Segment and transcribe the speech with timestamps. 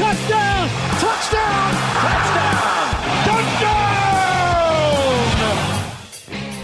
[0.00, 0.64] Touchdown.
[0.98, 1.72] Touchdown.
[2.00, 2.56] Touchdown.
[3.26, 3.70] Touchdown.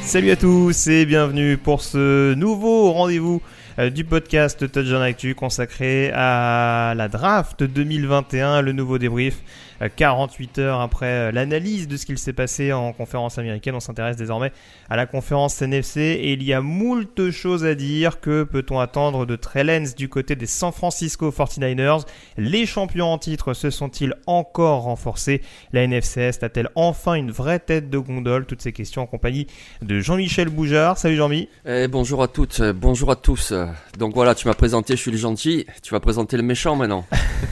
[0.00, 3.42] Salut à tous et bienvenue pour ce nouveau rendez-vous
[3.78, 9.42] euh, du podcast Touchdown Actu consacré à la draft 2021, le nouveau débrief.
[9.82, 13.80] Euh, 48 heures après euh, l'analyse de ce qu'il s'est passé en conférence américaine, on
[13.80, 14.52] s'intéresse désormais
[14.88, 18.20] à la conférence NFC et il y a moult choses à dire.
[18.20, 22.04] Que peut-on attendre de Trellens du côté des San Francisco 49ers
[22.36, 25.42] Les champions en titre se sont-ils encore renforcés?
[25.72, 28.46] La NFC Est a-t-elle enfin une vraie tête de gondole?
[28.46, 29.46] Toutes ces questions en compagnie
[29.82, 30.98] de Jean-Michel Boujard.
[30.98, 31.48] Salut Jean-Mi.
[31.66, 33.52] Eh, bonjour à toutes, euh, bonjour à tous.
[33.52, 33.66] Euh,
[33.98, 35.66] Donc voilà, tu m'as présenté, je suis le gentil.
[35.82, 37.04] Tu vas présenter le méchant maintenant.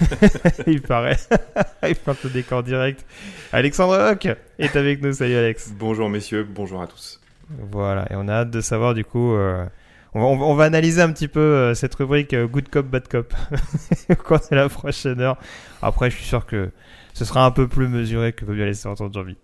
[0.66, 1.16] il paraît.
[1.88, 3.04] il plante le décor direct.
[3.52, 5.12] Alexandre Hock est avec nous.
[5.12, 5.72] Salut Alex.
[5.78, 7.20] Bonjour messieurs, bonjour à tous.
[7.70, 9.34] Voilà, et on a hâte de savoir du coup.
[9.34, 9.64] euh,
[10.14, 13.34] on, va, on analyser un petit peu euh, cette rubrique euh, Good Cop, Bad Cop
[14.10, 15.36] au cours de la prochaine heure.
[15.82, 16.70] Après, je suis sûr que
[17.14, 19.36] ce sera un peu plus mesuré que peut bien laisser entendre Jean-Mi.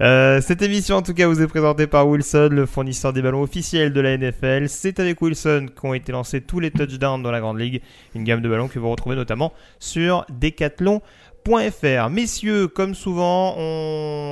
[0.00, 3.42] Euh, cette émission, en tout cas, vous est présentée par Wilson, le fournisseur des ballons
[3.42, 4.68] officiels de la NFL.
[4.68, 7.82] C'est avec Wilson qu'ont été lancés tous les touchdowns dans la Grande Ligue.
[8.14, 10.24] Une gamme de ballons que vous retrouvez notamment sur
[11.46, 12.10] Decathlon.fr.
[12.10, 13.54] Messieurs, comme souvent,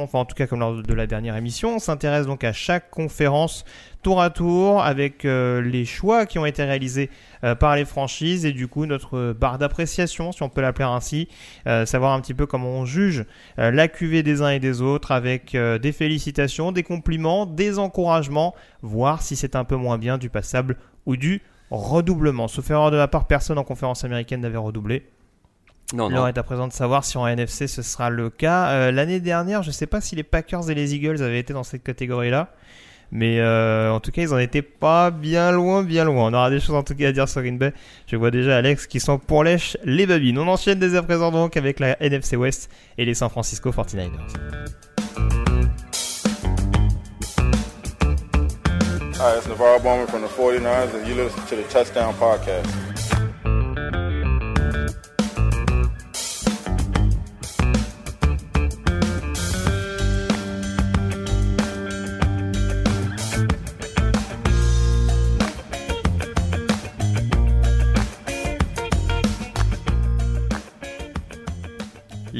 [0.02, 2.90] enfin en tout cas comme lors de la dernière émission, on s'intéresse donc à chaque
[2.90, 3.64] conférence
[4.02, 7.10] tour à tour avec euh, les choix qui ont été réalisés
[7.44, 11.28] euh, par les franchises et du coup notre barre d'appréciation, si on peut l'appeler ainsi,
[11.66, 13.24] euh, savoir un petit peu comment on juge
[13.56, 19.22] la cuvée des uns et des autres avec des félicitations, des compliments, des encouragements, voir
[19.22, 20.76] si c'est un peu moins bien du passable
[21.06, 22.48] ou du redoublement.
[22.48, 25.04] Sauf erreur de ma part, personne en conférence américaine n'avait redoublé.
[25.94, 26.26] Non, L'heure non.
[26.28, 28.66] est à présent de savoir si en NFC ce sera le cas.
[28.70, 31.52] Euh, L'année dernière, je ne sais pas si les Packers et les Eagles avaient été
[31.52, 32.48] dans cette catégorie-là.
[33.12, 36.30] Mais euh, en tout cas, ils en étaient pas bien loin, bien loin.
[36.30, 37.72] On aura des choses en tout cas à dire sur Green Bay.
[38.08, 40.36] Je vois déjà Alex qui sont pour lèche les babines.
[40.38, 44.10] On enchaîne dès à présent donc avec la NFC West et les San Francisco 49ers.
[49.16, 52.66] Hi, it's Navarro Bowman from the 49ers, and you listen to the Touchdown Podcast.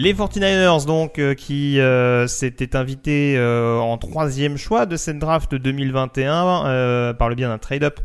[0.05, 5.55] Les 49ers donc euh, qui euh, s'étaient invités euh, en troisième choix de cette draft
[5.55, 8.01] 2021 euh, par le bien d'un trade-up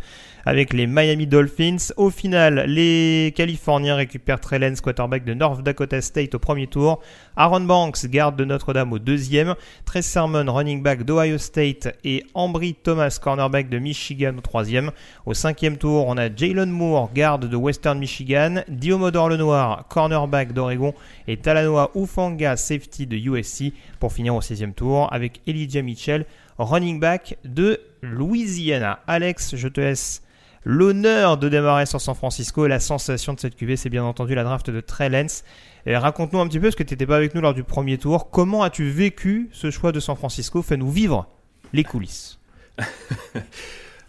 [0.46, 1.92] avec les Miami Dolphins.
[1.98, 7.02] Au final, les Californiens récupèrent Trellens, quarterback de North Dakota State au premier tour.
[7.36, 9.56] Aaron Banks, garde de Notre-Dame au deuxième.
[9.86, 11.96] Trey Sermon, running back d'Ohio State.
[12.04, 14.92] Et Ambry Thomas, cornerback de Michigan au troisième.
[15.26, 18.64] Au cinquième tour, on a Jalen Moore, garde de Western Michigan.
[18.68, 20.94] Diomodor Lenoir, cornerback d'Oregon.
[21.28, 23.74] Et Talanoa Ufanga, safety de USC.
[24.00, 26.26] Pour finir au sixième tour avec Elijah Mitchell,
[26.58, 29.00] running back de Louisiana.
[29.08, 30.22] Alex, je te laisse
[30.70, 32.66] l'honneur de démarrer sur San Francisco.
[32.66, 35.44] Et la sensation de cette QV, c'est bien entendu la draft de Trey Lance.
[35.88, 38.30] Raconte-nous un petit peu, parce que tu n'étais pas avec nous lors du premier tour,
[38.30, 40.62] comment as-tu vécu ce choix de San Francisco?
[40.62, 41.28] Fais-nous vivre
[41.74, 42.40] les coulisses.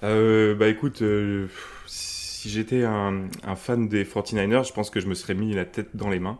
[0.03, 1.47] Euh, bah écoute, euh,
[1.85, 5.91] si j'étais un, fan des 49ers, je pense que je me serais mis la tête
[5.93, 6.39] dans les mains.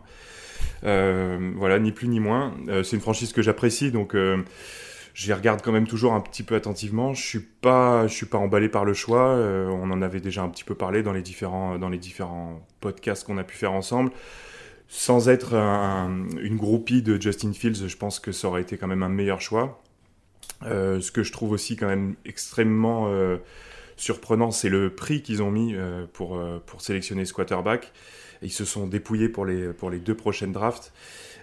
[0.83, 2.55] Euh, voilà, ni plus ni moins.
[2.83, 4.15] c'est une franchise que j'apprécie, donc
[5.13, 7.13] je les regarde quand même toujours un petit peu attentivement.
[7.13, 9.35] Je suis pas, je suis pas emballé par le choix.
[9.35, 13.25] on en avait déjà un petit peu parlé dans les différents, dans les différents podcasts
[13.25, 14.11] qu'on a pu faire ensemble.
[14.87, 19.03] Sans être une groupie de Justin Fields, je pense que ça aurait été quand même
[19.03, 19.81] un meilleur choix.
[20.63, 23.37] Euh, ce que je trouve aussi quand même extrêmement euh,
[23.97, 27.91] surprenant, c'est le prix qu'ils ont mis euh, pour, pour sélectionner ce quarterback.
[28.41, 30.93] Ils se sont dépouillés pour les, pour les deux prochaines drafts.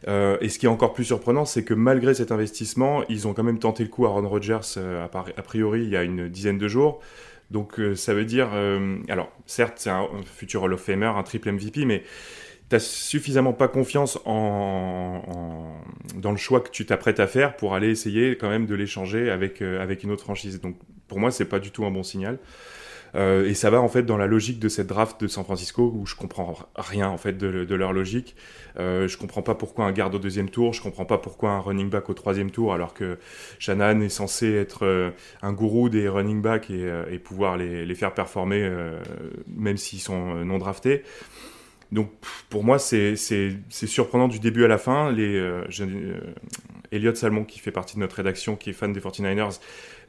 [0.07, 3.43] Et ce qui est encore plus surprenant, c'est que malgré cet investissement, ils ont quand
[3.43, 6.69] même tenté le coup à Ron Rodgers, a priori, il y a une dizaine de
[6.69, 7.01] jours.
[7.51, 8.49] Donc ça veut dire,
[9.09, 12.05] alors certes c'est un futur Hall of Famer, un triple MVP, mais
[12.69, 15.23] t'as suffisamment pas confiance en,
[16.17, 19.31] dans le choix que tu t'apprêtes à faire pour aller essayer quand même de l'échanger
[19.31, 20.61] avec, euh, avec une autre franchise.
[20.61, 22.39] Donc pour moi, c'est pas du tout un bon signal.
[23.15, 25.93] Euh, et ça va en fait dans la logique de cette draft de San Francisco
[25.95, 28.37] où je comprends rien en fait de, leur logique.
[28.79, 31.61] Euh, je comprends pas pourquoi un garde au deuxième tour, je comprends pas pourquoi un
[31.61, 33.19] running back au troisième tour alors que
[33.59, 35.11] Shannon est censé être euh,
[35.43, 38.71] un gourou des running backs et, et pouvoir les, les, faire performer
[39.49, 41.03] même s'ils sont non draftés.
[41.93, 42.11] Donc
[42.51, 43.17] pour moi, c'est
[43.71, 45.11] surprenant du début à la fin.
[45.11, 46.21] Les, euh, euh,
[46.93, 49.59] Elliot Salmon, qui fait partie de notre rédaction, qui est fan des 49ers,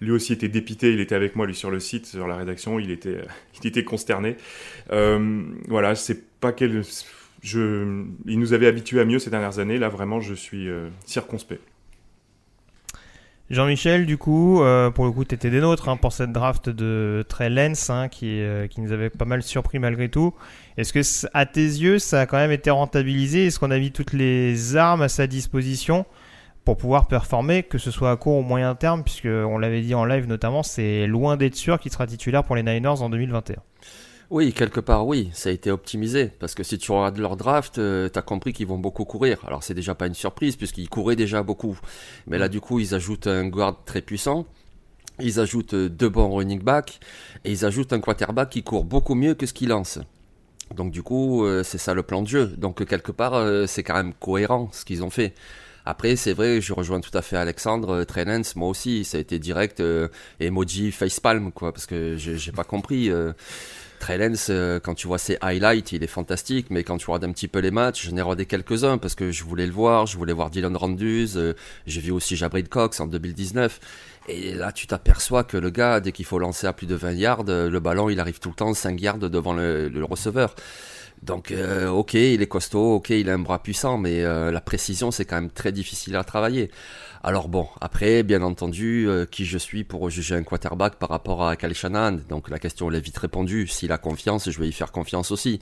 [0.01, 0.93] lui aussi était dépité.
[0.93, 2.79] Il était avec moi, lui, sur le site, sur la rédaction.
[2.79, 3.21] Il était,
[3.61, 4.37] il était consterné.
[4.91, 6.83] Euh, voilà, c'est pas quel.
[7.43, 9.77] Il nous avait habitués à mieux ces dernières années.
[9.77, 10.67] Là, vraiment, je suis
[11.05, 11.61] circonspect.
[13.49, 16.69] Jean-Michel, du coup, euh, pour le coup, tu étais des nôtres hein, pour cette draft
[16.69, 20.35] de Trey Lance hein, qui, euh, qui nous avait pas mal surpris malgré tout.
[20.77, 23.47] Est-ce que, à tes yeux, ça a quand même été rentabilisé?
[23.47, 26.05] Est-ce qu'on a mis toutes les armes à sa disposition?
[26.69, 29.95] Pour pouvoir performer, que ce soit à court ou moyen terme, puisque on l'avait dit
[29.95, 33.55] en live notamment, c'est loin d'être sûr qu'il sera titulaire pour les Niners en 2021
[34.29, 36.29] oui, quelque part, oui, ça a été optimisé.
[36.39, 39.39] Parce que si tu regardes leur draft, euh, tu as compris qu'ils vont beaucoup courir.
[39.47, 41.79] Alors, c'est déjà pas une surprise, puisqu'ils couraient déjà beaucoup.
[42.27, 44.45] Mais là, du coup, ils ajoutent un guard très puissant.
[45.19, 46.99] Ils ajoutent euh, deux bons running backs.
[47.43, 49.97] Et ils ajoutent un quarterback qui court beaucoup mieux que ce qu'il lance.
[50.75, 52.45] Donc, du coup, euh, c'est ça le plan de jeu.
[52.45, 55.33] Donc, quelque part, c'est quand même cohérent ce qu'ils ont fait.
[55.89, 59.39] Après, c'est vrai, je rejoins tout à fait Alexandre, Trenens, moi aussi, ça a été
[59.39, 59.81] direct
[60.39, 63.11] emoji facepalm, quoi, parce que j'ai pas compris.
[63.99, 67.31] Trellens, euh, quand tu vois ses highlights, il est fantastique, mais quand tu regardes un
[67.31, 70.17] petit peu les matchs, j'en ai regardé quelques-uns parce que je voulais le voir, je
[70.17, 71.53] voulais voir Dylan Randus, euh,
[71.85, 73.79] j'ai vu aussi Jabrid Cox en 2019.
[74.29, 77.11] Et là, tu t'aperçois que le gars, dès qu'il faut lancer à plus de 20
[77.13, 80.55] yards, euh, le ballon, il arrive tout le temps 5 yards devant le, receveur.
[81.23, 81.53] Donc,
[81.89, 85.35] ok, il est costaud, ok, il a un bras puissant, mais la précision, c'est quand
[85.35, 86.71] même très difficile à travailler.
[87.21, 91.45] Alors bon, après, bien entendu, euh, qui je suis pour juger un quarterback par rapport
[91.45, 92.19] à Kyle Shanahan?
[92.29, 93.67] Donc la question est vite répondue.
[93.67, 95.59] S'il a confiance, je vais y faire confiance aussi.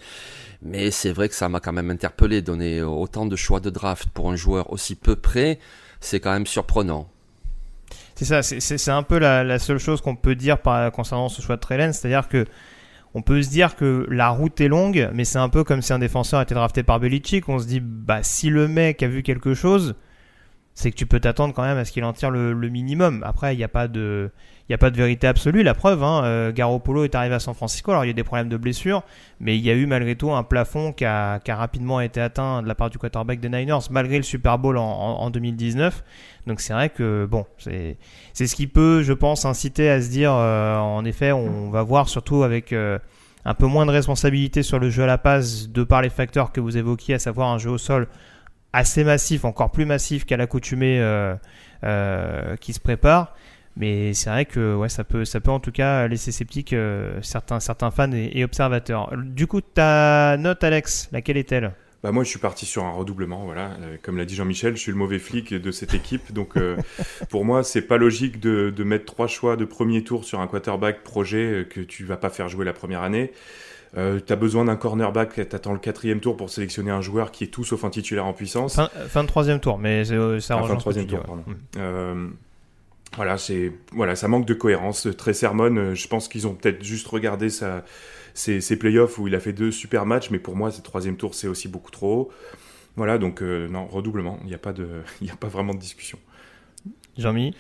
[0.62, 2.44] Mais c'est vrai que ça m'a quand même interpellé.
[2.44, 5.58] Donner autant de choix de draft pour un joueur aussi peu près,
[6.00, 7.10] c'est quand même surprenant.
[8.14, 11.56] C'est ça, c'est un peu la, seule chose qu'on peut dire par, concernant ce choix
[11.56, 12.46] de Trellen, c'est-à-dire que
[13.18, 15.92] on peut se dire que la route est longue, mais c'est un peu comme si
[15.92, 17.50] un défenseur était drafté par Belichick.
[17.50, 19.96] On se dit, bah si le mec a vu quelque chose,
[20.78, 23.24] c'est que tu peux t'attendre quand même à ce qu'il en tire le, minimum.
[23.26, 24.30] Après, il n'y a pas de,
[24.70, 25.64] il a pas de vérité absolue.
[25.64, 27.90] La preuve, hein, euh, Garoppolo est arrivé à San Francisco.
[27.90, 29.02] Alors il y a des problèmes de blessure,
[29.40, 32.68] mais il y a eu malgré tout un plafond qui a, rapidement été atteint de
[32.68, 36.04] la part du quarterback des Niners, malgré le Super Bowl en, 2019.
[36.46, 37.98] Donc c'est vrai que bon, c'est,
[38.34, 41.82] c'est ce qui peut, je pense, inciter à se dire, euh, en effet, on va
[41.82, 43.00] voir surtout avec euh,
[43.46, 46.52] un peu moins de responsabilité sur le jeu à la passe de par les facteurs
[46.52, 48.08] que vous évoquiez, à savoir un jeu au sol
[48.74, 51.36] assez massif, encore plus massif qu'à l'accoutumée euh,
[51.84, 53.36] euh, qui se prépare.
[53.76, 57.20] Mais c'est vrai que ouais, ça, peut, ça peut en tout cas laisser sceptique euh,
[57.22, 59.16] certains, certains fans et, observateurs.
[59.16, 61.74] Du coup, ta note, Alex, laquelle est-elle?
[62.04, 63.72] Bah moi, je suis parti sur un redoublement, voilà.
[64.04, 66.54] comme l'a dit Jean-Michel, je suis le mauvais flic de cette équipe, donc
[67.30, 70.46] pour moi, c'est pas logique de, de, mettre trois choix de premier tour sur un
[70.46, 73.32] quarterback projet que tu vas pas faire jouer la première année.
[73.96, 77.32] Euh, tu as besoin d'un cornerback, tu attends le quatrième tour pour sélectionner un joueur
[77.32, 78.76] qui est tout sauf un titulaire en puissance.
[78.76, 81.44] Fin, fin de troisième tour, mais euh, ça fin de troisième tour, pardon.
[81.78, 82.28] Euh,
[83.16, 85.08] voilà, c'est voilà, ça manque de cohérence.
[85.18, 87.86] Très sermon, je pense qu'ils ont peut-être juste regardé sa,
[88.34, 91.16] ses, ses, playoffs où il a fait deux super matchs, mais pour moi, ce troisième
[91.16, 92.30] tour, c'est aussi beaucoup trop.
[92.98, 94.40] Voilà, donc non, redoublement.
[94.44, 94.88] Il n'y a pas de,
[95.32, 96.20] a pas vraiment de discussion.
[97.18, 97.56] Jean-Mi?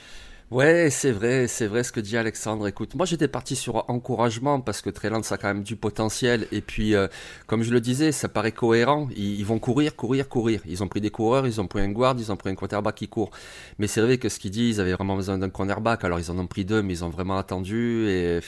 [0.50, 2.68] Ouais, c'est vrai, c'est vrai ce que dit Alexandre.
[2.70, 6.48] Écoute, moi j'étais parti sur encouragement parce que Trelance ça a quand même du potentiel.
[6.54, 7.10] Et puis, euh,
[7.48, 9.10] comme je le disais, ça paraît cohérent.
[9.18, 10.62] Ils, vont courir, courir, courir.
[10.66, 12.96] Ils ont pris des coureurs, ils ont pris un guard, ils ont pris un quarterback
[12.96, 13.32] qui court.
[13.78, 16.06] Mais c'est vrai que ce qu'ils disent, ils avaient vraiment besoin d'un cornerback.
[16.06, 18.08] Alors ils en ont pris deux, mais ils ont vraiment attendu.
[18.08, 18.40] Et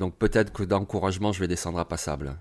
[0.00, 2.36] donc peut-être que d'encouragement, je vais descendre à passable.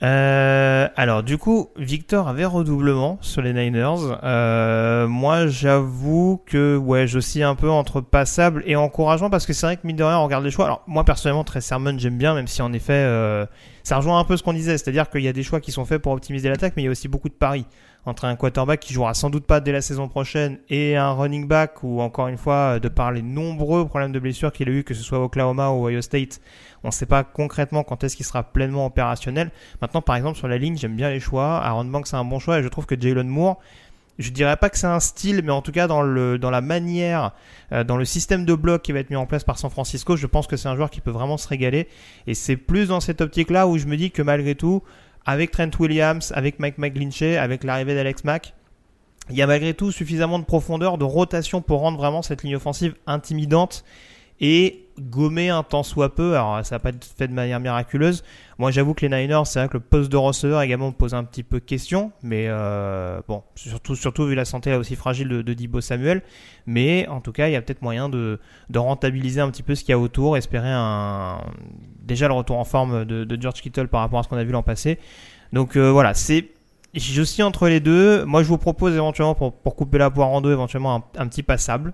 [0.00, 4.18] Euh, alors du coup, Victor avait redoublement sur les Niners.
[4.22, 9.66] Euh, moi, j'avoue que ouais, j'oscille un peu entre passable et encourageant parce que c'est
[9.66, 10.66] vrai que mine de rien, on regarde les choix.
[10.66, 13.44] Alors moi personnellement, très Sermon, j'aime bien, même si en effet, euh,
[13.82, 15.84] ça rejoint un peu ce qu'on disait, c'est-à-dire qu'il y a des choix qui sont
[15.84, 17.66] faits pour optimiser l'attaque, mais il y a aussi beaucoup de paris
[18.06, 21.46] entre un quarterback qui jouera sans doute pas dès la saison prochaine et un running
[21.46, 24.84] back ou encore une fois de par les nombreux problèmes de blessure qu'il a eu
[24.84, 26.40] que ce soit Oklahoma ou Ohio State
[26.84, 29.50] on ne sait pas concrètement quand est-ce qu'il sera pleinement opérationnel
[29.82, 32.38] maintenant par exemple sur la ligne j'aime bien les choix Aaron Banks c'est un bon
[32.38, 33.60] choix et je trouve que Jalen Moore
[34.18, 36.60] je dirais pas que c'est un style, mais en tout cas dans le dans la
[36.60, 37.32] manière,
[37.72, 40.16] euh, dans le système de bloc qui va être mis en place par San Francisco,
[40.16, 41.88] je pense que c'est un joueur qui peut vraiment se régaler.
[42.26, 44.82] Et c'est plus dans cette optique-là où je me dis que malgré tout,
[45.28, 48.54] avec Trent Williams, avec Mike McGlinchey, avec l'arrivée d'Alex Mack,
[49.28, 52.56] il y a malgré tout suffisamment de profondeur, de rotation pour rendre vraiment cette ligne
[52.56, 53.84] offensive intimidante
[54.40, 56.34] et gommer un temps soit peu.
[56.34, 58.24] Alors ça n'a pas été fait de manière miraculeuse.
[58.56, 61.12] Moi j'avoue que les Niners, c'est vrai que le poste de receveur également me pose
[61.12, 62.10] un petit peu question.
[62.22, 66.22] Mais euh, bon, surtout, surtout vu la santé aussi fragile de, de Dibo Samuel.
[66.64, 69.74] Mais en tout cas, il y a peut-être moyen de, de, rentabiliser un petit peu
[69.74, 71.42] ce qu'il y a autour, espérer un
[72.08, 74.42] déjà le retour en forme de, de George Kittle par rapport à ce qu'on a
[74.42, 74.98] vu l'an passé.
[75.52, 76.48] Donc euh, voilà, c'est
[76.94, 78.24] je suis entre les deux.
[78.24, 81.28] Moi, je vous propose éventuellement, pour, pour couper la poire en deux, éventuellement un, un
[81.28, 81.92] petit passable.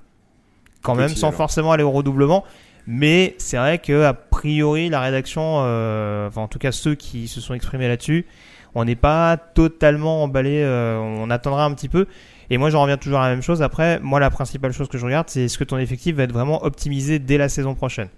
[0.82, 2.44] Quand même, sans forcément aller au redoublement.
[2.86, 7.26] Mais c'est vrai que a priori la rédaction, euh, enfin en tout cas ceux qui
[7.28, 8.26] se sont exprimés là-dessus,
[8.74, 10.62] on n'est pas totalement emballé.
[10.62, 12.06] Euh, on attendra un petit peu.
[12.50, 13.62] Et moi, j'en reviens toujours à la même chose.
[13.62, 16.32] Après, moi, la principale chose que je regarde, c'est est-ce que ton effectif va être
[16.32, 18.08] vraiment optimisé dès la saison prochaine?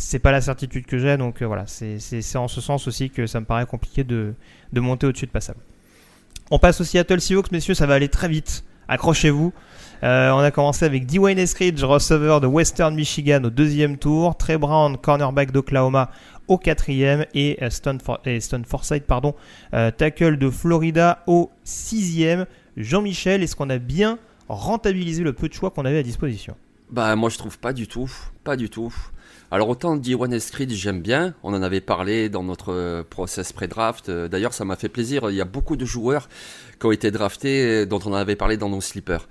[0.00, 3.26] C'est pas la certitude que j'ai, donc euh, voilà, c'est en ce sens aussi que
[3.26, 4.32] ça me paraît compliqué de,
[4.72, 5.58] de monter au-dessus de passable.
[6.52, 8.64] On passe au Seattle Seahawks, messieurs, ça va aller très vite.
[8.86, 9.52] Accrochez-vous.
[10.04, 14.56] Euh, on a commencé avec Dwayne Eskridge, receveur de Western Michigan au deuxième tour, Trey
[14.56, 16.12] Brown, cornerback d'Oklahoma
[16.46, 17.98] au quatrième et euh, Stone,
[18.64, 19.34] Forsythe, pardon,
[19.72, 22.46] tackle de Florida au sixième.
[22.76, 26.54] Jean-Michel, est-ce qu'on a bien rentabilisé le peu de choix qu'on avait à disposition?
[26.90, 28.10] Bah moi je trouve pas du tout,
[28.44, 28.94] pas du tout.
[29.50, 34.52] Alors autant D1 Escrit, j'aime bien, on en avait parlé dans notre process pré-draft, d'ailleurs
[34.52, 36.28] ça m'a fait plaisir, il y a beaucoup de joueurs
[36.78, 39.26] qui ont été draftés dont on en avait parlé dans nos slippers.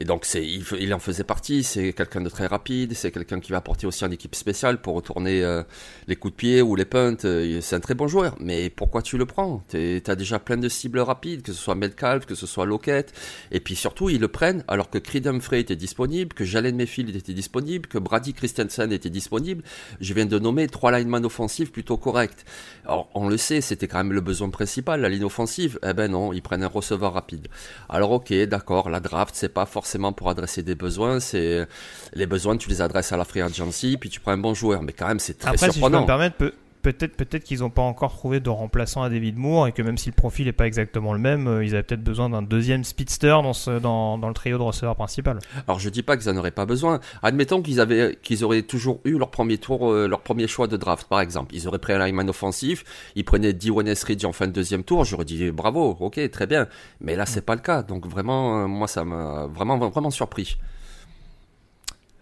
[0.00, 1.62] Et donc c'est, il, en faisait partie.
[1.62, 2.94] C'est quelqu'un de très rapide.
[2.94, 5.62] C'est quelqu'un qui va apporter aussi en équipe spéciale pour retourner euh,
[6.08, 7.16] les coups de pied ou les punts.
[7.18, 8.34] C'est un très bon joueur.
[8.40, 9.62] Mais pourquoi tu le prends?
[9.68, 13.12] Tu as déjà plein de cibles rapides, que ce soit Metcalf, que ce soit Lockett.
[13.52, 17.14] Et puis surtout, ils le prennent alors que Creed Humphrey était disponible, que Jalen Mayfield
[17.14, 19.62] était disponible, que Brady Christensen était disponible.
[20.00, 22.46] Je viens de nommer trois linemen offensifs plutôt corrects.
[22.90, 25.78] Alors on le sait, c'était quand même le besoin principal, la ligne offensive.
[25.86, 27.46] Eh ben non, ils prennent un receveur rapide.
[27.88, 31.20] Alors ok, d'accord, la draft c'est pas forcément pour adresser des besoins.
[31.20, 31.68] C'est
[32.14, 34.82] les besoins, tu les adresses à la free agency, puis tu prends un bon joueur.
[34.82, 35.98] Mais quand même, c'est très Après, surprenant.
[35.98, 36.36] Si je peux me permettre,
[36.82, 39.98] peut-être peut-être qu'ils n'ont pas encore trouvé de remplaçant à David Moore et que même
[39.98, 42.84] si le profil n'est pas exactement le même, euh, ils avaient peut-être besoin d'un deuxième
[42.84, 43.36] speedster
[43.82, 45.38] dans, le trio de receveurs principal.
[45.66, 47.00] Alors je dis pas qu'ils n'en auraient pas besoin.
[47.22, 51.20] Admettons qu'ils auraient toujours eu leur premier tour, euh, leur premier choix de draft par
[51.20, 51.54] exemple.
[51.54, 52.84] Ils auraient pris un lineman offensif,
[53.14, 55.04] ils prenaient Diwan Ridge en fin de deuxième tour.
[55.04, 56.68] J'aurais dit bravo, ok, très bien.
[57.00, 57.82] Mais là c'est pas le cas.
[57.82, 60.56] Donc vraiment, euh, moi ça m'a vraiment vraiment surpris.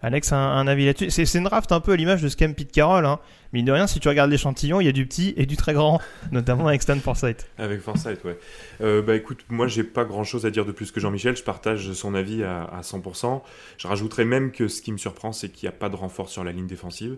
[0.01, 2.71] Alex, un, un avis là-dessus c'est, une draft un peu à l'image de Scam Pete
[2.71, 3.05] Carroll.
[3.05, 3.19] Hein.
[3.51, 5.73] Mine de rien, si tu regardes l'échantillon, il y a du petit et du très
[5.73, 5.99] grand,
[6.31, 7.47] notamment avec Stan Forsythe.
[7.57, 8.37] Avec Forsythe, ouais.
[8.81, 11.43] Euh, bah écoute, moi j'ai pas grand chose à dire de plus que Jean-Michel, je
[11.43, 13.41] partage son avis à, à 100%.
[13.77, 16.29] Je rajouterais même que ce qui me surprend, c'est qu'il n'y a pas de renfort
[16.29, 17.17] sur la ligne défensive,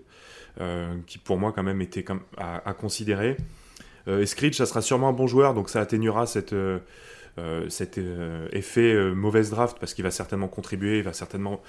[0.59, 2.05] euh, qui pour moi quand même était
[2.37, 3.37] à, considérer.
[4.07, 6.25] Euh, Screech, ça sera sûrement un bon joueur, donc ça atténuera.
[6.53, 6.79] Euh,
[7.37, 11.61] euh cet euh, effet mauvaise draft parce qu'il va certainement contribuer, il va certainement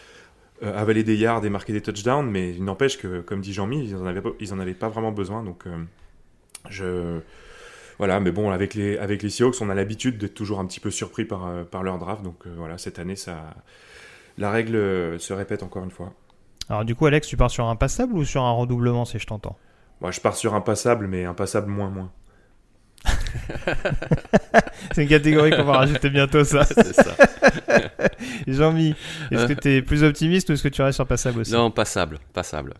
[0.62, 3.84] euh, avaler des yards et marquer des touchdowns, mais il n'empêche que, comme dit Jean-Mi,
[3.84, 5.42] ils n'en avaient, pas vraiment besoin.
[5.42, 5.76] Donc, euh,
[6.68, 7.20] je.
[7.98, 10.80] Voilà, mais bon, avec les, avec les Seahawks, on a l'habitude d'être toujours un petit
[10.80, 12.22] peu surpris par, euh, par leur draft.
[12.22, 13.54] Donc voilà, cette année, ça,
[14.38, 16.12] la règle se répète encore une fois.
[16.68, 19.26] Alors du coup, Alex, tu pars sur un passable ou sur un redoublement, si je
[19.26, 19.56] t'entends?
[20.00, 22.10] Moi, je pars sur un passable, mais un passable moins moins.
[24.94, 26.66] c'est une catégorie qu'on va rajouter bientôt, ça.
[28.46, 28.94] Jean-Mi,
[29.30, 31.52] est-ce que tu es plus optimiste ou est-ce que tu restes sur passable aussi?
[31.52, 32.74] Non, passable, passable.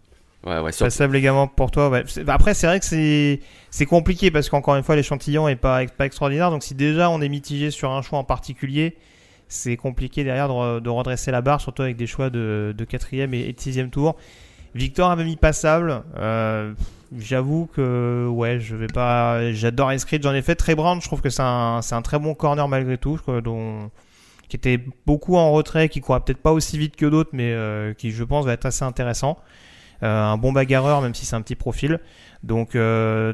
[0.44, 1.88] Ouais, ouais, Passable également pour toi.
[1.88, 2.04] Ouais.
[2.26, 6.06] Après, c'est vrai que c'est c'est compliqué parce qu'encore une fois, l'échantillon est pas pas
[6.06, 6.50] extraordinaire.
[6.50, 8.96] Donc si déjà on est mitigé sur un choix en particulier,
[9.46, 13.26] c'est compliqué derrière de, redresser la barre, surtout avec des choix de, de 4 et,
[13.52, 14.16] de 6 tour.
[14.74, 16.02] Victor avait mis passable.
[16.18, 16.72] Euh,
[17.18, 19.52] j'avoue que ouais, je vais pas.
[19.52, 21.00] J'adore Escrit, j'en ai fait très Brown.
[21.00, 23.90] Je trouve que c'est un, un, très bon corner malgré tout, dont,
[24.48, 27.94] qui était beaucoup en retrait, qui courra peut-être pas aussi vite que d'autres, mais euh,
[27.94, 29.38] qui je pense va être assez intéressant.
[30.02, 32.00] Euh, un bon bagarreur, même si c'est un petit profil.
[32.42, 32.70] Donc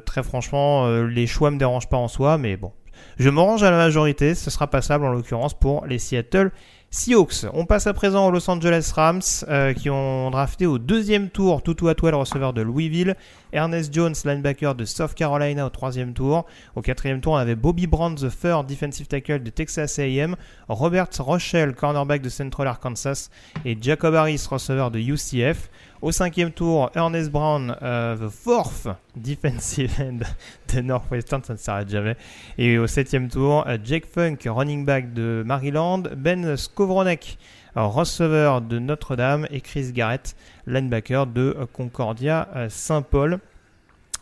[0.04, 2.73] très franchement, les choix me dérangent pas en soi, mais bon,
[3.19, 4.35] je me range à la majorité.
[4.35, 6.50] Ce sera passable en l'occurrence pour les Seattle
[6.90, 7.45] Seahawks.
[7.52, 11.62] On passe à présent aux Los Angeles Rams euh, qui ont drafté au deuxième tour
[11.62, 13.14] Tutu Atwell, receveur de Louisville,
[13.52, 16.47] Ernest Jones, linebacker de South Carolina au troisième tour.
[16.76, 20.35] Au quatrième tour, on avait Bobby Brown, the third defensive tackle de Texas A&M,
[20.69, 23.28] Robert Rochelle, cornerback de Central Arkansas
[23.67, 25.69] et Jacob Harris, receveur de UCF.
[26.00, 28.87] Au cinquième tour, Ernest Brown, euh, the fourth
[29.17, 30.21] defensive end
[30.73, 32.17] de Northwestern, ça ne s'arrête jamais.
[32.57, 37.37] Et au septième tour, euh, Jake Funk, running back de Maryland, Ben Skowronek,
[37.75, 40.37] receveur de Notre-Dame, et Chris Garrett,
[40.69, 43.40] linebacker de Concordia euh, Saint-Paul.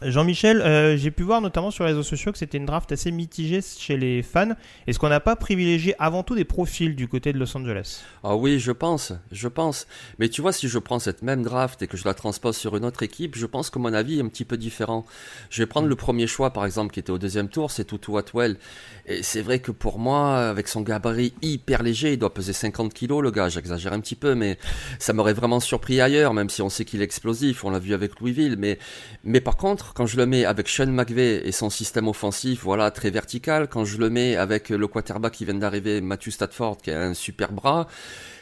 [0.02, 3.10] Jean-Michel, euh, j'ai pu voir notamment sur les réseaux sociaux que c'était une draft assez
[3.10, 4.50] mitigée chez les fans.
[4.86, 8.02] Est-ce qu'on n'a pas privilégié avant tout des profils du côté de Los Angeles?
[8.22, 9.86] Ah oui, je pense, je pense.
[10.18, 12.76] Mais tu vois, si je prends cette même draft et que je la transpose sur
[12.76, 15.06] une autre équipe, je pense que mon avis est un petit peu différent.
[15.48, 18.18] Je vais prendre le premier choix, par exemple, qui était au deuxième tour, c'est Tutu
[18.18, 18.58] Atwell.
[19.08, 22.92] Et c'est vrai que pour moi, avec son gabarit hyper léger, il doit peser 50
[22.92, 24.58] kilos, le gars, j'exagère un petit peu, mais
[24.98, 27.94] ça m'aurait vraiment surpris ailleurs, même si on sait qu'il est explosif, on l'a vu
[27.94, 28.56] avec Louisville.
[28.58, 28.78] Mais,
[29.22, 32.90] mais par contre, quand je le mets avec Sean McVay et son système offensif, voilà,
[32.90, 36.90] très vertical, quand je le mets avec le quarterback qui vient d'arriver, Matthew Stafford, qui
[36.90, 37.86] a un super bras,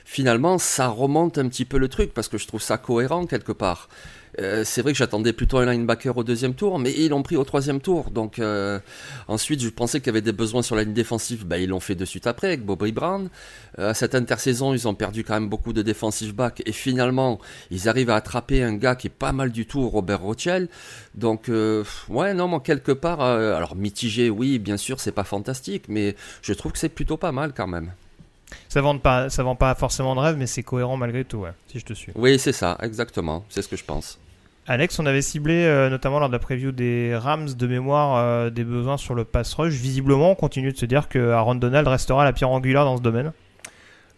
[0.06, 3.52] finalement, ça remonte un petit peu le truc parce que je trouve ça cohérent quelque
[3.52, 3.90] part.
[4.40, 7.36] Euh, c'est vrai que j'attendais plutôt un linebacker au deuxième tour, mais ils l'ont pris
[7.36, 8.10] au troisième tour.
[8.10, 8.78] Donc euh,
[9.28, 11.46] ensuite, je pensais qu'il y avait des besoins sur la ligne défensive.
[11.46, 13.28] Ben, ils l'ont fait de suite après avec Bobby Brown.
[13.78, 16.62] Euh, cette intersaison, ils ont perdu quand même beaucoup de defensive back.
[16.66, 17.38] Et finalement,
[17.70, 20.68] ils arrivent à attraper un gars qui est pas mal du tout, Robert Rochelle.
[21.14, 21.48] Donc
[22.08, 26.52] ouais, non, moi quelque part, alors mitigé, oui, bien sûr, c'est pas fantastique, mais je
[26.52, 27.92] trouve que c'est plutôt pas mal quand même.
[28.68, 31.52] Ça vend pas, ça vend pas forcément de rêve, mais c'est cohérent malgré tout, ouais,
[31.68, 32.12] si je te suis.
[32.14, 33.44] Oui, c'est ça, exactement.
[33.48, 34.18] C'est ce que je pense.
[34.66, 38.48] Alex, on avait ciblé euh, notamment lors de la preview des Rams de mémoire euh,
[38.48, 39.74] des besoins sur le pass rush.
[39.74, 43.02] Visiblement, on continue de se dire que Aaron Donald restera la pierre angulaire dans ce
[43.02, 43.32] domaine.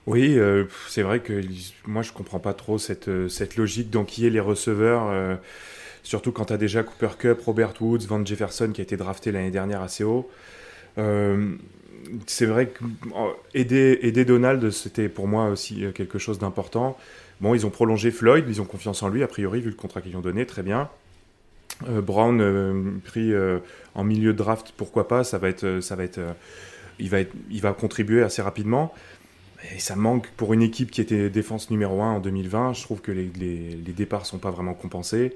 [0.07, 1.43] Oui, euh, c'est vrai que
[1.85, 5.37] moi je comprends pas trop cette, cette logique d'enquiller les receveurs,
[6.05, 9.33] surtout quand tu as déjà Cooper Cup, Robert Woods, Van Jefferson qui a été drafté
[9.33, 10.31] l'année dernière assez haut.
[10.97, 12.85] c'est vrai que
[13.53, 16.97] aider, Donald, c'était pour moi aussi quelque chose d'important.
[17.41, 20.01] Bon, ils ont prolongé Floyd, ils ont confiance en lui, a priori, vu le contrat
[20.01, 20.89] qu'ils ont donné, très bien.
[21.89, 23.59] Euh, Brown euh, pris euh,
[23.95, 26.21] en milieu de draft, pourquoi pas, ça va être, ça va être,
[26.99, 28.95] il va être, il va contribuer assez rapidement.
[29.75, 32.75] Et ça manque pour une équipe qui était défense numéro 1 en 2020.
[32.75, 35.35] Je trouve que les, les, les départs sont pas vraiment compensés.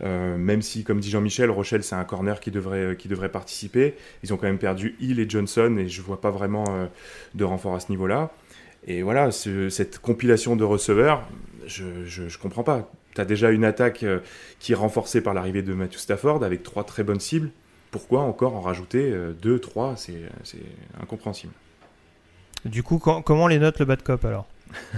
[0.00, 3.94] même si, comme dit Jean-Michel, Rochelle, c'est un corner qui devrait, qui devrait participer.
[4.24, 6.88] Ils ont quand même perdu Hill et Johnson et je vois pas vraiment
[7.34, 8.32] de renfort à ce niveau-là.
[8.88, 11.28] Et voilà, cette compilation de receveurs,
[11.66, 12.90] je, je, comprends pas.
[13.14, 14.20] Tu as déjà une attaque euh,
[14.60, 17.50] qui est renforcée par l'arrivée de Matthew Stafford avec trois très bonnes cibles.
[17.90, 19.94] Pourquoi encore en rajouter euh, deux, trois?
[19.96, 20.22] C'est
[21.02, 21.52] incompréhensible.
[22.64, 24.46] Du coup, comment les notes le bad cop alors?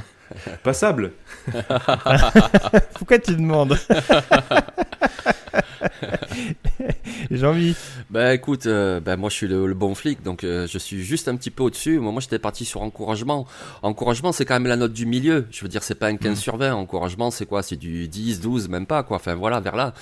[0.63, 1.11] Passable.
[2.95, 3.77] Pourquoi tu demandes?
[7.31, 7.75] J'ai envie.
[8.11, 11.29] Bah écoute, euh, bah, moi je suis le, bon flic, donc euh, je suis juste
[11.29, 11.99] un petit peu au-dessus.
[11.99, 13.47] Moi, j'étais parti sur encouragement.
[13.83, 15.47] Encouragement, c'est quand même la note du milieu.
[15.51, 16.37] Je veux dire, c'est pas un 15 mm.
[16.37, 16.75] sur 20.
[16.75, 17.63] Encouragement, c'est quoi?
[17.63, 19.17] C'est du 10, 12, même pas quoi.
[19.17, 19.95] Enfin voilà, vers là.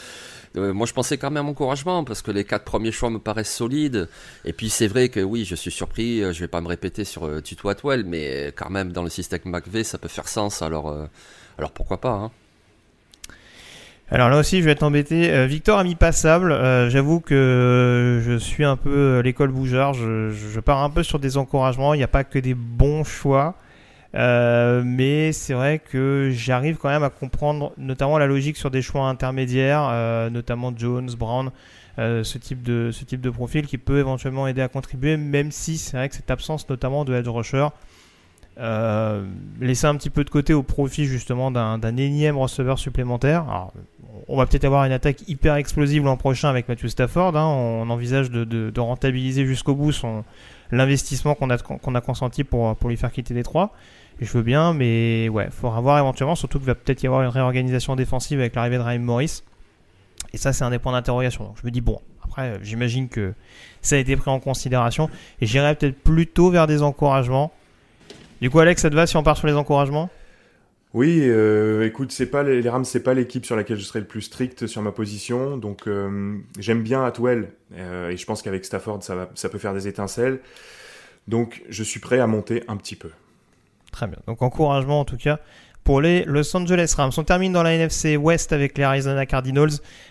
[0.57, 3.55] Euh, moi, je pensais quand même encouragement parce que les quatre premiers choix me paraissent
[3.55, 4.09] solides.
[4.45, 6.21] Et puis, c'est vrai que oui, je suis surpris.
[6.21, 9.41] Je vais pas me répéter sur euh, Tuto Atwell, mais quand même, dans le système
[9.45, 10.63] McVeigh, ça peut faire sens.
[10.63, 10.95] Alors,
[11.59, 12.31] alors pourquoi pas hein
[14.11, 15.31] alors là aussi, je vais être embêté.
[15.31, 16.51] Euh, Victor a mis passable.
[16.51, 19.93] Euh, j'avoue que je suis un peu l'école Boujard.
[19.93, 21.93] Je, pars un peu sur des encouragements.
[21.93, 23.57] Il n'y a pas que des bons choix.
[24.15, 28.81] Euh, mais c'est vrai que j'arrive quand même à comprendre notamment la logique sur des
[28.81, 31.51] choix intermédiaires, notamment Jones, Brown,
[31.99, 35.77] ce, type de, ce type de profil qui peut éventuellement aider à contribuer, même si
[35.77, 37.69] c'est vrai que cette absence notamment de edge rusher
[39.61, 43.49] laisser un petit peu de côté au profit justement d'un énième receveur supplémentaire.
[43.49, 43.73] Alors,
[44.27, 47.37] on va peut-être avoir une attaque hyper explosive l'an prochain avec Matthew Stafford.
[47.37, 47.47] Hein.
[47.47, 49.93] On envisage de, rentabiliser jusqu'au bout
[50.71, 53.73] l'investissement qu'on a, consenti pour, lui faire quitter Détroit.
[54.21, 57.23] Je veux bien, mais ouais, il faudra voir éventuellement, surtout qu'il va peut-être y avoir
[57.23, 59.43] une réorganisation défensive avec l'arrivée de Ryan Morris.
[60.33, 61.55] Et ça, c'est un des points d'interrogation.
[61.61, 63.33] Je me dis, bon, après, j'imagine que
[63.81, 65.09] ça a été pris en considération.
[65.41, 67.53] Et j'irai peut-être plutôt vers des encouragements
[68.41, 70.11] Du coup, Alex, ça te va si on part sur les encouragements?
[70.95, 74.01] Oui, euh, écoute, c'est pas les, les Rams, c'est pas l'équipe sur laquelle je serai
[74.01, 75.59] le plus strict sur ma position.
[75.59, 79.59] Donc, euh, j'aime bien Atwell euh, et je pense qu'avec Stafford, ça, va, ça peut
[79.59, 80.41] faire des étincelles.
[81.27, 83.11] Donc, je suis prêt à monter un petit peu.
[83.93, 84.19] Très bien.
[84.27, 85.41] Donc, encouragement en tout cas
[85.97, 87.13] les Los Angeles Rams.
[87.17, 89.71] On termine dans la NFC West avec les Arizona Cardinals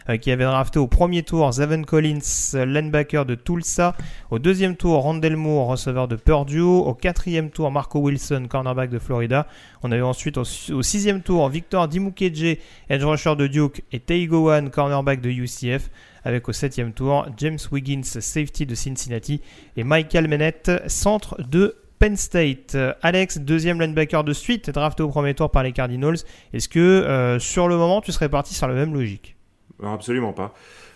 [0.10, 2.20] euh, qui avaient drafté au premier tour Zaven Collins,
[2.54, 3.96] linebacker de Tulsa.
[4.32, 6.62] Au deuxième tour, Randall Moore, receveur de Purdue.
[6.62, 9.46] Au quatrième tour, Marco Wilson, cornerback de Florida.
[9.84, 12.58] On avait ensuite au, sixième tour Victor Dimukeje,
[12.90, 15.92] edge rusher de Duke, et Teigo One, cornerback de UCF.
[16.24, 19.42] Avec au septième tour James Wiggins, safety de Cincinnati,
[19.78, 22.76] et Michael Mennett, centre de Penn State.
[22.76, 26.18] Euh, Alex, deuxième linebacker de suite, drafté au premier tour par les Cardinals.
[26.54, 29.36] Est-ce que euh, sur le moment, tu serais parti sur la même logique?
[29.84, 30.54] Absolument pas.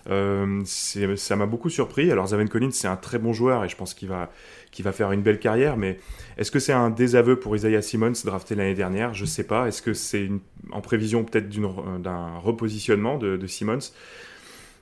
[0.09, 2.11] Euh, ça m'a beaucoup surpris.
[2.11, 4.29] Alors, Zaven Collins, c'est un très bon joueur et je pense qu'il va,
[4.91, 5.77] faire une belle carrière.
[5.77, 5.99] Mais
[6.37, 9.13] est-ce que c'est un désaveu pour Isaiah Simmons drafté l'année dernière?
[9.13, 9.67] Je sais pas.
[9.67, 10.29] Est-ce que c'est
[10.71, 11.49] en prévision peut-être
[11.99, 13.91] d'un repositionnement de Simmons?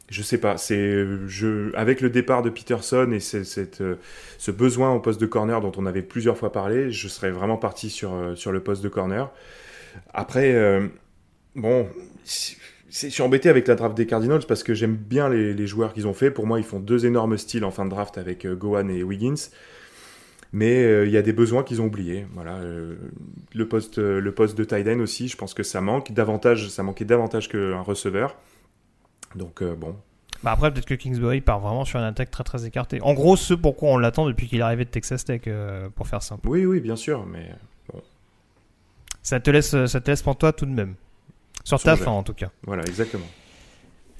[0.10, 0.58] Je sais pas.
[0.58, 1.06] C'est
[1.76, 3.19] avec le départ de Peterson et
[3.82, 3.95] euh,
[4.38, 7.58] ce besoin au poste de corner dont on avait plusieurs fois parlé, je serais vraiment
[7.58, 9.32] parti sur euh, le poste de corner.
[10.13, 10.88] Après, euh,
[11.56, 11.88] bon,
[12.26, 16.08] je suis embêté avec la draft des Cardinals parce que j'aime bien les, joueurs qu'ils
[16.08, 16.32] ont fait.
[16.32, 19.50] Pour moi, ils font deux énormes styles en fin de draft avec Gohan et Wiggins.
[20.52, 22.26] Mais il y a des besoins qu'ils ont oubliés.
[22.34, 22.60] Voilà,
[23.54, 26.69] le poste, le poste de tight end aussi, je pense que ça manque davantage.
[26.69, 28.36] Ça manquait davantage qu'un receveur.
[29.36, 29.96] Donc euh, bon,
[30.44, 33.02] Bah après, peut-être que Kingsbury part vraiment sur une attaque très très écartée.
[33.02, 36.08] En gros, ce pourquoi on l'attend depuis qu'il est arrivé de Texas Tech, euh, pour
[36.08, 36.48] faire simple.
[36.48, 37.52] oui, oui, bien sûr, mais
[39.22, 40.96] Ça te laisse, ça te laisse pour toi tout de même.
[41.63, 42.50] Sur ta fin, en tout cas.
[42.63, 43.26] voilà, exactement.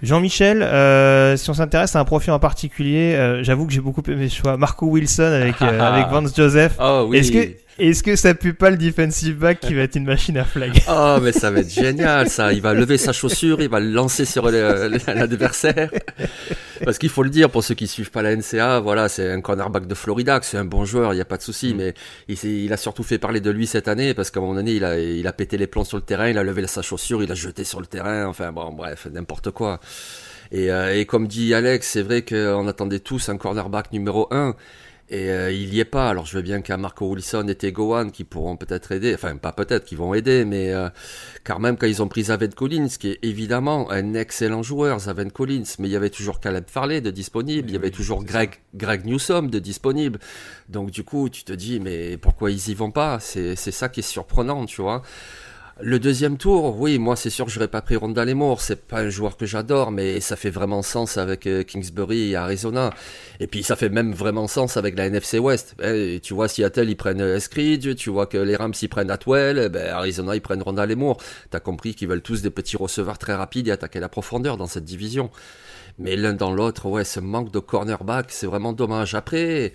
[0.02, 4.04] Jean-Michel, euh, si on s'intéresse à un profil en particulier, euh, j'avoue que j'ai beaucoup
[4.08, 4.56] aimé ce choix.
[4.56, 6.78] Marco Wilson avec, euh, avec Vance Joseph.
[6.80, 7.18] Oh oui.
[7.18, 10.38] Est-ce que, est-ce que ça pue pas le defensive back qui va être une machine
[10.38, 12.54] à flag Oh, mais ça va être génial, ça.
[12.54, 15.90] Il va lever sa chaussure, il va le lancer sur l'adversaire.
[16.84, 19.42] Parce qu'il faut le dire, pour ceux qui suivent pas la NCA, voilà, c'est un
[19.42, 21.94] cornerback de Florida, c'est un bon joueur, il n'y a pas de souci, mais
[22.28, 24.86] il, a surtout fait parler de lui cette année, parce qu'à un moment donné, il
[24.86, 27.32] a, il a pété les plombs sur le terrain, il a levé sa chaussure, il
[27.32, 29.80] a jeté sur le terrain, enfin bon, bref, n'importe quoi.
[30.52, 34.56] Et, euh, et comme dit Alex, c'est vrai qu'on attendait tous un cornerback numéro 1.
[35.12, 36.10] Et euh, il y est pas.
[36.10, 39.52] Alors je veux bien qu'à Marco Wilson et Tegoan qui pourront peut-être aider, enfin pas
[39.52, 40.90] peut-être, qui vont aider, mais euh,
[41.44, 45.32] car même quand ils ont pris Zaven Collins, qui est évidemment un excellent joueur, Zaven
[45.32, 48.52] Collins, mais il y avait toujours Caleb Farley de disponible, il y avait toujours Greg,
[48.76, 50.20] Greg Newsom de disponible.
[50.70, 53.20] Donc du coup, tu te dis, mais pourquoi ils y vont pas?
[53.20, 55.02] C'est c'est ça qui est surprenant, tu vois.
[55.82, 59.00] Le deuxième tour, oui, moi c'est sûr que j'aurais pas pris Ronda Moore, c'est pas
[59.00, 62.90] un joueur que j'adore, mais ça fait vraiment sens avec euh, Kingsbury et Arizona.
[63.40, 65.76] Et puis ça fait même vraiment sens avec la NFC West.
[65.82, 69.10] Eh, tu vois, Seattle ils prennent euh, Eskridge, tu vois que les Rams ils prennent
[69.10, 71.16] Atwell, eh ben, Arizona ils prennent Ronda Moore.
[71.50, 74.68] T'as compris qu'ils veulent tous des petits receveurs très rapides et attaquer la profondeur dans
[74.68, 75.32] cette division.
[75.98, 79.16] Mais l'un dans l'autre, ouais, ce manque de cornerback, c'est vraiment dommage.
[79.16, 79.74] Après,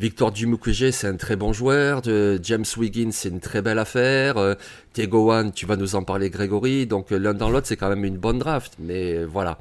[0.00, 2.02] Victor Dumukwege, c'est un très bon joueur.
[2.42, 4.36] James Wiggins, c'est une très belle affaire.
[4.36, 4.54] Euh,
[4.94, 6.86] tu vas nous en parler, Grégory.
[6.86, 8.74] Donc euh, l'un dans l'autre, c'est quand même une bonne draft.
[8.78, 9.58] Mais euh, voilà,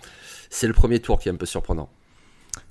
[0.49, 1.89] c'est le premier tour qui est un peu surprenant.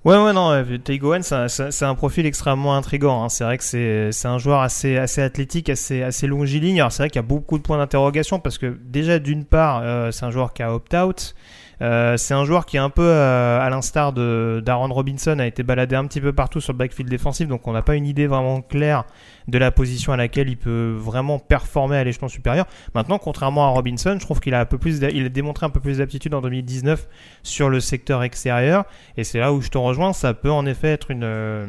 [0.05, 3.23] Ouais, ouais, non, Teigoen, c'est un- profil extrêmement intrigant.
[3.25, 3.29] hein.
[3.29, 6.81] C'est vrai que c'est c'est un joueur assez, assez athlétique, assez, assez longiligne.
[6.81, 9.81] Alors, c'est vrai qu'il y a beaucoup de points d'interrogation parce que, déjà, d'une part,
[9.83, 11.35] euh, c'est un joueur qui a opt-out.
[11.83, 15.63] Euh, c'est un joueur qui un peu, euh, à l'instar de d'Aaron Robinson, a été
[15.63, 18.27] baladé un petit peu partout sur le backfield défensif, donc on n'a pas une idée
[18.27, 19.05] vraiment claire
[19.49, 22.67] de la position à laquelle il peut vraiment performer à l'échelon supérieur.
[22.95, 24.65] Maintenant, contrairement à Robinson, je trouve qu'il a
[25.31, 27.09] démontré un peu plus d'aptitude en 2019
[27.43, 28.85] sur le secteur extérieur,
[29.17, 30.13] et c'est là où je te rejoins.
[30.13, 31.67] Ça peut en effet être une euh,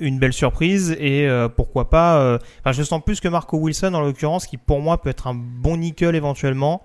[0.00, 2.38] belle surprise et pourquoi pas.
[2.60, 5.34] Enfin, je sens plus que Marco Wilson en l'occurrence, qui pour moi peut être un
[5.34, 6.82] bon nickel éventuellement.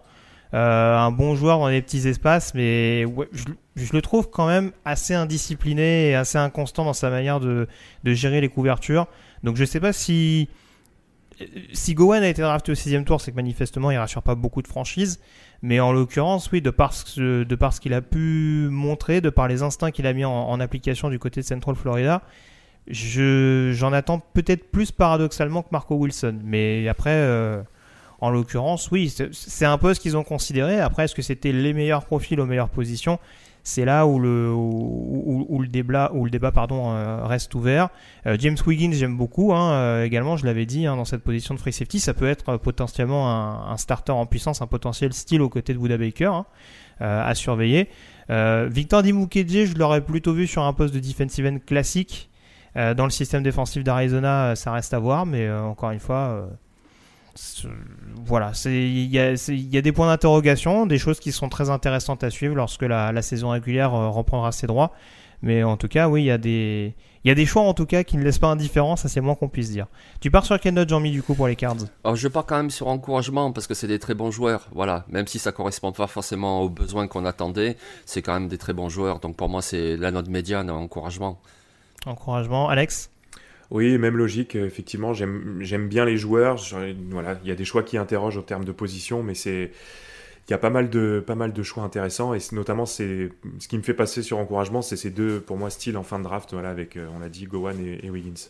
[0.56, 5.14] Euh, un bon joueur dans les petits espaces, mais je, le trouve quand même assez
[5.14, 7.68] indiscipliné et assez inconstant dans sa manière de,
[8.04, 9.08] gérer les couvertures.
[9.44, 10.50] Donc je sais pas si
[11.72, 14.62] si Gowan a été drafté au sixième tour, c'est que manifestement il rassure pas beaucoup
[14.62, 15.22] de franchises.
[15.62, 19.62] Mais en l'occurrence, oui, de par ce, de qu'il a pu montrer, de par les
[19.62, 22.24] instincts qu'il a mis en, application du côté de Central Florida,
[22.88, 26.40] je, j'en attends peut-être plus paradoxalement que Marco Wilson.
[26.44, 27.62] Mais après, euh,
[28.22, 30.80] en l'occurrence, oui, c'est, un ce qu'ils ont considéré.
[30.80, 33.20] Après, est-ce que c'était les meilleurs profils aux meilleures positions?
[33.64, 37.90] C'est là où le, où, le débat, où le débat pardon, euh, reste ouvert.
[38.26, 41.54] Euh, James Wiggins, j'aime beaucoup hein, euh, également, je l'avais dit, hein, dans cette position
[41.54, 43.30] de free safety, ça peut être potentiellement
[43.70, 46.46] un, starter en puissance, un potentiel style aux côtés de Buda Baker hein,
[47.00, 47.90] à surveiller.
[48.30, 52.30] Victor Dimukeje, je l'aurais plutôt vu sur un poste de defensive end classique.
[52.76, 56.50] Dans le système défensif d'Arizona, ça reste à voir, mais encore une fois,
[58.26, 62.24] voilà, il y a, y a, des points d'interrogation, des choses qui sont très intéressantes
[62.24, 64.92] à suivre lorsque la, la saison régulière reprendra ses droits.
[65.42, 67.86] Mais en tout cas, oui, il y a des, y a des choix en tout
[67.86, 69.88] cas qui ne laissent pas indifférent, ça c'est moins qu'on puisse dire.
[70.20, 71.78] Tu pars sur quelle note Jean-Mi du coup pour les Cards?
[72.04, 75.06] Alors je pars quand même sur encouragement parce que c'est des très bons joueurs, voilà.
[75.10, 78.74] Même si ça correspond pas forcément aux besoins qu'on attendait, c'est quand même des très
[78.74, 79.20] bons joueurs.
[79.20, 81.40] Donc pour moi c'est la note médiane, encouragement.
[82.06, 83.10] Encouragement, Alex?
[83.72, 86.58] Oui, même logique, effectivement, j'aime bien les joueurs.
[87.12, 89.72] Voilà, il y a des choix qui interrogent au terme de position, mais c'est
[90.50, 93.30] il y a pas mal de, choix intéressants et notamment ce
[93.68, 96.24] qui me fait passer sur encouragement, c'est ces deux pour moi styles en fin de
[96.24, 98.50] draft, voilà, avec euh, on a dit Gowan et, Wiggins.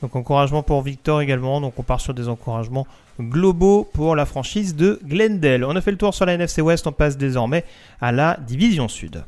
[0.00, 2.88] Donc encouragement pour Victor également, donc on part sur des encouragements
[3.20, 5.62] globaux pour la franchise de Glendale.
[5.62, 7.64] On a fait le tour sur la NFC West, on passe désormais
[8.00, 9.24] à la division sud.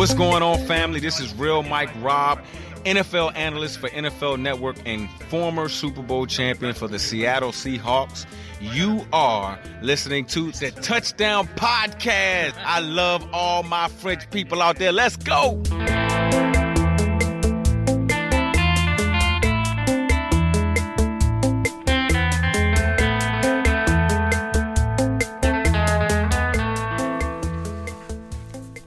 [0.00, 0.98] What's going on family?
[0.98, 2.40] This is Real Mike Rob.
[2.86, 8.24] NFL analyst for NFL Network and former Super Bowl champion for the Seattle Seahawks.
[8.62, 12.54] You are listening to the Touchdown Podcast.
[12.64, 14.90] I love all my French people out there.
[14.90, 15.62] Let's go.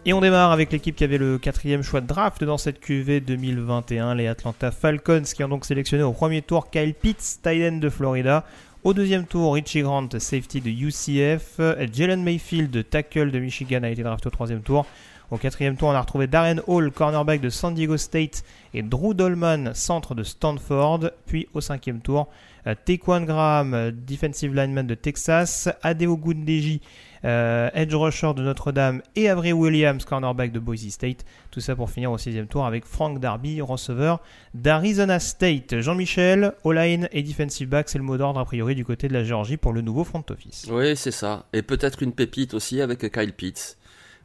[0.05, 3.21] Et on démarre avec l'équipe qui avait le quatrième choix de draft dans cette QV
[3.21, 7.89] 2021, les Atlanta Falcons, qui ont donc sélectionné au premier tour Kyle Pitts, tight de
[7.89, 8.43] Florida.
[8.83, 11.61] Au deuxième tour, Richie Grant, safety de UCF.
[11.93, 14.85] Jalen Mayfield, tackle de Michigan, a été drafté au troisième tour.
[15.31, 19.13] Au quatrième tour, on a retrouvé Darren Hall, cornerback de San Diego State, et Drew
[19.13, 21.11] Dolman, centre de Stanford.
[21.25, 22.27] Puis au cinquième tour,
[22.67, 29.29] euh, Taekwon Graham, defensive lineman de Texas, Adeo Gundeji, euh, edge rusher de Notre-Dame et
[29.29, 31.25] Avery Williams, cornerback de Boise State.
[31.51, 34.19] Tout ça pour finir au sixième tour avec Frank Darby, receveur
[34.53, 35.79] d'Arizona State.
[35.79, 39.23] Jean-Michel, O-line et defensive back, c'est le mot d'ordre a priori du côté de la
[39.23, 40.67] Géorgie pour le nouveau front office.
[40.69, 41.45] Oui, c'est ça.
[41.53, 43.77] Et peut-être une pépite aussi avec Kyle Pitts.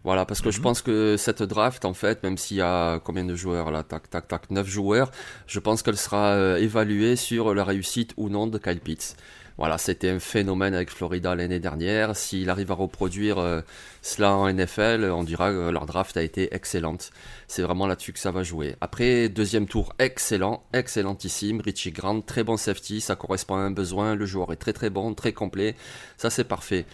[0.05, 0.63] Voilà, parce que je mhm.
[0.63, 4.09] pense que cette draft, en fait, même s'il y a combien de joueurs là, tac,
[4.09, 5.11] tac, tac, 9 joueurs,
[5.47, 9.17] je pense qu'elle sera euh, évaluée sur la réussite ou non de Kyle Pitts.
[9.59, 12.15] Voilà, c'était un phénomène avec Florida l'année dernière.
[12.15, 13.61] S'il arrive à reproduire euh,
[14.03, 17.11] cela en NFL, on dira que leur draft a été excellente.
[17.49, 18.77] C'est vraiment là-dessus que ça va jouer.
[18.81, 21.61] Après, deuxième tour, excellent, excellentissime.
[21.61, 24.15] Richie Grant, très bon safety, ça correspond à un besoin.
[24.15, 25.75] Le joueur est très très bon, très complet.
[26.19, 26.87] Ça, c'est parfait.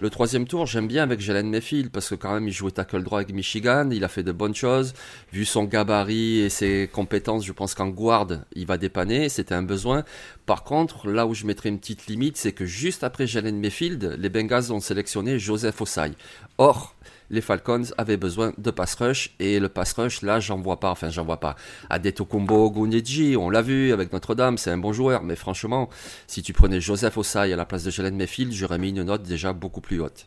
[0.00, 3.02] Le troisième tour, j'aime bien avec Jalen Mayfield parce que quand même il jouait tackle
[3.02, 4.94] droit avec Michigan, il a fait de bonnes choses.
[5.30, 9.62] Vu son gabarit et ses compétences, je pense qu'en guard, il va dépanner, c'était un
[9.62, 10.04] besoin.
[10.46, 14.16] Par contre, là où je mettrais une petite limite, c'est que juste après Jalen Mayfield,
[14.18, 16.12] les Bengals ont sélectionné Joseph Osai.
[16.56, 16.94] Or,
[17.30, 20.90] les Falcons avaient besoin de pass rush et le pass rush là j'en vois pas
[20.90, 21.56] enfin j'en vois pas
[21.88, 25.88] Adetokumbo Gunyeji on l'a vu avec Notre-Dame c'est un bon joueur mais franchement
[26.26, 29.22] si tu prenais Joseph Osai à la place de Jalen Mayfield j'aurais mis une note
[29.22, 30.26] déjà beaucoup plus haute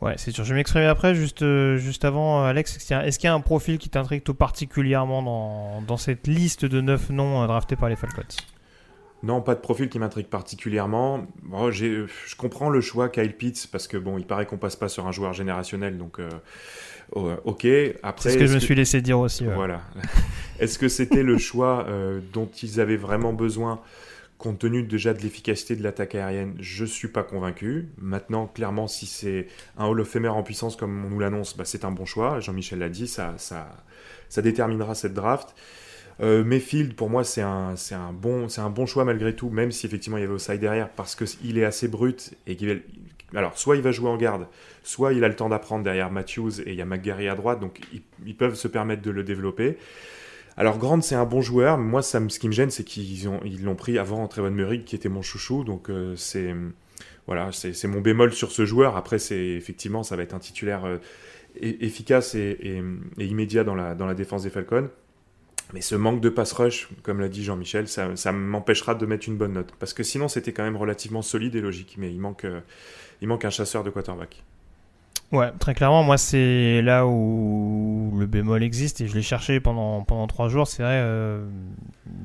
[0.00, 0.44] Ouais, c'est sûr.
[0.44, 1.14] Je vais m'exprimer après.
[1.14, 5.22] Juste, euh, juste avant, Alex, est-ce qu'il y a un profil qui t'intrigue tout particulièrement
[5.22, 8.22] dans, dans, cette liste de 9 noms euh, draftés par les Falcons?
[9.22, 11.26] Non, pas de profil qui m'intrigue particulièrement.
[11.70, 12.06] je
[12.36, 15.12] comprends le choix Kyle Pitts parce que bon, il paraît qu'on passe pas sur un
[15.12, 16.30] joueur générationnel, donc euh,
[17.12, 17.66] oh, ok.
[18.02, 19.44] Après, c'est ce que je me suis laissé dire aussi.
[19.44, 19.82] Voilà.
[20.58, 23.80] est-ce que c'était le choix euh, dont ils avaient vraiment besoin
[24.38, 26.54] compte tenu déjà de l'efficacité de l'attaque aérienne?
[26.58, 27.88] Je suis pas convaincu.
[27.98, 31.64] Maintenant, clairement, si c'est un Hall of Famer en puissance comme on nous l'annonce, bah,
[31.66, 32.40] c'est un bon choix.
[32.40, 33.68] Jean-Michel l'a dit, ça, ça,
[34.30, 35.54] ça déterminera cette draft.
[36.20, 39.86] Euh, Mayfield, pour moi, c'est un, un, bon, un bon choix malgré tout, même si
[39.86, 42.82] effectivement il y avait Osai derrière, parce qu'il est assez brut et qu'il
[43.34, 44.46] alors, soit il va jouer en garde,
[44.82, 47.60] soit il a le temps d'apprendre derrière Matthews et il y a McGarry à droite,
[47.60, 47.80] donc
[48.24, 49.76] ils, peuvent se permettre de le développer.
[50.56, 53.40] Alors, Grant, c'est un bon joueur, mais moi, ce qui me gêne, c'est qu'ils l'ont
[53.44, 56.54] ils pris avant Trevon Murray, qui était mon chouchou, donc euh, c'est
[57.26, 58.96] voilà, c'est mon bémol sur ce joueur.
[58.96, 60.98] Après, c'est effectivement, ça va être un titulaire euh,
[61.60, 62.82] efficace et,
[63.18, 64.90] et, immédiat dans la, dans la défense des Falcons.
[65.72, 69.36] Mais ce manque de pass rush, comme l'a dit Jean-Michel, ça, m'empêchera de mettre une
[69.36, 69.72] bonne note.
[69.78, 71.96] Parce que sinon, c'était quand même relativement solide et logique.
[71.98, 72.60] Mais il manque, euh,
[73.20, 74.42] il manque un chasseur de quarterback.
[75.32, 79.00] Ouais, très clairement, moi, c'est là où le bémol existe.
[79.00, 80.66] Et je l'ai cherché pendant, trois jours.
[80.66, 81.46] C'est vrai, euh,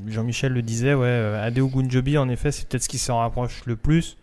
[0.08, 3.62] Jean-Michel le disait, ouais, euh, Adeo Gunjobi, en effet, c'est peut-être ce qui s'en rapproche
[3.66, 4.18] le plus.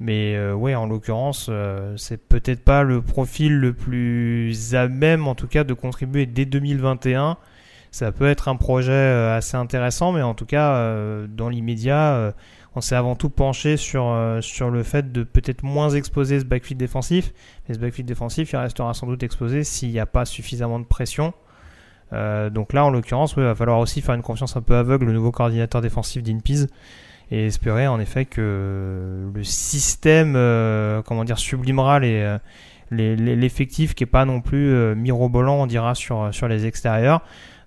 [0.00, 1.50] Mais ouais, en l'occurrence,
[1.96, 6.44] c'est peut-être pas le profil le plus à même, en tout cas, de contribuer dès
[6.44, 7.36] 2021
[7.90, 12.12] ça peut être un projet euh, assez intéressant, mais en tout cas, euh, dans l'immédiat,
[12.14, 12.32] euh,
[12.74, 16.78] on s'est avant tout penché sur, sur le fait de peut-être moins exposer ce backfield
[16.78, 17.32] défensif.
[17.66, 20.84] Mais ce backfield défensif, il restera sans doute exposé s'il n'y a pas suffisamment de
[20.84, 21.32] pression.
[22.12, 25.12] donc là, en l'occurrence, il va falloir aussi faire une confiance un peu aveugle au
[25.12, 26.68] nouveau coordinateur défensif d'Inpiz
[27.32, 30.34] et espérer en effet que le système,
[31.04, 32.38] comment dire, sublimera les
[32.90, 37.22] l'effectif qui est pas non plus mirobolant, on dira, sur, sur les extérieurs.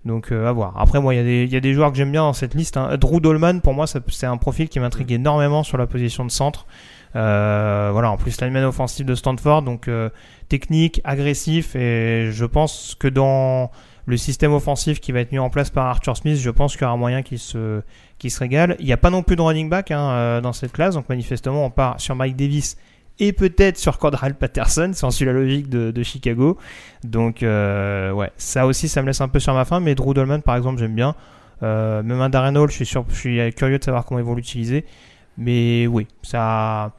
[0.06, 0.74] Donc euh, à voir.
[0.78, 2.78] Après moi il y, a des joueurs que j'aime bien dans cette liste.
[2.78, 2.98] Hein.
[2.98, 6.66] Drew Dolman pour moi c'est un profil qui m'intrigue énormément sur la position de centre.
[7.16, 10.10] Euh, voilà en plus lineman offensif de Stanford donc euh,
[10.48, 13.70] technique, agressif et je pense que dans
[14.06, 16.84] le système offensif qui va être mis en place par Arthur Smith, je pense qu'il
[16.84, 17.82] y aura moyen qu'il se,
[18.40, 18.76] régale.
[18.80, 21.66] Il n'y a pas non plus de running back hein, dans cette classe, donc manifestement
[21.66, 22.78] on part sur Mike Davis
[23.19, 26.58] et peut-être sur Cordral Patterson, si on suit la logique de, Chicago.
[27.04, 30.13] Donc, euh, ouais, ça aussi, ça me laisse un peu sur ma faim, mais Drew
[30.13, 31.15] Dolman, par exemple, j'aime bien.
[31.63, 34.86] Euh, même un Darren Hall, je suis, curieux de savoir comment ils vont l'utiliser.
[35.38, 36.93] Mais oui, ça.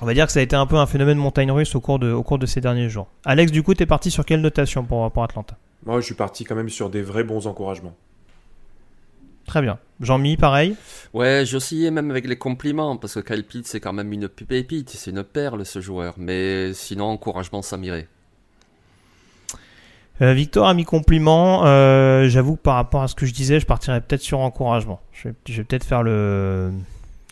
[0.00, 1.98] On va dire que ça a été un peu un phénomène montagne russe au cours
[1.98, 3.08] de, ces derniers jours.
[3.24, 5.56] Alex, du coup, tu es parti sur quelle notation pour, pour Atlanta?
[5.86, 7.94] Moi, je suis parti quand même sur des vrais bons encouragements.
[9.46, 9.78] Très bien.
[10.00, 10.76] Jean-Mi, pareil
[11.12, 14.90] Ouais, j'ai même avec les compliments, parce que Kyle Pitts, c'est quand même une pépite,
[14.90, 16.14] c'est une perle ce joueur.
[16.18, 18.08] Mais sinon, encouragement, ça m'irait.
[20.22, 21.64] Euh, Victor a mis compliment.
[21.64, 25.00] Euh, j'avoue que par rapport à ce que je disais, je partirais peut-être sur encouragement.
[25.12, 26.72] Je vais, peut-être faire le,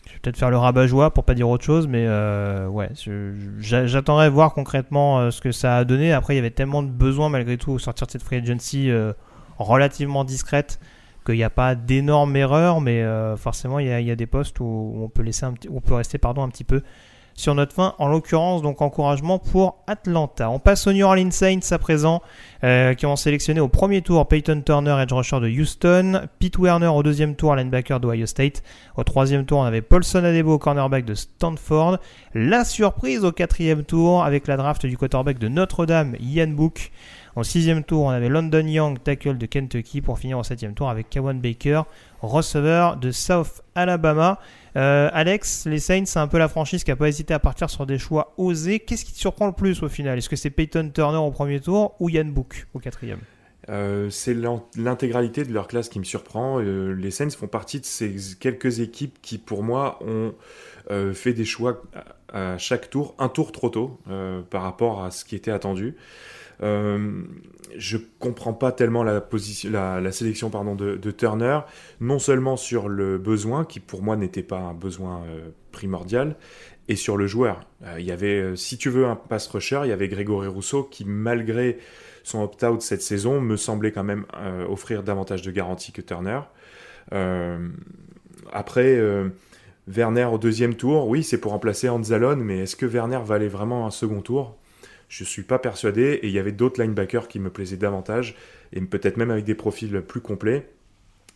[0.05, 2.89] je vais peut-être faire le rabat-joie pour pas dire autre chose, mais euh, ouais,
[3.59, 6.11] j'attendrai voir concrètement ce que ça a donné.
[6.11, 8.91] Après, il y avait tellement de besoins malgré tout au sortir de cette free agency
[9.57, 10.79] relativement discrète
[11.23, 14.93] qu'il n'y a pas d'énormes erreurs, mais euh, forcément il y, a, des postes où
[15.01, 15.45] on peut, laisser
[15.89, 16.81] rester un petit peu
[17.35, 17.95] sur notre fin.
[17.99, 20.49] En l'occurrence, donc encouragement pour Atlanta.
[20.49, 22.21] On passe aux New Orleans Saints à présent,
[22.63, 26.87] euh, qui ont sélectionné au premier tour Peyton Turner, edge rusher de Houston, Pete Werner
[26.87, 28.63] au deuxième tour, linebacker d'Ohio State.
[28.95, 31.97] Au troisième tour, on avait Paulson Adebo, cornerback de Stanford.
[32.33, 36.91] La surprise au quatrième tour avec la draft du quarterback de Notre-Dame, Ian Book.
[37.35, 40.87] En sixième tour, on avait London Young, tackle de Kentucky, pour finir en septième tour
[40.89, 41.81] avec Kawan Baker,
[42.21, 44.39] receveur de South Alabama.
[44.75, 47.71] Euh, Alex, les Saints, c'est un peu la franchise qui n'a pas hésité à partir
[47.71, 48.79] sur des choix osés.
[48.79, 50.19] Qu'est-ce qui te surprend le plus au final?
[50.19, 53.19] Est-ce que c'est Peyton Turner au premier tour ou Ian Book au quatrième?
[53.69, 54.35] Euh, c'est
[54.77, 56.59] l'intégralité de leur classe qui me surprend.
[56.59, 60.35] Euh, les Saints font partie de ces quelques équipes qui, pour moi, ont
[61.13, 61.81] fait des choix
[62.31, 63.99] à, chaque tour, un tour trop tôt
[64.51, 65.95] par rapport à ce qui était attendu.
[66.63, 67.23] Euh,
[67.77, 69.21] je comprends pas tellement la,
[70.11, 71.59] sélection de, Turner,
[71.99, 76.35] non seulement sur le besoin, qui pour moi n'était pas un besoin euh, primordial,
[76.87, 77.61] et sur le joueur.
[77.83, 80.83] Euh, il y avait, si tu veux un pass rusher, il y avait Grégory Rousseau
[80.83, 81.79] qui, malgré
[82.23, 84.25] son opt-out cette saison, me semblait quand même
[84.69, 86.39] offrir davantage de garanties que Turner.
[88.53, 88.97] après,
[89.87, 93.85] Werner au deuxième tour, oui, c'est pour remplacer Anzalone, mais est-ce que Werner valait vraiment
[93.85, 94.57] un second tour?
[95.13, 96.19] Je ne suis pas persuadé.
[96.23, 98.35] Et il y avait d'autres linebackers qui me plaisaient davantage,
[98.71, 100.69] et peut-être même avec des profils plus complets.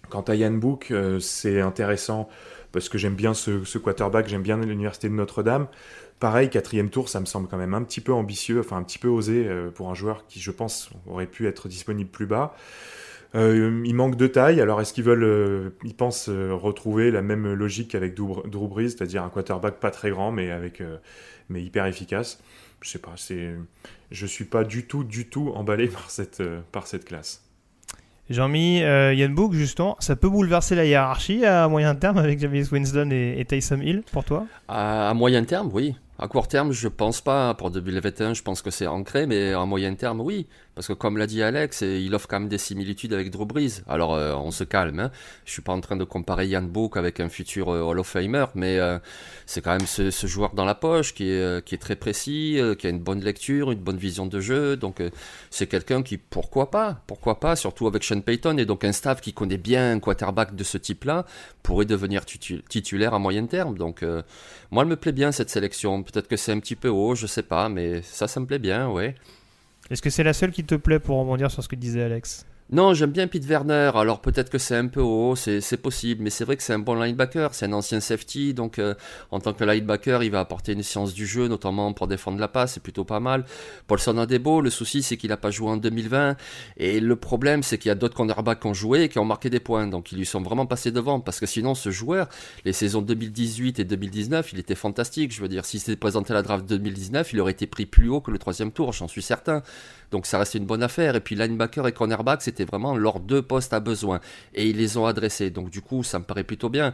[0.09, 2.29] Quant à Yann Book, euh, c'est intéressant
[2.71, 5.67] parce que j'aime bien ce, quarterback, j'aime bien l'université de Notre-Dame.
[6.19, 8.99] Pareil, quatrième tour, ça me semble quand même un petit peu ambitieux, enfin un petit
[8.99, 12.55] peu osé euh, pour un joueur qui, je pense, aurait pu être disponible plus bas.
[13.35, 17.93] Euh, il manque de taille, alors est-ce qu'ils veulent, ils pensent retrouver la même logique
[17.93, 20.49] avec Drew c'est-à-dire un quarterback pas très grand mais
[21.51, 22.41] hyper efficace?
[22.81, 23.55] Je sais pas, c'est,
[24.11, 27.43] je suis pas du tout, du tout emballé par cette, euh, par cette classe.
[28.29, 32.65] Jean-Mi, euh, Yann Book, justement, ça peut bouleverser la hiérarchie à moyen terme avec James
[32.71, 34.45] Winston et, et Tyson Hill pour toi?
[34.67, 35.95] À, moyen terme, oui.
[36.19, 37.53] À court terme, je pense pas.
[37.53, 40.47] Pour 2021, je pense que c'est ancré, mais à moyen terme, oui.
[40.77, 43.81] Parce que comme l'a dit Alex, il offre quand même des similitudes avec Drew Brees.
[43.87, 45.11] Alors euh, on se calme, hein.
[45.43, 48.05] je suis pas en train de comparer Yann Book avec un futur euh, Hall of
[48.05, 48.99] Famer, mais euh,
[49.47, 52.85] c'est quand même ce, joueur dans la poche qui est, qui est très précis, qui
[52.85, 54.77] a une bonne lecture, une bonne vision de jeu.
[54.77, 55.01] Donc
[55.49, 59.19] c'est quelqu'un qui, pourquoi pas, pourquoi pas, surtout avec Sean Payton et donc un staff
[59.19, 61.25] qui connaît bien un quarterback de ce type-là,
[61.63, 63.79] pourrait devenir titulaire à moyen terme.
[63.79, 64.05] Donc
[64.69, 66.03] moi, elle me plaît bien cette sélection.
[66.03, 68.59] Peut-être que c'est un petit peu haut, je sais pas, mais ça, ça me plaît
[68.59, 69.15] bien, ouais.
[69.89, 72.45] Est-ce que c'est la seule qui te plaît pour rebondir sur ce que disait Alex?
[72.69, 73.91] Non, j'aime bien Pete Werner.
[73.95, 76.79] Alors peut-être que c'est un peu haut, c'est possible, mais c'est vrai que c'est un
[76.79, 78.93] bon linebacker, c'est un ancien safety, donc euh,
[79.31, 82.49] en tant que linebacker, il va apporter une science du jeu, notamment pour défendre la
[82.49, 83.45] passe, c'est plutôt pas mal.
[83.87, 86.35] Paulson Adebo, le souci c'est qu'il n'a pas joué en 2020,
[86.75, 89.25] et le problème c'est qu'il y a d'autres cornerbacks qui ont joué et qui ont
[89.25, 92.27] marqué des points, donc ils lui sont vraiment passés devant, parce que sinon ce joueur,
[92.65, 96.35] les saisons 2018 et 2019, il était fantastique, je veux dire, s'il s'était présenté à
[96.35, 99.21] la draft 2019, il aurait été pris plus haut que le troisième tour, j'en suis
[99.21, 99.63] certain.
[100.11, 101.15] Donc ça restait une bonne affaire.
[101.15, 104.19] Et puis linebacker et cornerback, c'était vraiment leurs deux postes à besoin.
[104.53, 105.49] Et ils les ont adressés.
[105.49, 106.93] Donc du coup, ça me paraît plutôt bien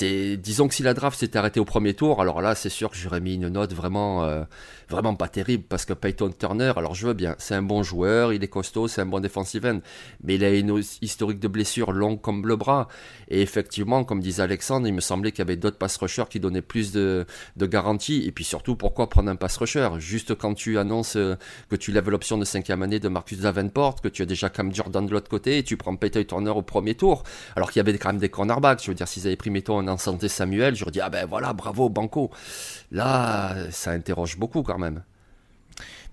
[0.00, 2.96] disons que si la draft s'était arrêtée au premier tour, alors là c'est sûr que
[2.96, 4.44] j'aurais mis une note vraiment euh,
[4.88, 8.32] vraiment pas terrible parce que Peyton Turner, alors je veux bien, c'est un bon joueur,
[8.32, 9.80] il est costaud, c'est un bon defensive end,
[10.22, 12.88] mais il a une historique de blessures longue comme le bras.
[13.28, 16.40] Et effectivement comme disait Alexandre, il me semblait qu'il y avait d'autres pass rushers qui
[16.40, 17.26] donnaient plus de,
[17.56, 19.88] de garantie et puis surtout pourquoi prendre un pass rusher?
[19.98, 21.36] Juste quand tu annonces euh,
[21.68, 24.74] que tu lèves l'option de cinquième année de Marcus Davenport, que tu as déjà Cam
[24.74, 27.24] Jordan de l'autre côté et tu prends Peyton Turner au premier tour
[27.56, 29.81] alors qu'il y avait quand même des cornerbacks, je veux dire s'ils avaient pris mettons
[29.88, 32.30] en santé Samuel, je dis ah ben voilà, bravo Banco.
[32.90, 35.02] Là, ça interroge beaucoup quand même.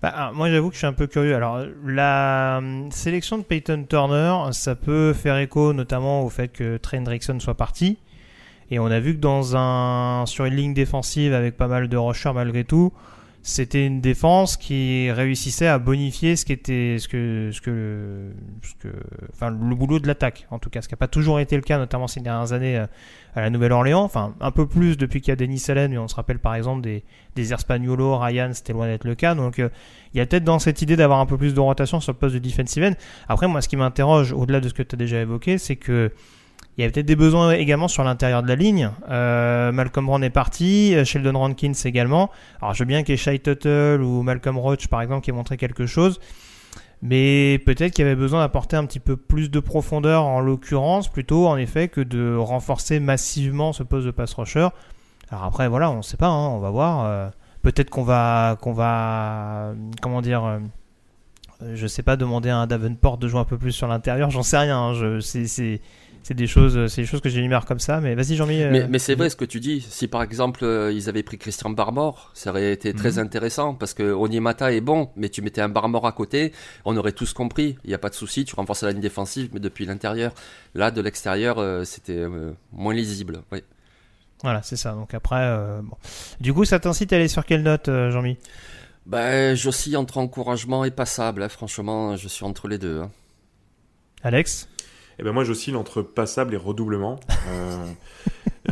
[0.02, 1.34] Bah, moi, j'avoue que je suis un peu curieux.
[1.34, 6.78] Alors, la hum, sélection de Peyton Turner, ça peut faire écho notamment au fait que
[6.78, 7.98] Trey Hendrickson soit parti.
[8.70, 11.96] Et on a vu que dans un, sur une ligne défensive avec pas mal de
[11.96, 12.92] rushers malgré tout,
[13.42, 18.32] c'était une défense qui réussissait à bonifier ce qui était ce que ce que
[18.62, 18.94] ce que
[19.32, 21.62] enfin le boulot de l'attaque en tout cas ce qui n'a pas toujours été le
[21.62, 22.86] cas notamment ces dernières années euh,
[23.34, 24.02] à la Nouvelle-Orléans.
[24.02, 26.54] Enfin un peu plus depuis qu'il y a Denis Allen mais on se rappelle par
[26.54, 27.02] exemple des
[27.34, 29.34] des Erspagnolos Ryan c'était loin d'être le cas.
[29.34, 29.70] Donc euh,
[30.12, 32.18] il y a peut-être dans cette idée d'avoir un peu plus de rotation sur le
[32.18, 32.92] poste de defensive end.
[33.28, 36.12] Après moi ce qui m'interroge au-delà de ce que tu as déjà évoqué c'est que
[36.76, 38.90] il y a peut-être des besoins également sur l'intérieur de la ligne.
[39.10, 42.30] Euh, Malcolm Brown est parti, euh, Sheldon Rankins également.
[42.62, 45.30] Alors je veux bien qu'il y ait Shai Tuttle ou Malcolm Roach par exemple qui
[45.30, 46.20] ait montré quelque chose.
[47.02, 51.08] Mais peut-être qu'il y avait besoin d'apporter un petit peu plus de profondeur en l'occurrence,
[51.08, 54.68] plutôt en effet que de renforcer massivement ce poste de pass rusher.
[55.30, 57.04] Alors après voilà, on ne sait pas, hein, on va voir.
[57.04, 57.28] Euh,
[57.62, 60.60] peut-être qu'on va qu'on va comment dire
[61.74, 64.42] je sais pas demander à un Davenport de jouer un peu plus sur l'intérieur, j'en
[64.42, 64.78] sais rien.
[64.78, 65.80] Hein, c'est
[66.22, 68.00] c'est des choses, c'est des choses que j'énumère comme ça.
[68.00, 68.58] Mais vas-y, Jean-Mi.
[68.70, 69.80] Mais, mais c'est vrai ce que tu dis.
[69.80, 73.18] Si par exemple euh, ils avaient pris Christian Barmore, ça aurait été très mhm.
[73.20, 76.52] intéressant parce que Onyemata est bon, mais tu mettais un Barmore à côté,
[76.84, 77.76] on aurait tous compris.
[77.84, 80.32] Il n'y a pas de souci, tu renforces la ligne défensive, mais depuis l'intérieur.
[80.74, 83.42] Là, de l'extérieur, euh, c'était euh, moins lisible.
[83.50, 83.62] Oui.
[84.42, 84.92] Voilà, c'est ça.
[84.92, 85.96] Donc après, bon.
[86.40, 88.38] du coup, ça t'incite à aller sur quelle note, Jean-Mi?
[89.04, 91.42] Ben, j'oscille entre encouragement et passable.
[91.42, 91.48] Hein.
[91.48, 93.00] Franchement, je suis entre les deux.
[93.00, 93.10] Hein.
[94.22, 94.68] Alex?
[95.20, 97.20] Eh ben moi j'oscille entre passable et redoublement.
[97.50, 97.86] Euh,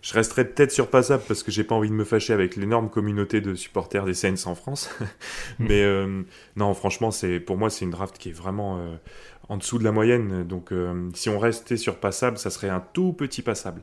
[0.00, 2.88] je resterai peut-être sur passable parce que j'ai pas envie de me fâcher avec l'énorme
[2.88, 4.90] communauté de supporters des Saints en France.
[5.58, 6.22] Mais euh,
[6.54, 8.94] non, franchement, c'est pour moi c'est une draft qui est vraiment euh,
[9.48, 10.44] en dessous de la moyenne.
[10.44, 10.72] Donc
[11.14, 13.82] si on restait sur passable, ça serait un tout petit passable.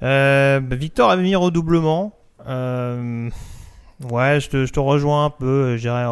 [0.00, 2.18] Bah, Victor a mis redoublement.
[2.46, 5.76] Ouais, je te, je te, rejoins un peu.
[5.76, 6.06] Je dirais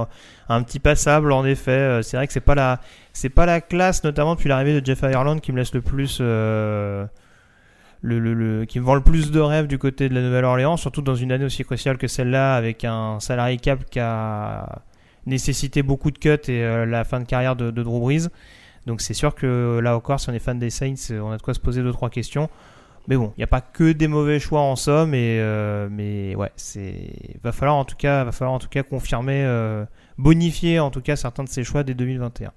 [0.48, 2.00] un petit passable en effet.
[2.02, 2.80] C'est vrai que c'est pas la
[3.16, 6.18] c'est pas la classe, notamment depuis l'arrivée de Jeff Ireland, qui me laisse le plus.
[6.20, 7.06] Euh,
[8.02, 11.14] le, qui me vend le plus de rêves du côté de la Nouvelle-Orléans, surtout dans
[11.14, 14.82] une année aussi cruciale que celle-là, avec un salarié cap qui a
[15.24, 18.28] nécessité beaucoup de cuts et euh, la fin de carrière de, Drew Brees.
[18.86, 21.42] Donc c'est sûr que là encore, si on est fan des Saints, on a de
[21.42, 22.50] quoi se poser deux trois questions.
[23.08, 26.34] Mais bon, il n'y a pas que des mauvais choix en somme, et, euh, mais
[26.34, 29.42] ouais, c'est va falloir en tout cas, va falloir en tout cas confirmer
[30.18, 32.52] bonifier en tout cas certains de ses choix dès 2021.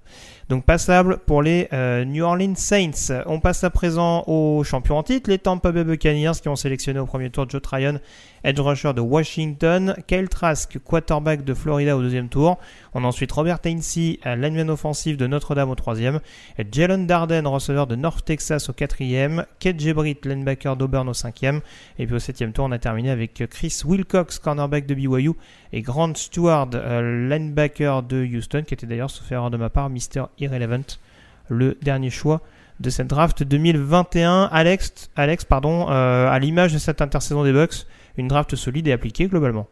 [0.48, 3.22] Donc passable pour les euh, New Orleans Saints.
[3.26, 6.98] On passe à présent aux champions en titre, les Tampa Bay Buccaneers qui ont sélectionné
[6.98, 8.00] au premier tour Joe Tryon,
[8.42, 12.58] edge rusher de Washington, Kyle Trask, quarterback de Florida au deuxième tour.
[12.94, 16.20] On a ensuite Robert Hainsey, lineman offensif de Notre-Dame au troisième,
[16.72, 21.60] Jalen Darden, receveur de North Texas au quatrième, Kate Britt, linebacker d'Auburn au cinquième,
[21.98, 25.32] et puis au septième tour on a terminé avec Chris Wilcox, cornerback de BYU,
[25.72, 29.88] et Grant Stewart, euh, linebacker de Houston, qui était d'ailleurs, sauf erreur de ma part,
[29.88, 30.98] Mister Irrelevant,
[31.48, 32.40] le dernier choix
[32.80, 34.48] de cette draft 2021.
[34.50, 38.92] Alex, Alex pardon, euh, à l'image de cette intersaison des Bucks, une draft solide et
[38.92, 39.68] appliquée globalement.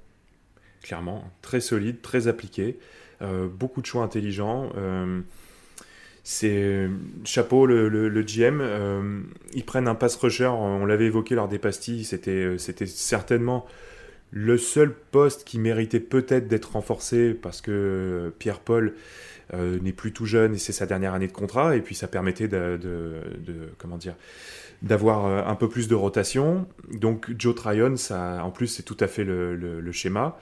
[0.82, 2.78] Clairement, très solide, très appliquée,
[3.22, 4.70] euh, beaucoup de choix intelligents.
[6.22, 6.88] c'est
[7.24, 8.62] chapeau le, GM.
[9.54, 13.66] ils prennent un pass rusher, on l'avait évoqué lors des pastilles, c'était certainement
[14.30, 18.94] le seul poste qui méritait peut-être d'être renforcé parce que Pierre-Paul
[19.54, 22.06] euh, n'est plus tout jeune et c'est sa dernière année de contrat et puis ça
[22.06, 22.78] permettait de,
[23.78, 24.14] comment dire
[24.82, 26.68] d'avoir euh, un peu plus de rotation.
[26.92, 30.38] Donc Joe Tryon, ça, en plus c'est tout à fait le, schéma.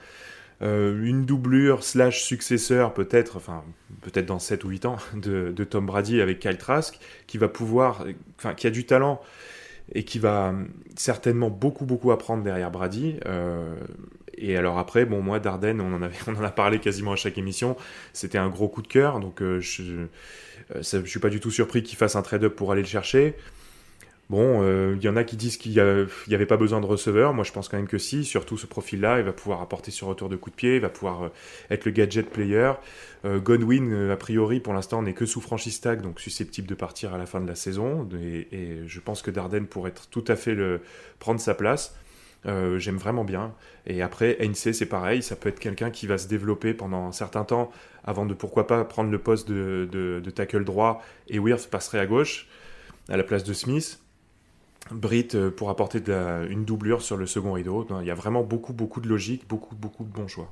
[0.61, 3.63] Euh, une doublure slash successeur peut-être, enfin
[4.01, 7.47] peut-être dans 7 ou 8 ans de, de, Tom Brady avec Kyle Trask qui va
[7.47, 8.05] pouvoir,
[8.37, 9.21] enfin qui a du talent
[9.93, 10.53] et qui va
[10.95, 13.19] certainement beaucoup beaucoup apprendre derrière Brady.
[13.25, 13.75] Euh,
[14.37, 17.15] et alors après, bon moi Darden, on en avait, on en a parlé quasiment à
[17.15, 17.75] chaque émission.
[18.13, 20.07] C'était un gros coup de cœur, donc euh, je, ne
[20.75, 23.35] euh, suis pas du tout surpris qu'il fasse un trade-up pour aller le chercher.
[24.29, 27.33] Bon, euh, il y en a qui disent qu'il n'y avait pas besoin de receveur.
[27.33, 28.25] Moi, je pense quand même que si.
[28.25, 30.89] Surtout ce profil-là, il va pouvoir apporter sur retour de coup de pied, il va
[30.89, 31.29] pouvoir euh,
[31.69, 32.73] être le gadget player.
[33.23, 37.13] Euh, Godwin, a priori, pour l'instant, n'est que sous franchise tag, donc susceptible de partir
[37.13, 38.07] à la fin de la saison.
[38.21, 40.81] Et, je pense que Darden pourrait être tout à fait le,
[41.19, 41.95] prendre sa place.
[42.77, 43.53] J'aime vraiment bien.
[43.87, 45.21] Et après, NC, c'est pareil.
[45.21, 47.71] Ça peut être quelqu'un qui va se développer pendant un certain temps
[48.05, 52.05] avant de pourquoi pas prendre le poste de, de tackle droit et Wirth passerait à
[52.05, 52.47] gauche
[53.09, 53.99] à la place de Smith.
[54.91, 56.01] Brit euh, pour apporter
[56.49, 57.87] une doublure sur le second rideau.
[58.01, 60.51] Il y a vraiment beaucoup, beaucoup de logique, beaucoup, beaucoup de bons choix.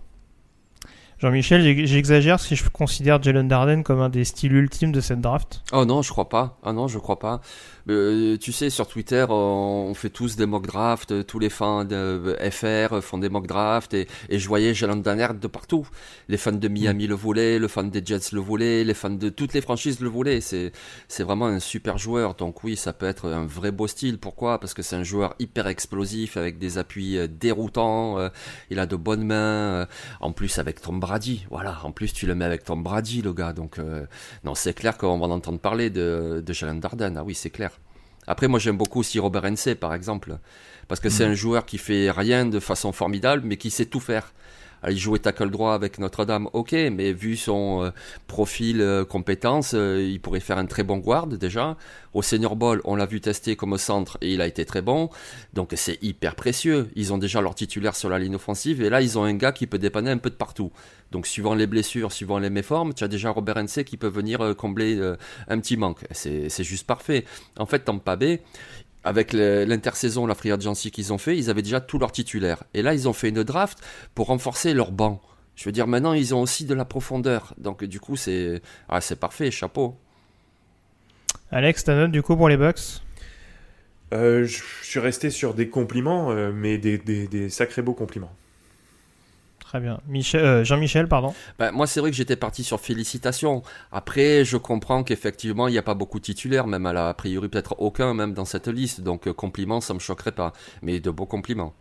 [1.17, 5.61] Jean-Michel, j'exagère si je considère Jalen Darden comme un des styles ultimes de cette draft.
[5.71, 6.57] Oh non, je crois pas.
[6.61, 7.39] Ah non, je crois pas.
[7.87, 12.35] Euh, tu sais, sur Twitter, on fait tous des mock drafts, tous les fans de
[12.51, 15.87] FR font des mock drafts, et, je voyais Jalen Danner de partout.
[16.27, 17.09] Les fans de Miami mm.
[17.09, 20.09] le voulaient, le fan des Jets le voulaient, les fans de toutes les franchises le
[20.09, 20.41] voulaient.
[20.41, 20.73] C'est,
[21.07, 24.17] c'est vraiment un super joueur, donc oui, ça peut être un vrai beau style.
[24.17, 24.59] Pourquoi?
[24.59, 28.29] Parce que c'est un joueur hyper explosif, avec des appuis euh, déroutants, euh,
[28.69, 29.87] il a de bonnes mains,
[30.19, 33.33] en plus avec Tom Brady, voilà, en plus tu le mets avec Tom Brady, le
[33.33, 33.79] gars, donc
[34.43, 37.51] non, c'est clair qu'on va en entendre parler de, de Jalen Darden, ah oui, c'est
[37.51, 37.71] clair.
[38.27, 40.37] Après, moi, j'aime beaucoup aussi Robert Hensey, par exemple,
[40.87, 41.31] parce que c'est mm.
[41.31, 44.33] un joueur qui fait rien de façon formidable, mais qui sait tout faire.
[44.87, 47.89] Ah, il jouait tackle droit avec Notre-Dame, ok, mais vu son euh,
[48.27, 51.75] profil euh, compétence, euh, il pourrait faire un très bon guard déjà.
[52.13, 55.09] Au Senior Bowl, on l'a vu tester comme centre et il a été très bon.
[55.53, 56.91] Donc c'est hyper précieux.
[56.95, 59.51] Ils ont déjà leur titulaire sur la ligne offensive et là ils ont un gars
[59.51, 60.71] qui peut dépanner un peu de partout.
[61.11, 64.55] Donc suivant les blessures, suivant les méformes, tu as déjà Robert Hensey qui peut venir
[64.55, 65.01] combler
[65.47, 66.05] un petit manque.
[66.11, 67.25] C'est juste parfait.
[67.57, 68.41] En fait, Tampa Bay,
[69.05, 72.63] avec l'intersaison, la free agency qu'ils ont fait, ils avaient déjà tous leurs titulaires.
[72.73, 73.77] Et là, ils ont fait une draft
[74.15, 75.21] pour renforcer leur banc.
[75.55, 77.53] Je veux dire, maintenant, ils ont aussi de la profondeur.
[77.57, 79.95] Donc, du coup, c'est ah, parfait, chapeau.
[81.51, 83.01] Alex, ta note, du coup, pour les Bucks?
[84.13, 88.35] Euh, Je suis resté sur des compliments, euh, mais des sacrés beaux compliments.
[89.65, 89.99] Très bien.
[90.35, 91.33] Euh, Jean-Michel, pardon.
[91.57, 93.63] Ben, moi, c'est vrai que j'étais parti sur félicitations.
[93.91, 97.13] Après, je comprends qu'effectivement, il n'y a pas beaucoup de titulaires, même à la a
[97.15, 99.01] priori peut-être aucun, même dans cette liste.
[99.01, 100.53] Donc, euh, compliments, ça me choquerait pas.
[100.83, 101.73] Mais de beaux compliments.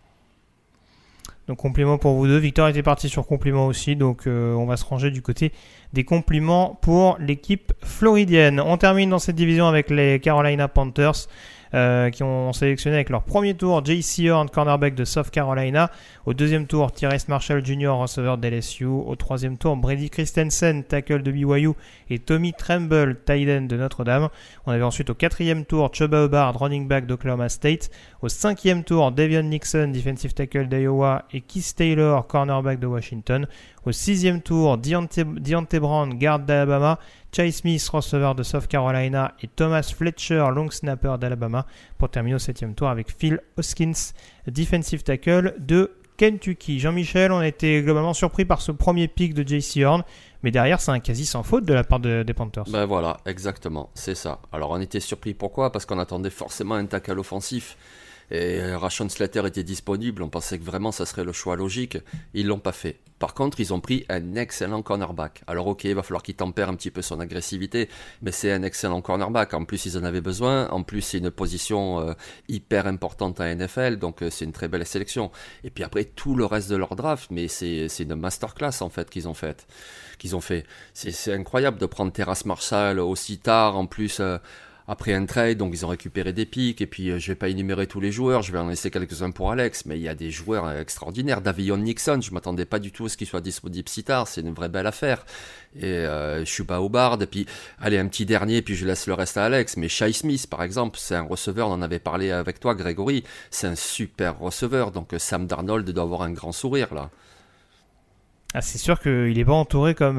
[1.47, 2.39] Donc, compliments pour vous deux.
[2.39, 3.97] Victor était parti sur compliments aussi.
[3.97, 5.53] Donc, euh, on va se ranger du côté
[5.93, 8.61] des compliments pour l'équipe floridienne.
[8.61, 11.29] On termine dans cette division avec les Carolina Panthers.
[11.75, 14.31] Euh, qui ont sélectionné avec leur premier tour J.C.
[14.31, 15.91] Horn, cornerback de South Carolina.
[16.25, 18.85] Au deuxième tour, Tyrese Marshall Jr., receveur d'LSU.
[18.85, 21.73] Au troisième tour, Brady Christensen, tackle de BYU.
[22.11, 24.29] Et Tommy Tremble, tight end de Notre-Dame.
[24.67, 27.91] On avait ensuite au quatrième tour Chuba Hubbard, running back d'Oklahoma State.
[28.23, 31.25] Au cinquième tour, Devion Nixon, defensive tackle d'Iowa.
[31.33, 33.49] Et Keith Taylor, cornerback de Washington.
[33.87, 36.99] Au sixième tour, Deontay Brown, garde d'Alabama.
[37.37, 41.67] Chase Smith, receveur de South Carolina, et Thomas Fletcher, long snapper d'Alabama,
[41.99, 44.13] pour terminer au septième tour avec Phil Hoskins,
[44.47, 46.79] defensive tackle de Kentucky.
[46.79, 50.05] Jean-Michel, on a été globalement surpris par ce premier pick de JC Horn,
[50.45, 52.65] mais derrière, c'est un quasi sans faute de la part des Panthers.
[52.71, 54.39] Ben voilà, exactement, c'est ça.
[54.53, 55.73] Alors on était surpris pourquoi?
[55.73, 57.77] Parce qu'on attendait forcément un tackle offensif.
[58.31, 61.99] Et Rashon Slater était disponible, on pensait que vraiment ça serait le choix logique.
[62.33, 62.99] Ils l'ont pas fait.
[63.19, 65.43] Par contre, ils ont pris un excellent cornerback.
[65.47, 67.89] Alors ok, il va falloir qu'il tempère un petit peu son agressivité,
[68.23, 69.55] mais c'est un excellent cornerback.
[69.55, 70.69] En plus, ils en avaient besoin.
[70.71, 72.13] En plus, c'est une position euh,
[72.49, 75.31] hyper importante à NFL, donc euh, c'est une très belle sélection.
[75.63, 79.09] Et puis après, tout le reste de leur draft, mais c'est une masterclass en fait
[79.09, 79.67] qu'ils ont fait.
[80.19, 80.67] Qu'ils ont fait.
[80.93, 84.21] C'est incroyable de prendre Terrace Marshall aussi tard, en plus.
[84.21, 84.39] Euh,
[84.87, 87.49] après un trade, donc ils ont récupéré des pics, et puis euh, je vais pas
[87.49, 90.15] énumérer tous les joueurs, je vais en laisser quelques-uns pour Alex, mais il y a
[90.15, 91.41] des joueurs euh, extraordinaires.
[91.41, 94.43] Davion Nixon, je m'attendais pas du tout à ce qu'il soit disponible si tard, c'est
[94.43, 95.25] une vraie belle affaire.
[95.77, 97.47] Et euh, je suis et puis
[97.81, 100.63] allez, un petit dernier, puis je laisse le reste à Alex, mais Shai Smith, par
[100.63, 104.91] exemple, c'est un receveur, on en avait parlé avec toi, Grégory, c'est un super receveur,
[104.91, 107.11] donc Sam Darnold doit avoir un grand sourire là.
[108.55, 110.19] Ah, c'est sûr qu'il est pas entouré comme.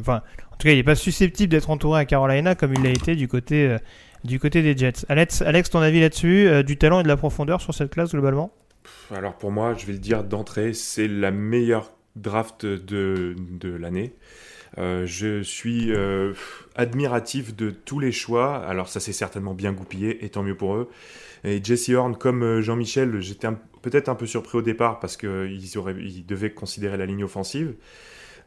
[0.00, 0.22] Enfin,
[0.54, 3.16] en tout cas, il n'est pas susceptible d'être entouré à Carolina comme il l'a été
[3.16, 3.78] du côté, euh,
[4.22, 5.04] du côté des Jets.
[5.08, 8.52] Alex, ton avis là-dessus euh, Du talent et de la profondeur sur cette classe globalement?
[9.12, 14.14] Alors pour moi, je vais le dire d'entrée, c'est la meilleure draft de, de l'année.
[14.78, 15.92] Euh, je suis
[16.76, 18.64] admiratif de tous les choix.
[18.64, 20.88] Alors ça s'est certainement bien goupillé, et tant mieux pour eux.
[21.44, 23.48] Et Jesse Horn, comme Jean-Michel, j'étais
[23.82, 27.74] peut-être un peu surpris au départ parce qu'ils ils devaient considérer la ligne offensive.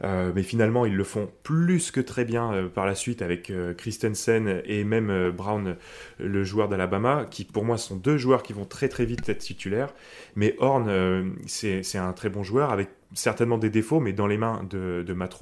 [0.04, 3.50] Euh, mais finalement, ils le font plus que très bien euh, par la suite avec
[3.50, 5.76] euh, Christensen et même Brown,
[6.20, 9.40] le joueur d'Alabama, qui pour moi sont deux joueurs qui vont très très vite être
[9.40, 9.94] titulaires.
[10.36, 14.64] Mais Horn, c'est un très bon joueur avec certainement des défauts, mais dans les mains
[14.70, 15.36] de, de Matt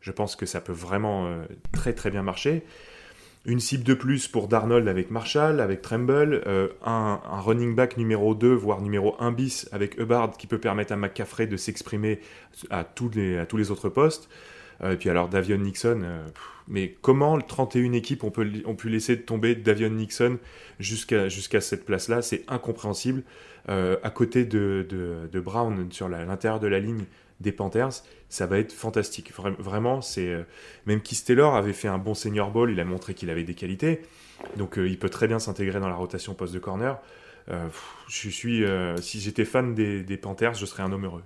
[0.00, 1.30] je pense que ça peut vraiment
[1.72, 2.64] très très bien marcher.
[3.46, 8.34] Une cible de plus pour Darnold avec Marshall, avec Tremble, euh, un, running back numéro
[8.34, 12.20] 2, voire numéro 1 bis avec Hubbard qui peut permettre à McCaffrey de s'exprimer
[12.68, 14.28] à, tous les, à tous les autres postes.
[14.82, 16.26] Euh, et puis alors Davion Nixon, euh,
[16.68, 20.38] mais comment 31 équipes ont, pu, ont pu laisser tomber Davion Nixon
[20.78, 22.20] jusqu'à jusqu'à cette place-là?
[22.20, 23.22] C'est incompréhensible.
[23.68, 27.04] à côté de, de, de Brown sur l'intérieur de la ligne,
[27.40, 29.32] des Panthers, ça va être fantastique.
[29.34, 30.42] Vraiment, c'est euh,
[30.86, 33.54] même Keith Taylor avait fait un bon senior ball, il a montré qu'il avait des
[33.54, 34.02] qualités,
[34.56, 36.98] donc euh, il peut très bien s'intégrer dans la rotation poste de corner.
[37.50, 37.68] Euh,
[38.08, 38.64] je suis,
[39.00, 41.24] si j'étais fan des, Panthers, je serais un homme heureux.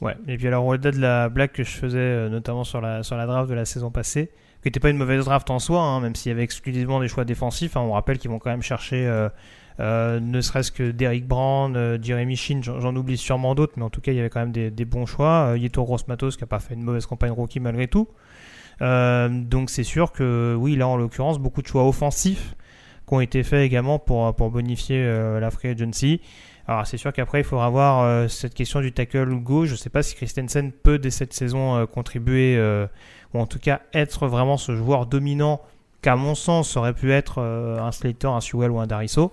[0.00, 3.16] Ouais, et puis alors au-delà de la blague que je faisais notamment sur la, sur
[3.16, 4.32] la draft de la saison passée,
[4.62, 7.08] qui n'était pas une mauvaise draft en soi, hein, même s'il y avait exclusivement des
[7.08, 9.06] choix défensifs, hein, on rappelle qu'ils vont quand même chercher
[9.78, 14.00] ne serait-ce que Derek Brand, euh, Jeremy Sheen, j'en oublie sûrement d'autres, mais en tout
[14.00, 15.48] cas il y avait quand même des, bons choix.
[15.50, 18.08] Euh, Yeto Matos qui n'a pas fait une mauvaise campagne rookie malgré tout.
[18.80, 22.54] donc c'est sûr que oui, là en l'occurrence, beaucoup de choix offensifs
[23.06, 25.04] qui ont été faits également pour, pour bonifier
[25.40, 26.20] la free agency.
[26.66, 29.68] Alors c'est sûr qu'après il faudra voir cette question du tackle gauche.
[29.68, 32.58] Je ne sais pas si Christensen peut dès cette saison contribuer
[33.34, 35.60] ou en tout cas être vraiment ce joueur dominant
[36.00, 39.32] qu'à mon sens aurait pu être un Slater, un Sewell ou un Dariso.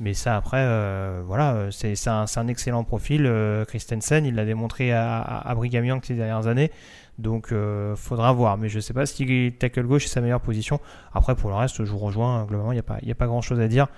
[0.00, 3.26] Mais ça, après, euh, voilà, c'est un, excellent profil.
[3.26, 6.70] Euh, Christensen, il l'a démontré à, à, Brigham Young ces dernières années.
[7.18, 8.58] Donc, euh, faudra voir.
[8.58, 10.80] Mais je ne sais pas si tackle gauche est sa meilleure position.
[11.12, 12.44] Après, pour le reste, je vous rejoins.
[12.44, 13.88] Globalement, il n'y a pas, grand chose à dire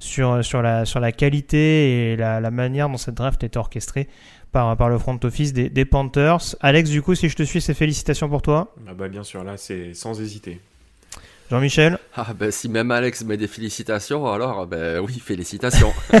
[0.00, 4.08] sur, la, qualité et la, manière dont cette draft est orchestrée
[4.50, 6.56] par, le front office des, des, Panthers.
[6.60, 8.74] Alex, du coup, si je te suis, c'est félicitations pour toi.
[8.88, 10.60] Ah bah bien sûr, là, c'est sans hésiter.
[11.50, 15.92] Jean-Michel Ah ben si même Alex met des félicitations, alors ben oui, félicitations.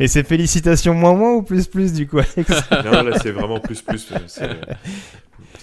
[0.00, 2.50] Et c'est félicitations moins moins ou plus plus du coup Alex?
[2.70, 4.08] Non, là c'est vraiment plus plus.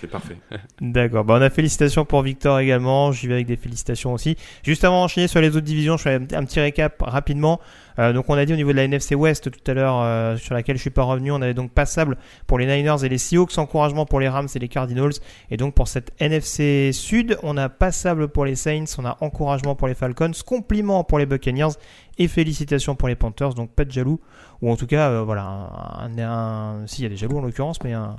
[0.08, 0.38] Parfait.
[0.82, 1.26] D'accord.
[1.26, 3.12] Bah, on a félicitations pour Victor également.
[3.12, 4.36] J'y vais avec des félicitations aussi.
[4.64, 7.60] Juste avant d'enchaîner sur les autres divisions, je fais un petit récap rapidement.
[8.00, 10.38] Euh, donc on a dit au niveau de la NFC West tout à l'heure, euh,
[10.38, 13.18] sur laquelle je suis pas revenu, on avait donc passable pour les Niners et les
[13.18, 15.14] Seahawks, encouragement pour les Rams et les Cardinals.
[15.50, 19.76] Et donc pour cette NFC Sud, on a passable pour les Saints, on a encouragement
[19.76, 21.74] pour les Falcons, compliment pour les Buccaneers
[22.18, 23.54] et félicitations pour les Panthers.
[23.54, 24.20] Donc pas de jaloux,
[24.62, 27.42] ou en tout cas, euh, voilà, un, un, si il y a des jaloux en
[27.42, 28.16] l'occurrence, mais un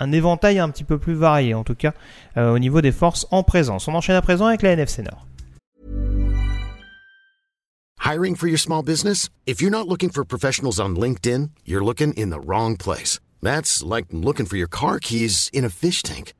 [0.00, 1.94] un éventail un petit peu plus varié, en tout cas
[2.36, 3.86] euh, au niveau des forces en présence.
[3.86, 5.26] On enchaîne à présent avec la NFC Nord.
[8.02, 9.28] Hiring for your small business?
[9.46, 13.20] If you're not looking for professionals on LinkedIn, you're looking in the wrong place.
[13.40, 16.32] That's like looking for your car keys in a fish tank.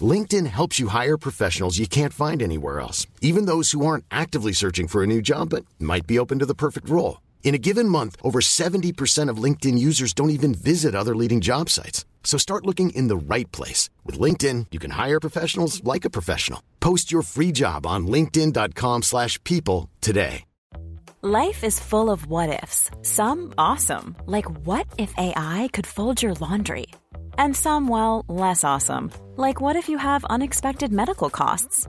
[0.00, 4.52] LinkedIn helps you hire professionals you can't find anywhere else, even those who aren't actively
[4.52, 7.18] searching for a new job but might be open to the perfect role.
[7.44, 11.70] In a given month, over 70% of LinkedIn users don't even visit other leading job
[11.70, 12.04] sites.
[12.24, 13.88] So start looking in the right place.
[14.04, 16.60] With LinkedIn, you can hire professionals like a professional.
[16.80, 20.44] Post your free job on linkedin.com slash people today.
[21.22, 22.90] Life is full of what-ifs.
[23.02, 24.14] Some awesome.
[24.26, 26.86] Like what if AI could fold your laundry?
[27.36, 29.10] And some, well, less awesome.
[29.36, 31.88] Like what if you have unexpected medical costs?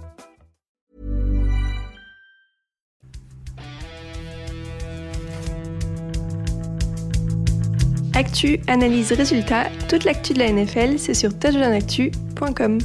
[8.21, 12.77] Actu, analyse, résultat, toute l'actu de la NFL, c'est sur touchdownactu.com.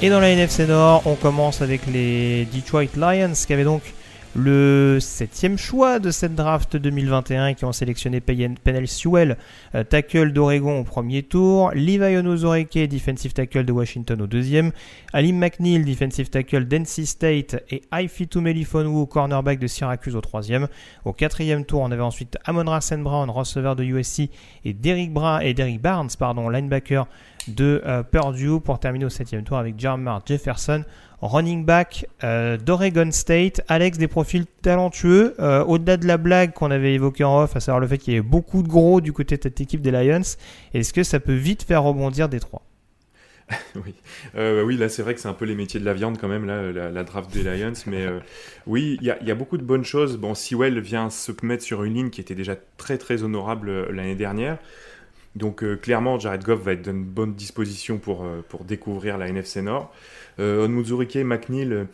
[0.00, 3.82] Et dans la NFC Nord, on commence avec les Detroit Lions qui avaient donc
[4.38, 9.36] le septième choix de cette draft 2021 qui ont sélectionné Penel Sewell,
[9.74, 14.70] euh, tackle d'Oregon au premier tour, Levi Onozoreke, defensive tackle de Washington au deuxième,
[15.12, 20.68] Alim McNeil, defensive tackle d'NC State et Aifitu Melifonwu, cornerback de Syracuse au troisième.
[21.04, 24.30] Au quatrième tour, on avait ensuite Amon Rasen Brown, receveur de USC
[24.64, 27.06] et Derrick, Bra et Derrick Barnes, pardon, linebacker
[27.48, 30.84] de euh, Purdue pour terminer au septième tour avec Jermar Jefferson,
[31.20, 33.60] running back euh, d'Oregon State.
[33.68, 35.34] Alex, des profils talentueux.
[35.40, 38.14] Euh, au-delà de la blague qu'on avait évoquée en off, à savoir le fait qu'il
[38.14, 40.22] y ait beaucoup de gros du côté de cette équipe des Lions,
[40.74, 42.62] est-ce que ça peut vite faire rebondir des trois
[43.76, 43.94] oui.
[44.36, 46.44] oui, là c'est vrai que c'est un peu les métiers de la viande quand même,
[46.44, 48.06] là, la, draft des Lions, mais
[48.66, 50.18] oui, il y, y, a beaucoup de bonnes choses.
[50.18, 54.16] Bon, Sewell vient se mettre sur une ligne qui était déjà très très honorable l'année
[54.16, 54.58] dernière.
[55.38, 59.62] Donc clairement, Jared Goff va être dans une bonne disposition pour, pour découvrir la NFC
[59.62, 59.92] Nord.
[60.38, 61.86] Euh, Onmuzurike, McNeil,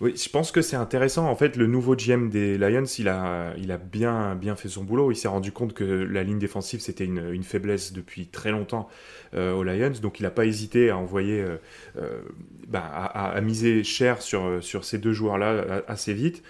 [0.00, 1.26] oui, je pense que c'est intéressant.
[1.26, 3.54] En fait, le nouveau GM des Lions, il a,
[3.90, 5.10] bien, bien fait son boulot.
[5.10, 8.90] Il s'est rendu compte que la ligne défensive, c'était une, faiblesse depuis très longtemps
[9.32, 9.92] euh, aux Lions.
[10.02, 11.56] Donc, il n'a pas hésité à envoyer, euh,
[11.96, 12.20] euh,
[12.68, 16.42] bah, à, à, miser cher sur, sur ces deux joueurs-là assez vite.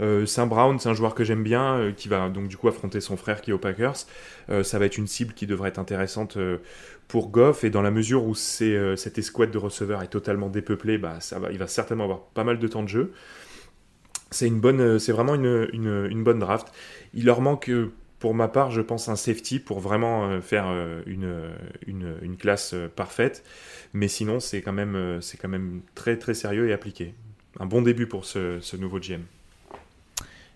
[0.00, 2.68] Euh, Saint Brown, c'est un joueur que j'aime bien, euh, qui va donc du coup
[2.68, 4.06] affronter son frère qui est aux Packers.
[4.48, 6.38] Euh, ça va être une cible qui devrait être intéressante
[7.08, 11.20] pour Goff, et dans la mesure où cette escouade de receveurs est totalement dépeuplée, bah,
[11.20, 13.12] ça va, il va certainement avoir pas mal de temps de jeu.
[14.30, 16.68] C'est une bonne, c'est vraiment une, une, bonne draft.
[17.14, 17.68] Il leur manque
[18.20, 20.66] pour ma part, je pense, un safety pour vraiment faire
[21.06, 21.50] une,
[21.88, 23.42] une, classe parfaite.
[23.92, 27.14] Mais sinon, c'est quand, même, quand même très très sérieux et appliqué.
[27.58, 29.22] Un bon début pour ce nouveau GM.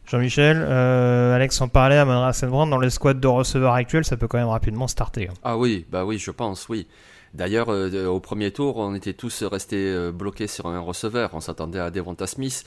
[0.07, 4.17] Jean-Michel, euh, Alex en parlait à Manra Brand, dans les squads de receveurs actuels, ça
[4.17, 5.29] peut quand même rapidement starter.
[5.29, 5.35] Hein.
[5.43, 6.87] Ah oui, bah oui, je pense, oui.
[7.33, 11.31] D'ailleurs, euh, au premier tour, on était tous restés euh, bloqués sur un receveur.
[11.33, 12.65] On s'attendait à Devonta Smith.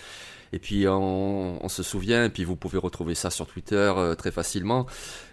[0.53, 4.85] Et puis on, se souvient, et puis vous pouvez retrouver ça sur Twitter très facilement,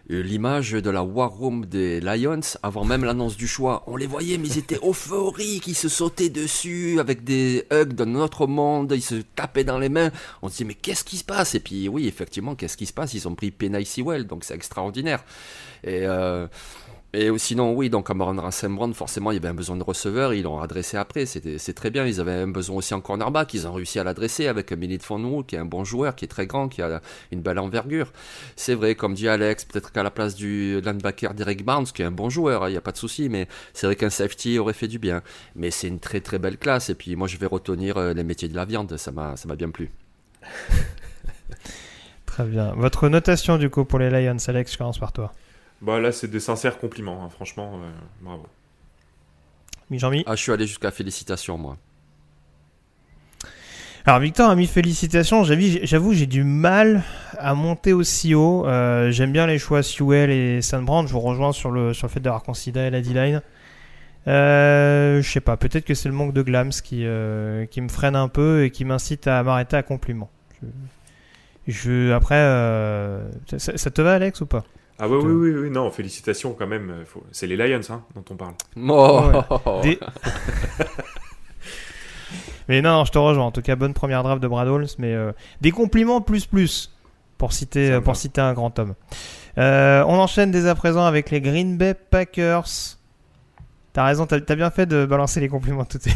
[0.09, 3.83] l'image de la War Room des Lions avant même l'annonce du choix.
[3.87, 8.15] On les voyait, mais ils étaient euphoriques, ils se sautaient dessus avec des hugs d'un
[8.17, 10.11] autre monde, ils se tapaient dans les mains.
[10.43, 11.55] On se dit mais qu'est-ce qui se passe?
[11.55, 13.15] Et puis oui, effectivement, qu'est-ce qui se passe?
[13.15, 15.25] Ils ont pris Penny Sewell, donc c'est extraordinaire.
[15.83, 16.47] Et euh,
[17.15, 20.43] et sinon, oui, donc Cameron Brand, forcément, il y avait un besoin de receveur, ils
[20.43, 22.07] l'ont adressé après, c'est très bien.
[22.07, 25.45] Ils avaient un besoin aussi en cornerback, ils ont réussi à l'adresser avec Millie Fonou,
[25.45, 27.01] qui est un bon joueur, qui est très grand, qui a
[27.31, 28.13] une belle envergure.
[28.57, 32.05] C'est vrai, comme dit Alex, peut-être qu'à la place du linebacker Derek Barnes, qui est
[32.05, 34.73] un bon joueur, il n'y a pas de souci, mais c'est vrai qu'un safety aurait
[34.73, 35.23] fait du bien.
[35.55, 38.25] Mais c'est une très très belle classe, et puis moi je vais retenir euh, les
[38.25, 39.91] métiers de la viande, ça m'a bien plu.
[42.27, 42.75] très bien.
[42.77, 45.33] Votre notation du coup pour les Lions, Alex, je commence par toi.
[45.83, 47.29] Bah là, c'est des sincères compliments, hein.
[47.29, 48.47] franchement, euh, bravo.
[49.91, 51.77] Jean-Mi Ah, je suis allé jusqu'à félicitations, moi.
[54.07, 57.03] Alors Victor a mis félicitations, j'avoue j'ai du mal
[57.39, 58.67] à monter aussi haut.
[58.67, 62.13] Euh, j'aime bien les choix Sewell et Sandbrand, je vous rejoins sur le, sur le
[62.13, 63.41] fait d'avoir considéré la D-line.
[64.27, 67.89] Euh, je sais pas, peut-être que c'est le manque de glams qui, euh, qui me
[67.89, 70.31] freine un peu et qui m'incite à m'arrêter à compliment.
[71.67, 72.37] Je, après,
[73.57, 74.65] ça, te va Alex ou pas?
[74.99, 76.91] Ah oui, oui, oui, non, félicitations quand même.
[76.91, 78.55] Euh, c'est les Lions hein, dont on parle.
[78.77, 79.83] Oh.
[82.69, 83.45] mais non, je te rejoins.
[83.45, 86.93] En tout cas, bonne première draft de Brad Holmes, mais euh, des compliments plus plus
[87.39, 88.95] pour citer, pour citer un grand homme.
[89.59, 92.99] Euh, on enchaîne dès à présent avec les Green Bay Packers.
[93.95, 96.01] T'as raison, t'as as bien fait de balancer les compliments tout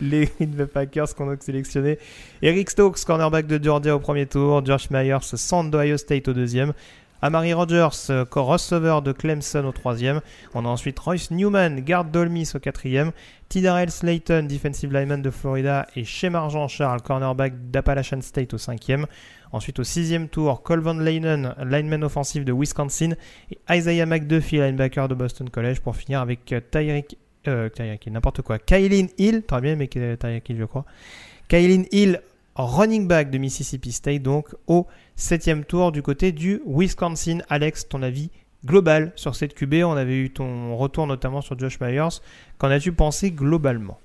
[0.00, 1.98] les Green Bay Packers qu'on a sélectionné.
[2.40, 4.64] Eric Stokes, cornerback de Georgia au premier tour.
[4.64, 6.72] George Myers, centre d'Ohio State au deuxième.
[7.20, 7.90] Amari Rogers,
[8.30, 10.22] receveur de Clemson au troisième.
[10.54, 13.12] On a ensuite Royce Newman, garde d'Olmis au quatrième.
[13.50, 15.86] Tidarell Slayton, defensive lineman de Florida.
[15.94, 19.04] Et Shemarjan Charles, cornerback d'Appalachian State au cinquième.
[19.52, 23.10] Ensuite, au sixième tour, Colvin Leinen, lineman offensif de Wisconsin,
[23.50, 28.42] et Isaiah McDuffie, linebacker de Boston College, pour finir avec euh, Tyreek, euh, Tyreek n'importe
[28.42, 30.86] quoi, Kylin Hill, très bien, mais Tyreek Hill, je crois.
[31.48, 32.22] Kylin Hill,
[32.56, 34.86] running back de Mississippi State, donc au
[35.16, 37.38] septième tour du côté du Wisconsin.
[37.48, 38.30] Alex, ton avis
[38.64, 42.20] global sur cette QB On avait eu ton retour notamment sur Josh Myers.
[42.58, 43.98] Qu'en as-tu pensé globalement?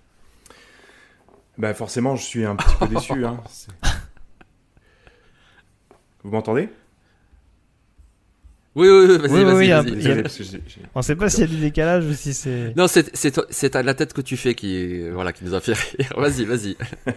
[1.57, 3.25] Bah forcément, je suis un petit peu déçu.
[3.25, 3.41] Hein.
[6.27, 6.67] Vous m'entendez?
[8.75, 9.69] Oui, oui, oui, vas-y, vas-y.
[9.69, 10.27] Vas
[10.93, 12.75] On ne sait pas s'il y a du décalage ou si c'est.
[12.75, 16.13] Non, c'est la tête que tu fais qui, voilà, qui nous a fait rire.
[16.17, 16.75] Vas-y, vas-y.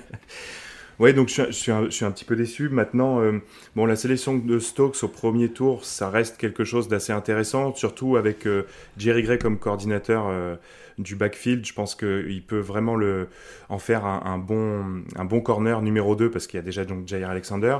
[1.00, 2.68] Oui, donc je suis, un, je suis, un, petit peu déçu.
[2.68, 3.40] Maintenant, euh,
[3.74, 8.18] bon, la sélection de Stokes au premier tour, ça reste quelque chose d'assez intéressant, surtout
[8.18, 8.66] avec euh,
[8.98, 10.56] Jerry Gray comme coordinateur euh,
[10.98, 11.64] du backfield.
[11.64, 13.28] Je pense qu'il peut vraiment le,
[13.70, 16.84] en faire un, un, bon, un bon corner numéro 2 parce qu'il y a déjà
[16.84, 17.78] donc Jair Alexander.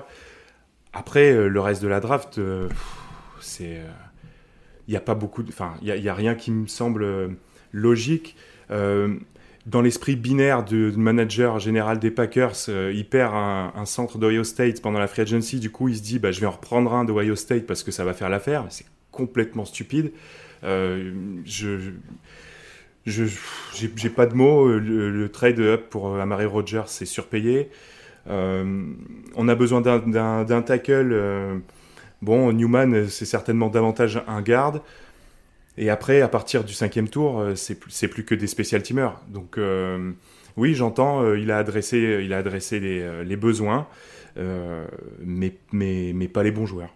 [0.93, 2.69] Après, euh, le reste de la draft, euh,
[3.41, 3.65] c'est.
[3.65, 3.91] Il euh,
[4.89, 5.45] n'y a pas beaucoup.
[5.49, 7.37] Enfin, il n'y a, rien qui me semble
[7.73, 8.37] logique.
[9.67, 14.99] dans l'esprit binaire du manager général des Packers, il perd un, centre d'Ohio State pendant
[14.99, 15.61] la free agency.
[15.61, 17.93] Du coup, il se dit bah, je vais en reprendre un d'Ohio State parce que
[17.93, 18.67] ça va faire l'affaire.
[18.71, 20.13] C'est complètement stupide.
[20.63, 21.93] je.
[23.07, 23.25] Je
[23.75, 24.69] j'ai pas de mots.
[24.69, 27.71] Le, trade up pour Amari Rogers, c'est surpayé.
[28.29, 28.85] Euh,
[29.37, 31.11] on a besoin d'un tackle.
[31.13, 31.59] Euh,
[32.23, 34.83] bon, Newman, c'est certainement davantage un garde.
[35.79, 39.21] Et après, à partir du cinquième tour, euh, c'est plus, que des spécial teamers.
[39.29, 39.59] Donc,
[40.57, 43.87] oui, j'entends, il a adressé, les, besoins,
[44.37, 46.95] mais, pas les bons joueurs.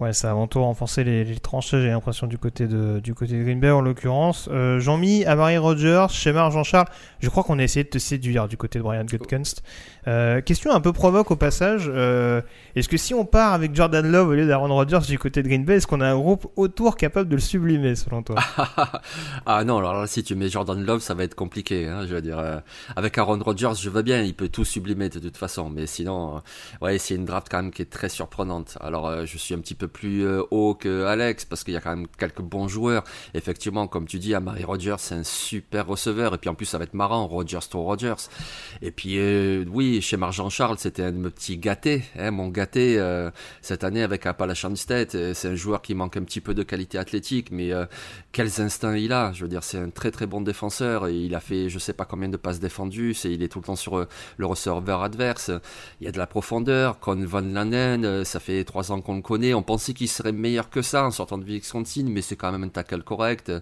[0.00, 3.14] Ouais, ça a avant tout renforcé les, les tranchées, j'ai l'impression, du côté de, du
[3.14, 4.48] côté de Green Bay en l'occurrence.
[4.52, 6.86] Euh, Jean-Mi, Amari Rogers, Shemar, Jean-Charles,
[7.18, 9.64] je crois qu'on a essayé de te séduire du côté de Brian Gutkunst.
[10.08, 11.90] Euh, question un peu provoque au passage.
[11.92, 12.40] Euh,
[12.76, 15.48] est-ce que si on part avec Jordan Love au lieu d'Aaron Rodgers du côté de
[15.48, 18.36] Green Bay, est-ce qu'on a un groupe autour capable de le sublimer selon toi?
[19.46, 21.86] Ah non, alors là, si tu mets Jordan Love, ça va être compliqué.
[21.88, 22.58] Hein, je veux dire, euh,
[22.96, 26.42] avec Aaron Rodgers, je veux bien, il peut tout sublimer de toute façon, mais sinon,
[26.80, 28.78] ouais, c'est une draft quand même qui est très surprenante.
[28.80, 31.80] Alors, je suis un petit peu plus euh, haut que Alex parce qu'il y a
[31.80, 33.04] quand même quelques bons joueurs.
[33.34, 36.78] Effectivement, comme tu dis, Amari Rodgers, c'est un super receveur, et puis en plus, ça
[36.78, 38.28] va être marrant, Rodgers to Rodgers.
[38.82, 42.48] Et puis, euh, oui, chez Marjan Charles, c'était un de mes petits gâtés, hein, mon
[42.48, 43.30] gâté euh,
[43.62, 45.16] cette année avec Appalachian State.
[45.34, 47.70] C'est un joueur qui manque un petit peu de qualité athlétique, mais
[48.32, 49.32] quels instincts il a.
[49.32, 51.08] Je veux dire, c'est un très très bon défenseur.
[51.08, 53.14] Il a fait, je sais pas combien de passes défendues.
[53.24, 55.50] Il est tout le temps sur le receveur adverse.
[56.00, 56.98] Il y a de la profondeur.
[56.98, 59.54] Con Van Lanen, ça fait trois ans qu'on le connaît.
[59.54, 59.62] On
[59.94, 63.02] qu'il serait meilleur que ça en sortant de Wisconsin, mais c'est quand même un tackle
[63.02, 63.52] correct.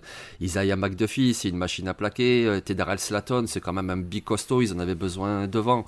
[0.40, 2.46] Isaiah McDuffie, c'est une machine à plaquer.
[2.46, 4.62] Euh, Tedarrell Slaton, c'est quand même un big costaud.
[4.62, 5.84] Ils en avaient besoin devant.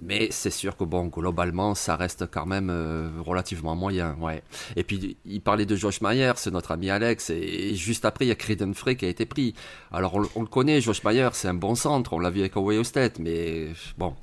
[0.00, 4.42] Mais c'est sûr que bon, globalement, ça reste quand même euh, relativement moyen, ouais.
[4.76, 8.28] Et puis, il parlait de Josh Mayer, c'est notre ami Alex, et, juste après, il
[8.28, 9.54] y a Creedon Frey qui a été pris.
[9.90, 12.56] Alors, on, on le connaît, Josh Mayer, c'est un bon centre, on l'a vu avec
[12.56, 14.14] Ohio State, mais bon.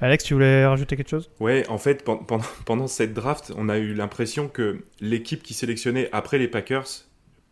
[0.00, 1.30] Alex, tu voulais rajouter quelque chose?
[1.40, 2.18] Ouais, en fait, pen-
[2.64, 6.86] pendant, cette draft, on a eu l'impression que l'équipe qui sélectionnait après les Packers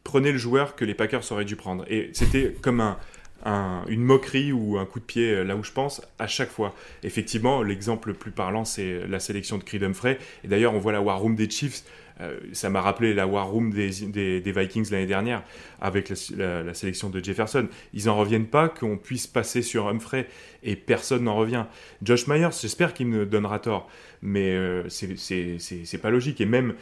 [0.05, 1.85] prenait le joueur que les Packers auraient dû prendre.
[1.91, 2.97] Et c'était comme un,
[3.45, 6.51] un- une moquerie ou un coup de pied, euh, là où je pense, à chaque
[6.51, 6.75] fois.
[7.03, 10.19] Effectivement, l'exemple le plus parlant, c'est la sélection de Creed Humphrey.
[10.43, 11.85] Et d'ailleurs, on voit la War Room des Chiefs.
[12.21, 15.43] Euh, ça m'a rappelé la War Room des, Vikings l'année dernière
[15.81, 17.69] avec la, sélection de Jefferson.
[17.95, 20.27] Ils n'en reviennent pas qu'on puisse passer sur Humphrey
[20.63, 21.65] et personne n'en revient.
[22.03, 23.89] Josh Myers, j'espère qu'il me donnera tort,
[24.23, 26.41] mais euh, c'est- pas logique.
[26.41, 26.75] Et même,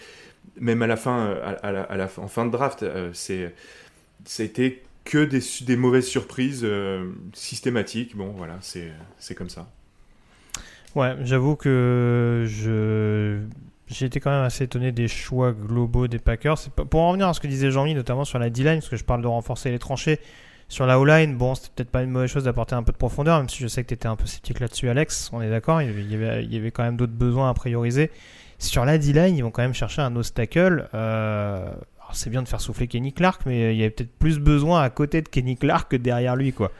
[0.58, 3.54] même à la fin, la- en fin de draft, euh, c'est
[4.24, 8.16] c'était que des, mauvaises surprises euh, systématiques.
[8.16, 9.70] Bon, voilà, c'est comme ça.
[10.94, 13.40] Ouais, j'avoue que je
[13.88, 16.58] j'ai été quand même assez étonné des choix globaux des Packers.
[16.90, 19.04] Pour en revenir à ce que disait Jean-Mi, notamment sur la D-line, parce que je
[19.04, 20.18] parle de renforcer les tranchées.
[20.68, 23.38] Sur la O-line, bon, c'était peut-être pas une mauvaise chose d'apporter un peu de profondeur,
[23.38, 25.30] même si je sais que tu étais un peu sceptique là-dessus, Alex.
[25.32, 28.10] On est d'accord, il y avait- il y quand même d'autres besoins à prioriser.
[28.58, 30.88] Sur la D-line, ils vont quand même chercher un nose tackle.
[30.94, 34.40] Euh, alors, c'est bien de faire souffler Kenny Clark, mais il y avait peut-être plus
[34.40, 36.72] besoin à côté de Kenny Clark que derrière lui, quoi.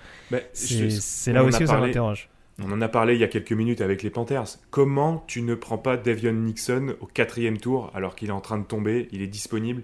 [0.52, 2.28] C'est là aussi où ça m'interroge.
[2.62, 4.58] On en a parlé il y a quelques minutes avec les Panthers.
[4.70, 8.58] Comment tu ne prends pas Devion Nixon au quatrième tour alors qu'il est en train
[8.58, 9.82] de tomber, il est disponible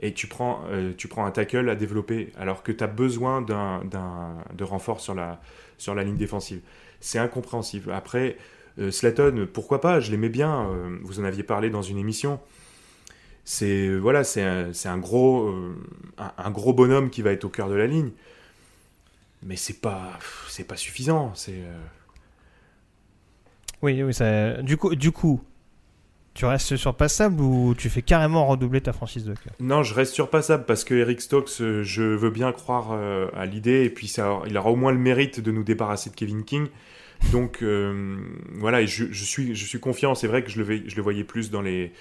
[0.00, 3.82] et tu prends, euh, un tackle à développer alors que tu as besoin d'un,
[4.54, 5.40] de renfort sur la,
[6.04, 6.60] ligne défensive?
[7.00, 7.90] C'est incompréhensible.
[7.90, 8.36] Après,
[8.78, 9.98] euh, Slatton, pourquoi pas?
[9.98, 10.68] Je l'aimais bien.
[10.70, 12.40] euh, vous en aviez parlé dans une émission.
[13.44, 18.10] C'est voilà, c'est un, gros, euh, bonhomme qui va être au cœur de la ligne.
[19.42, 20.18] Mais c'est pas,
[20.68, 21.32] pas suffisant.
[21.48, 21.76] Euh,
[23.82, 24.62] Oui, oui, ça...
[24.62, 25.42] du coup, du coup,
[26.34, 29.52] tu restes surpassable ou tu fais carrément redoubler ta franchise de cœur?
[29.60, 33.44] Non, je reste surpassable parce que Eric Stokes, euh, je veux bien croire euh, à
[33.44, 36.44] l'idée et puis ça, il aura au moins le mérite de nous débarrasser de Kevin
[36.44, 36.68] King.
[37.32, 38.16] Donc euh,
[38.54, 40.14] voilà, je, suis, je suis confiant.
[40.14, 41.92] C'est vrai que je le, je le voyais plus dans les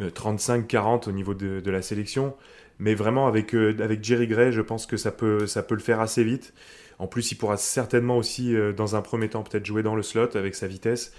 [0.00, 2.34] euh, 35-40 au niveau de, de la sélection,
[2.80, 6.00] mais vraiment avec, avec Jerry Gray, je pense que ça peut, ça peut le faire
[6.00, 6.52] assez vite.
[6.98, 10.02] En plus, il pourra certainement aussi, euh, dans un premier temps, peut-être jouer dans le
[10.02, 11.12] slot avec sa vitesse.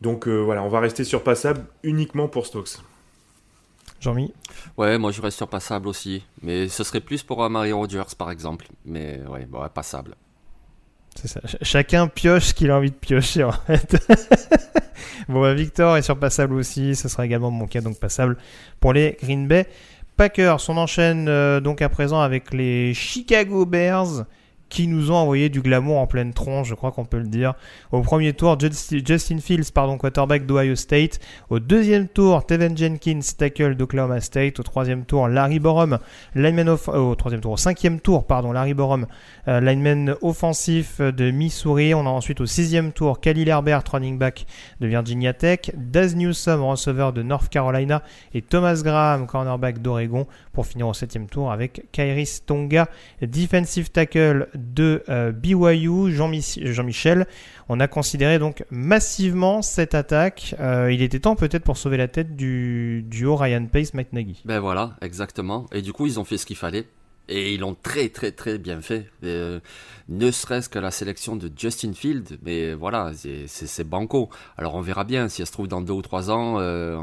[0.00, 2.78] Donc euh, voilà, on va rester surpassable uniquement pour Stokes.
[4.00, 4.34] Jean-Mi
[4.76, 6.24] Ouais, moi je reste surpassable aussi.
[6.42, 8.66] Mais ce serait plus pour Amari Rodgers par exemple.
[8.84, 10.14] Mais ouais, bon, ouais, passable.
[11.14, 11.40] C'est ça.
[11.46, 13.96] Ch- chacun pioche ce qu'il a envie de piocher en fait.
[15.28, 16.94] bon, bah, Victor est surpassable aussi.
[16.94, 18.36] Ce sera également mon cas, donc passable
[18.80, 19.66] pour les Green Bay
[20.18, 20.58] Packers.
[20.68, 24.26] On enchaîne euh, donc à présent avec les Chicago Bears
[24.68, 27.54] qui nous ont envoyé du glamour en pleine tronche, je crois qu'on peut le dire.
[27.92, 31.20] Au premier tour, Justi- Justin Fields, pardon, quarterback d'Ohio State.
[31.50, 34.58] Au deuxième tour, Teven Jenkins, tackle d'Oklahoma State.
[34.58, 35.98] Au troisième tour, Larry Borum,
[36.34, 39.06] lineman euh, tour, cinquième tour, pardon, Larry Borum,
[39.48, 41.94] euh, lineman offensif de Missouri.
[41.94, 44.46] On a ensuite au sixième tour Khalil Herbert, running back
[44.80, 48.02] de Virginia Tech, Daz Newsome, receveur de North Carolina,
[48.34, 50.26] et Thomas Graham, cornerback d'Oregon,
[50.56, 52.88] pour finir au septième tour avec Kairis Tonga,
[53.20, 57.26] defensive tackle de euh, BYU, Jean-Mich- Jean-Michel.
[57.68, 60.54] On a considéré donc massivement cette attaque.
[60.58, 64.40] Euh, il était temps peut-être pour sauver la tête du duo Ryan Pace, Mike Nagy.
[64.46, 65.66] Ben voilà, exactement.
[65.72, 66.86] Et du coup, ils ont fait ce qu'il fallait.
[67.28, 69.10] Et ils l'ont très très très bien fait.
[69.24, 69.60] Euh,
[70.08, 73.12] ne serait-ce que la sélection de Justin Field, mais voilà,
[73.46, 74.30] c'est banco.
[74.56, 76.96] Alors on verra bien, si elle se trouve dans deux ou trois ans, euh,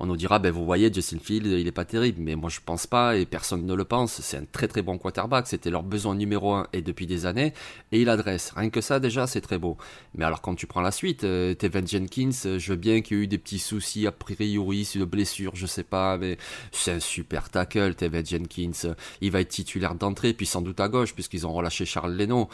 [0.00, 2.60] on nous dira, ben vous voyez, Justin Field, il est pas terrible, mais moi je
[2.64, 5.82] pense pas, et personne ne le pense, c'est un très très bon quarterback, c'était leur
[5.82, 7.52] besoin numéro un, et depuis des années,
[7.92, 8.52] et il adresse.
[8.56, 9.76] Rien que ça déjà, c'est très beau.
[10.14, 13.20] Mais alors quand tu prends la suite, euh, Tevin Jenkins, je veux bien qu'il y
[13.20, 16.38] ait eu des petits soucis a priori, une blessure, je sais pas, mais
[16.72, 18.94] c'est un super tackle, Tevin Jenkins.
[19.20, 22.45] Il va être titulaire d'entrée, puis sans doute à gauche, puisqu'ils ont relâché Charles Leno.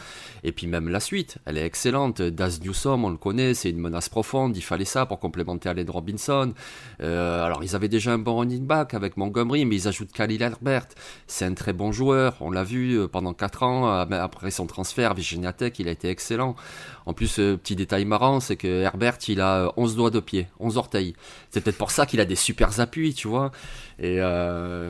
[0.43, 2.21] Et puis même la suite, elle est excellente.
[2.21, 4.55] Daz Newsom, on le connaît, c'est une menace profonde.
[4.57, 6.53] Il fallait ça pour complémenter Allen Robinson.
[7.01, 10.41] Euh, alors ils avaient déjà un bon running back avec Montgomery, mais ils ajoutent Khalil
[10.41, 10.87] Herbert.
[11.27, 12.35] C'est un très bon joueur.
[12.41, 15.13] On l'a vu euh, pendant 4 ans euh, après son transfert.
[15.13, 16.55] Virginia Tech, il a été excellent.
[17.05, 20.77] En plus, petit détail marrant, c'est que Herbert, il a 11 doigts de pied, 11
[20.77, 21.15] orteils.
[21.49, 23.51] C'est peut-être pour ça qu'il a des super appuis, tu vois.
[23.99, 24.19] Et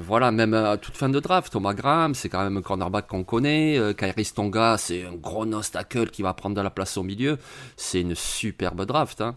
[0.01, 3.23] voilà, même à toute fin de draft, Thomas Graham, c'est quand même un cornerback qu'on
[3.23, 3.77] connaît.
[3.77, 7.03] Euh, Kairi Stonga, c'est un gros nose tackle qui va prendre de la place au
[7.03, 7.37] milieu.
[7.77, 9.21] C'est une superbe draft.
[9.21, 9.35] Hein.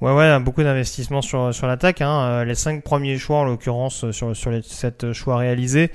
[0.00, 2.00] Ouais, ouais, beaucoup d'investissements sur, sur l'attaque.
[2.00, 2.22] Hein.
[2.22, 5.90] Euh, les cinq premiers choix, en l'occurrence, sur, sur les sept choix réalisés.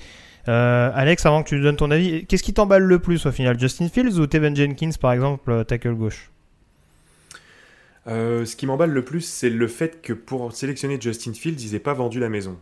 [0.48, 3.60] Euh, Alex, avant que tu donnes ton avis, qu'est-ce qui t'emballe le plus au final?
[3.60, 6.32] Justin Fields ou Tevin Jenkins, par exemple, tackle gauche?
[8.06, 11.80] Ce qui m'emballe le plus, c'est le fait que pour sélectionner Justin Fields, ils n'aient
[11.80, 12.58] pas vendu la maison.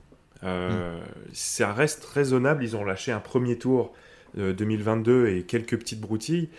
[0.45, 0.99] Euh,
[1.33, 2.63] ça reste raisonnable.
[2.63, 3.93] Ils ont lâché un premier tour
[4.37, 6.49] 2022 euh, et quelques petites broutilles.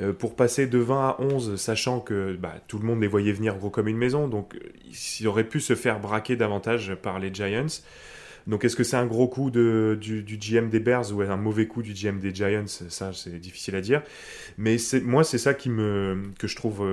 [0.00, 3.32] Euh, pour passer de 20 à 11, sachant que bah, tout le monde les voyait
[3.32, 4.58] venir gros comme une maison, donc
[5.20, 7.66] ils auraient pu se faire braquer davantage par les Giants.
[8.46, 11.66] Donc est-ce que c'est un gros coup de, du, GM des Bears ou un mauvais
[11.66, 12.66] coup du GM des Giants?
[12.66, 14.02] Ça, c'est difficile à dire.
[14.58, 16.86] Mais moi, c'est ça qui me, que je trouve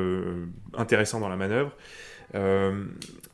[0.76, 1.76] intéressant dans la manœuvre.
[2.36, 2.86] Euh,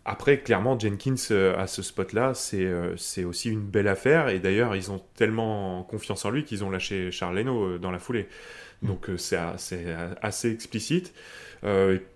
[0.06, 4.30] après, clairement, Jenkins euh, à ce spot-là, euh, c'est aussi une belle affaire.
[4.30, 8.00] Et d'ailleurs, ils ont tellement confiance en lui qu'ils ont lâché Charles Leno dans la
[8.00, 8.28] foulée.
[8.82, 8.88] Mm.
[8.88, 11.14] Donc c'est assez explicite.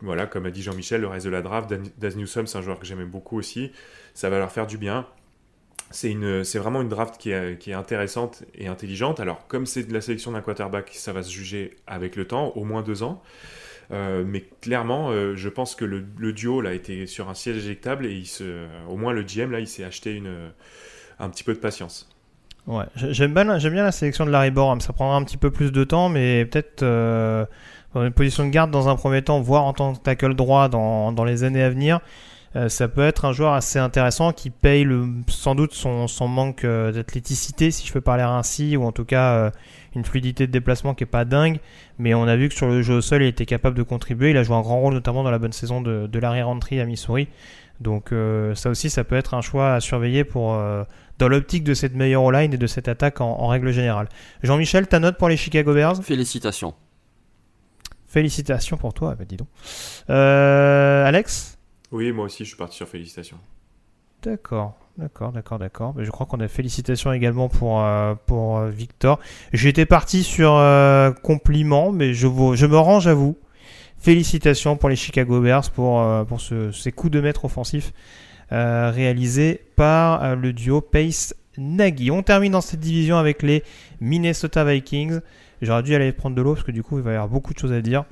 [0.02, 2.80] voilà, comme a dit Jean-Michel, le reste de la draft, Daz Newsom, c'est un joueur
[2.80, 3.72] que j'aimais beaucoup aussi.
[4.14, 5.08] Ça va leur faire du bien.
[5.92, 9.20] C'est vraiment une draft qui est, intéressante et intelligente.
[9.20, 12.52] Alors, comme c'est de la sélection d'un quarterback, ça va se juger avec le temps,
[12.56, 13.22] au moins deux ans.
[13.92, 18.06] Euh, mais clairement, euh, je pense que le, duo là été sur un siège éjectable
[18.06, 18.24] et
[18.88, 20.22] au moins le GM là, il s'est acheté
[21.20, 22.08] un petit peu de patience.
[22.68, 24.80] Ouais, j'aime bien, la sélection de Larry Borum.
[24.80, 27.46] Ça prendra un petit peu plus de temps, mais peut-être euh,
[27.96, 30.70] dans une position de garde dans un premier temps, voire en tant que tackle droit
[30.70, 32.00] dans les années à venir.
[32.68, 36.66] Ça peut être un joueur assez intéressant qui paye le, sans doute son, son manque
[36.66, 39.52] d'athléticité, si je peux parler ainsi, ou en tout cas
[39.95, 41.60] une fluidité de déplacement qui est pas dingue,
[41.97, 44.32] mais on a vu que sur le jeu au sol, il était capable de contribuer.
[44.32, 46.86] Il a joué un grand rôle, notamment dans la bonne saison de, de l'arrière-entry à
[46.86, 47.28] Missouri.
[47.80, 50.84] Donc euh, ça aussi, ça peut être un choix à surveiller pour euh,
[51.18, 54.10] dans l'optique de cette meilleure line et de cette attaque en, règle générale.
[54.43, 56.04] Jean-Michel, ta note pour les Chicago Bears?
[56.04, 56.74] Félicitations.
[58.06, 59.47] Félicitations pour toi, bah, dis donc.
[60.10, 61.59] Euh, Alex?
[61.92, 63.38] Oui, moi aussi, je suis parti sur félicitations.
[64.22, 64.78] D'accord.
[65.00, 65.96] D'accord, d'accord, d'accord.
[65.98, 69.18] Je crois qu'on a félicitations également pour, euh, pour euh, Victor.
[69.54, 73.38] J'étais parti sur euh, compliment, mais je, je me range à vous.
[73.98, 77.92] Félicitations pour les Chicago Bears pour, pour ces coups de maître offensifs
[78.50, 82.10] réalisés par le duo Pace-Nagy.
[82.10, 83.62] On termine dans cette division avec les
[84.00, 85.20] Minnesota Vikings.
[85.62, 87.54] J'aurais dû aller prendre de l'eau parce que du coup il va y avoir beaucoup
[87.54, 88.06] de choses à dire.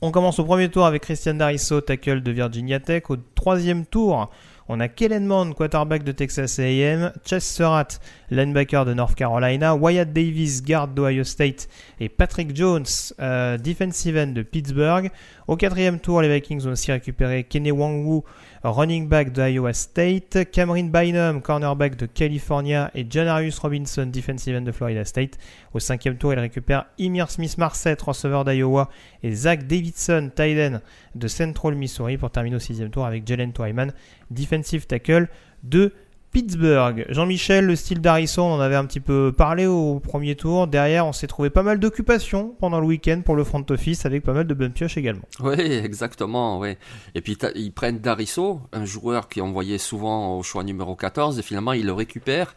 [0.00, 3.04] On commence au premier tour avec Christian Darisso, tackle de Virginia Tech.
[3.10, 4.30] Au troisième tour,
[4.68, 10.12] on a Kellen Mond, quarterback de Texas A&M, Chess Surratt, linebacker de North Carolina, Wyatt
[10.12, 11.68] Davis, guard d'Ohio State
[12.00, 12.86] et Patrick Jones,
[13.20, 15.10] euh, defensive end de Pittsburgh.
[15.46, 18.22] Au quatrième tour, les Vikings ont aussi récupéré Kenny Wangwu,
[18.70, 24.72] running back d'Iowa State, Cameron Bynum, cornerback de California et Janarius Robinson, defensive end de
[24.72, 25.38] Florida State.
[25.74, 28.88] Au cinquième tour, il récupère Emir Smith-Marset, receveur d'Iowa,
[29.22, 30.80] et Zach Davidson, tight
[31.14, 33.92] de Central Missouri pour terminer au sixième tour avec Jalen Twyman,
[34.30, 35.28] defensive tackle
[35.64, 35.92] de
[36.32, 37.04] Pittsburgh.
[37.10, 40.66] Jean-Michel, le style d'Harrison, on en avait un petit peu parlé au premier tour.
[40.66, 44.22] Derrière, on s'est trouvé pas mal d'occupations pendant le week-end pour le front office avec
[44.22, 45.28] pas mal de bonnes pioches également.
[45.40, 46.58] Oui, exactement.
[46.58, 46.76] Oui.
[47.14, 51.42] Et puis ils prennent Darisso, un joueur qui envoyé souvent au choix numéro 14, et
[51.42, 52.54] finalement ils le récupèrent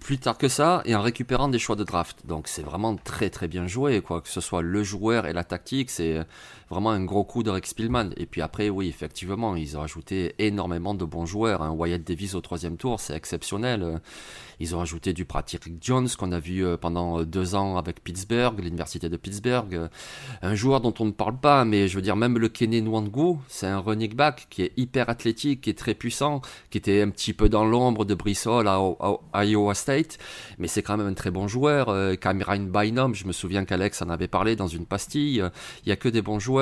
[0.00, 2.26] plus tard que ça et en récupérant des choix de draft.
[2.26, 4.20] Donc c'est vraiment très très bien joué, quoi.
[4.20, 6.20] Que ce soit le joueur et la tactique, c'est
[6.70, 8.10] vraiment un gros coup de Rex Pillman.
[8.16, 11.62] Et puis après, oui, effectivement, ils ont ajouté énormément de bons joueurs.
[11.62, 11.70] Hein.
[11.70, 14.00] Wyatt Davis au troisième tour, c'est exceptionnel.
[14.60, 19.08] Ils ont ajouté du Patrick Jones qu'on a vu pendant deux ans avec Pittsburgh, l'université
[19.08, 19.88] de Pittsburgh.
[20.42, 23.38] Un joueur dont on ne parle pas, mais je veux dire, même le Kenny Nwangu,
[23.46, 26.40] c'est un running back qui est hyper athlétique, qui est très puissant,
[26.70, 30.18] qui était un petit peu dans l'ombre de Brissol à, Iowa State,
[30.58, 32.18] mais c'est quand même un très bon joueur.
[32.18, 35.44] Cameron Bynum, je me souviens qu'Alex en avait parlé dans une pastille.
[35.84, 36.57] Il y a que des bons joueurs.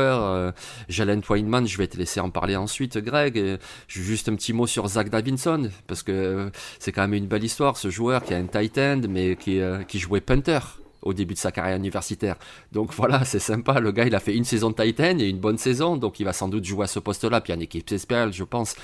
[0.88, 3.58] Jalen Twineman, je vais te laisser en parler ensuite, Greg.
[3.88, 7.76] Juste un petit mot sur Zach Davinson, parce que c'est quand même une belle histoire,
[7.76, 10.58] ce joueur qui a un tight end, mais qui, euh, jouait punter
[11.02, 12.36] au début de sa carrière universitaire.
[12.72, 13.80] Donc voilà, c'est sympa.
[13.80, 16.24] Le gars, il a fait une saison de Titan et une bonne saison, donc il
[16.24, 17.40] va sans doute jouer à ce poste-là.
[17.40, 18.74] Puis en équipe spéciale, je pense.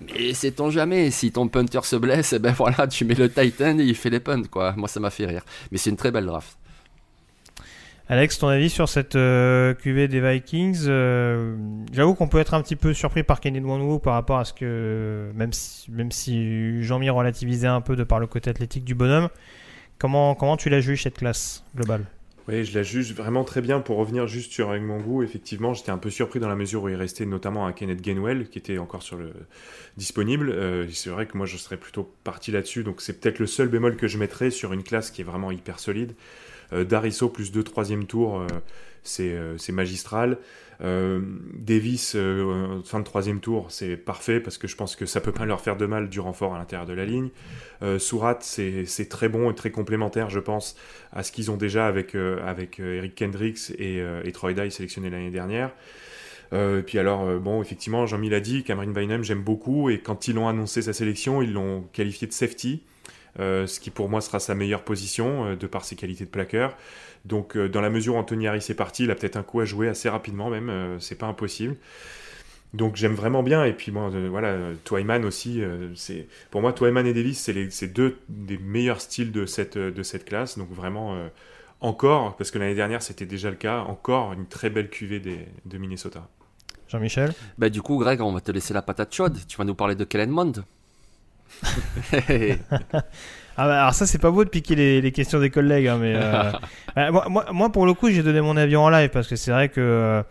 [0.00, 3.84] Mais sait-on jamais Si ton punter se blesse, ben voilà, tu mets le Titan et
[3.84, 4.74] il fait les punts, quoi.
[4.76, 5.44] Moi, ça m'a fait rire.
[5.70, 6.58] Mais c'est une très belle draft.
[8.10, 11.56] Alex, ton avis sur cette euh, QV des Vikings euh,
[11.92, 14.54] J'avoue qu'on peut être un petit peu surpris par Kenny Nwanwu par rapport à ce
[14.54, 18.94] que, même si, même si Jean-Mi relativisait un peu de par le côté athlétique du
[18.94, 19.28] bonhomme,
[19.98, 22.06] comment, comment tu la juges cette classe globale?
[22.48, 23.78] Oui, je la juge vraiment très bien.
[23.80, 26.94] Pour revenir juste sur Ngmangu, effectivement, j'étais un peu surpris dans la mesure où il
[26.94, 29.34] restait notamment un Kenneth Gainwell qui était encore sur le
[29.98, 30.48] disponible.
[30.48, 32.84] Euh, c'est vrai que moi, je serais plutôt parti là-dessus.
[32.84, 35.50] Donc, c'est peut-être le seul bémol que je mettrais sur une classe qui est vraiment
[35.50, 36.14] hyper solide.
[36.72, 38.46] Euh, Dariso plus 2 troisième tour, euh,
[39.20, 40.38] euh, c'est magistral.
[40.80, 42.12] Davis,
[42.84, 45.60] fin de troisième tour, c'est parfait parce que je pense que ça peut pas leur
[45.60, 47.30] faire de mal du renfort à l'intérieur de la ligne.
[47.98, 50.76] Surat, c'est très bon et très complémentaire, je pense,
[51.12, 54.00] à ce qu'ils ont déjà avec, avec Eric Kendricks et,
[54.32, 55.72] Troy Dye sélectionnés l'année dernière.
[56.52, 60.36] Euh, puis alors, bon, effectivement, Jean-Mi l'a dit, Cameron Bynum, j'aime beaucoup, et quand ils
[60.36, 62.84] l'ont annoncé sa sélection, ils l'ont qualifié de safety.
[63.40, 66.30] Euh, ce qui pour moi sera sa meilleure position euh, de par ses qualités de
[66.30, 66.76] plaqueur.
[67.24, 69.60] Donc euh, dans la mesure où Anthony Harris est parti, il a peut-être un coup
[69.60, 71.76] à jouer assez rapidement même, c'est pas impossible.
[72.74, 74.54] Donc j'aime vraiment bien et puis moi voilà
[74.84, 75.62] Twyman aussi
[75.94, 80.26] c'est pour moi Twyman et Davis c'est deux des meilleurs styles de cette de cette
[80.26, 81.18] classe donc vraiment
[81.80, 85.78] encore parce que l'année dernière c'était déjà le cas encore une très belle cuvée de
[85.78, 86.28] Minnesota.
[86.88, 87.32] Jean-Michel?
[87.56, 89.94] Bah, du coup Greg on va te laisser la patate chaude tu vas nous parler
[89.94, 90.62] de Kellen Mond
[92.12, 96.14] ah bah, alors ça c'est pas beau de piquer les, questions des collègues, hein, mais
[96.16, 96.52] euh,
[96.96, 99.50] bah, moi, moi, pour le coup j'ai donné mon avis en live parce que c'est
[99.50, 100.22] vrai que euh,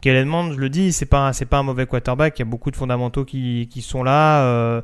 [0.00, 2.38] Kellen Mond, je le dis, c'est pas c'est pas un mauvais quarterback.
[2.38, 4.42] Il y a beaucoup de fondamentaux qui, qui sont là.
[4.42, 4.82] Euh,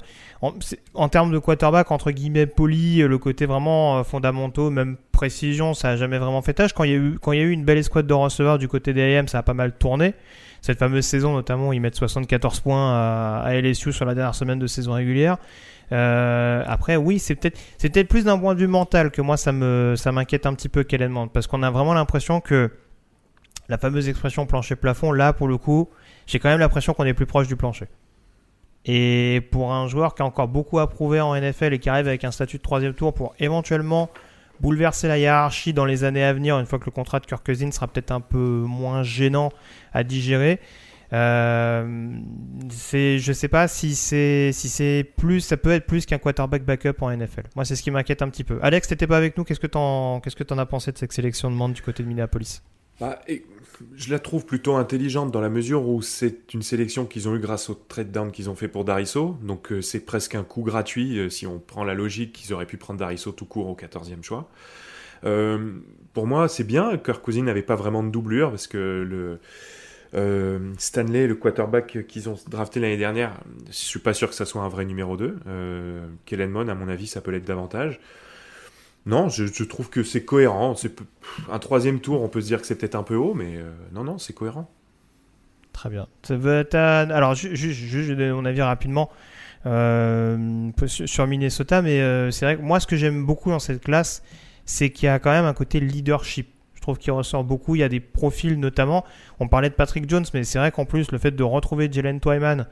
[0.95, 5.97] en, termes de quarterback entre guillemets poli, le côté vraiment fondamentaux, même précision, ça a
[5.97, 6.75] jamais vraiment fait tâche.
[6.75, 8.59] Quand il y a eu quand il y a eu une belle escouade de receveurs
[8.59, 10.15] du côté des AM, ça a pas mal tourné.
[10.65, 12.95] Cette fameuse saison notamment, ils mettent 74 points
[13.43, 15.37] à, LSU sur la dernière semaine de saison régulière.
[15.93, 20.47] Euh, après, oui, c'est peut-être plus d'un point de vue mental que moi ça m'inquiète
[20.47, 22.71] un petit peu qu'elle demande parce qu'on a vraiment l'impression que
[23.69, 25.91] la fameuse expression plancher-plafond, là pour le coup,
[26.27, 27.89] j'ai quand même l'impression qu'on est plus proche du plancher.
[28.87, 32.09] Et pour un joueur qui a encore beaucoup à prouver en NFL et qui arrive
[32.09, 34.09] avec un statut de troisième tour pour éventuellement
[34.61, 37.45] bouleverser la hiérarchie dans les années à venir, une fois que le contrat de Kirk
[37.45, 39.51] Cousins sera peut-être un peu moins gênant
[39.95, 40.61] à digérer,
[41.15, 42.19] euh,
[42.71, 46.65] c'est, je sais pas si c'est si c'est plus, ça peut être plus qu'un quarterback
[46.65, 47.45] backup en NFL.
[47.55, 48.59] Moi, c'est ce qui m'inquiète un petit peu.
[48.63, 49.45] Alex, t'étais pas avec nous.
[49.45, 52.03] Qu'est-ce que t'en qu'est-ce que t'en as pensé de cette sélection de monde du côté
[52.03, 52.63] de Minneapolis?
[53.01, 53.21] Bah,
[53.97, 57.41] Je la trouve plutôt intelligente dans la mesure où c'est une sélection qu'ils ont eu
[57.41, 59.37] grâce au trade down qu'ils ont fait pour Dariso.
[59.43, 62.67] Donc euh, c'est presque un coup gratuit euh, si on prend la logique qu'ils auraient
[62.67, 64.51] pu prendre Dariso tout court au 14e choix.
[65.23, 66.97] pour moi, c'est bien.
[66.99, 69.39] Kirk Cousins n'avait pas vraiment de doublure parce que le
[70.15, 73.33] euh, Stanley, le quarterback qu'ils ont drafté l'année dernière,
[73.67, 75.39] je suis pas sûr que ça soit un vrai numéro 2.
[75.47, 78.01] Euh, Kellen Mond, à mon avis, ça peut l'être davantage.
[79.07, 80.77] Non, je, trouve que c'est cohérent.
[80.77, 80.93] C'est
[81.51, 83.71] un troisième tour, on peut se dire que c'est peut-être un peu haut, mais euh,
[83.93, 84.71] non, non, c'est cohérent.
[85.73, 86.07] Très bien.
[86.31, 89.11] Alors, donner mon avis rapidement
[90.87, 94.23] sur Minnesota, mais c'est vrai que moi, ce que j'aime beaucoup dans cette classe,
[94.65, 96.54] c'est qu'il y a quand même un côté leadership
[96.85, 97.75] trouve qu'il ressort beaucoup.
[97.75, 99.05] Il y a des profils notamment.
[99.41, 102.21] On parlait de Patrick Jones, mais c'est vrai qu'en plus, le fait de retrouver Jalen
[102.21, 102.67] Twyman,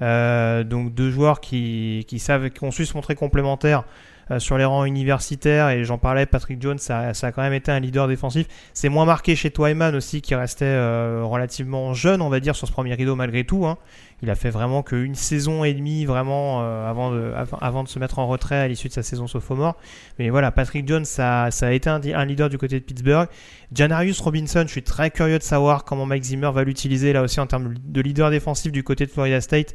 [0.00, 3.84] euh, donc deux joueurs qui, savent, qui ont su se montrer complémentaires,
[4.30, 7.54] euh, sur les rangs universitaires, et j'en parlais, Patrick Jones, ça, ça, a quand même
[7.54, 8.46] été un leader défensif.
[8.74, 12.66] C'est moins marqué chez Twyman aussi, qui restait euh, relativement jeune, on va dire, sur
[12.66, 13.64] ce premier rideau malgré tout.
[13.66, 13.78] Hein.
[14.22, 17.98] Il a fait vraiment qu'une saison et demie vraiment euh, avant, de, avant de se
[17.98, 19.76] mettre en retrait à l'issue de sa saison sophomore.
[20.18, 23.28] Mais voilà, Patrick Jones, ça, ça a été un, un, leader du côté de Pittsburgh.
[23.72, 27.38] Janarius Robinson, je suis très curieux de savoir comment Mike Zimmer va l'utiliser là aussi
[27.38, 29.74] en termes de leader défensif du côté de Florida State.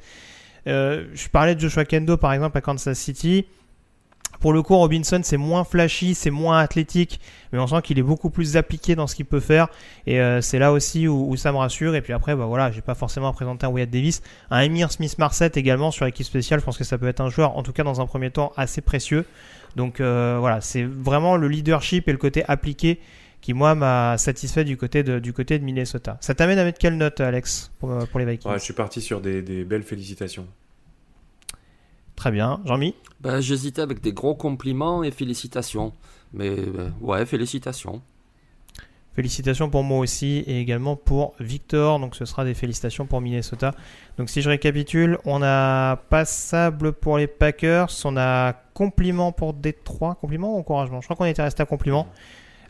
[0.65, 3.45] je parlais de Joshua Kendo par exemple à Kansas City
[4.43, 7.21] pour le coup, Robinson, c'est moins flashy, c'est moins athlétique,
[7.53, 9.69] mais on sent qu'il est beaucoup plus appliqué dans ce qu'il peut faire.
[10.05, 11.95] Et euh, c'est là aussi où, ça me rassure.
[11.95, 14.21] Et puis après, bah voilà, j'ai pas forcément à présenter un Wyatt Davis,
[14.51, 16.59] un Emir Smith Marset également sur l'équipe spéciale.
[16.59, 18.51] Je pense que ça peut être un joueur, en tout cas dans un premier temps,
[18.57, 19.23] assez précieux.
[19.77, 22.99] Donc euh, voilà, c'est vraiment le leadership et le côté appliqué
[23.39, 26.17] qui moi m'a satisfait du côté de, Minnesota.
[26.19, 28.51] Ça t'amène à mettre quelle note, Alex, pour, pour les Vikings?
[28.55, 30.49] Je suis parti sur des belles félicitations.
[32.15, 32.61] Très bien.
[32.65, 35.93] Jean-Mi ben, J'hésitais avec des gros compliments et félicitations.
[36.33, 38.01] Mais euh, ouais, félicitations.
[39.15, 41.99] Félicitations pour moi aussi et également pour Victor.
[41.99, 43.71] Donc ce sera des félicitations pour Minnesota.
[44.17, 50.15] Donc si je récapitule, on a passable pour les Packers, on a compliment pour Détroit,
[50.15, 50.99] compliment ou encouragement?
[51.01, 52.07] Je crois qu'on était resté à compliment.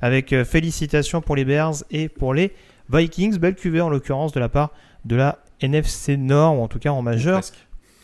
[0.02, 2.52] Avec euh, félicitations pour les Bears et pour les
[2.92, 3.38] Vikings.
[3.38, 4.72] Belle cuvée en l'occurrence de la part
[5.06, 7.42] de la NFC Nord, ou en tout cas en majeur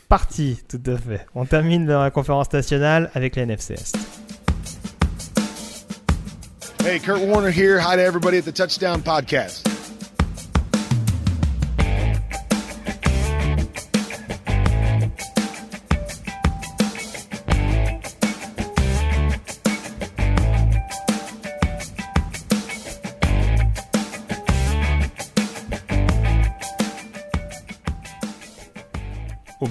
[0.10, 1.26] partie, tout à fait.
[1.36, 3.76] On termine la conférence nationale avec la NFC.
[6.84, 7.80] Hey, Kurt Warner here.
[7.80, 9.69] Hi to everybody at the Touchdown Podcast.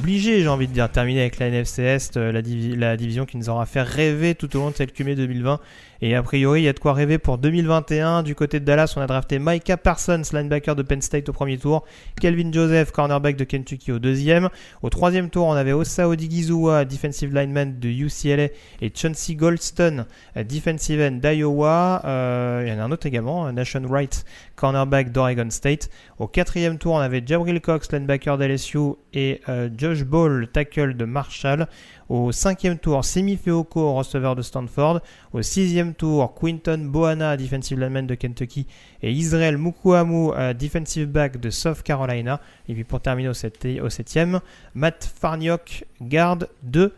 [0.08, 3.50] Obligé, j'ai envie de dire, terminer avec la NFC Est, euh, la, division qui nous
[3.50, 5.60] aura fait rêver tout au long de cette QM 2020
[6.00, 8.22] et a priori, il y a de quoi rêver pour 2021.
[8.22, 11.58] Du côté de Dallas, on a drafté Micah Parsons, linebacker de Penn State au premier
[11.58, 11.84] tour.
[12.20, 14.48] Kelvin Joseph, cornerback de Kentucky au deuxième.
[14.82, 18.48] Au troisième tour, on avait Osa Odigizua, defensive lineman de UCLA,
[18.80, 20.06] et Chauncey Goldston,
[20.36, 22.02] defensive end d'Iowa.
[22.04, 25.90] Euh, il y en a un autre également, Nation Wright, cornerback d'Oregon State.
[26.18, 31.04] Au quatrième tour, on avait Jabril Cox, linebacker d'LSU, et euh, Josh Ball, tackle de
[31.04, 31.66] Marshall.
[32.08, 35.00] Au cinquième tour, Semi Feoko, receveur de Stanford.
[35.32, 38.66] Au sixième tour, Quinton Boana, defensive lineman de Kentucky.
[39.02, 42.40] Et Israel Mukuamu, defensive back de South Carolina.
[42.68, 44.40] Et puis pour terminer au, septième,
[44.74, 46.92] Matt Farniok, garde de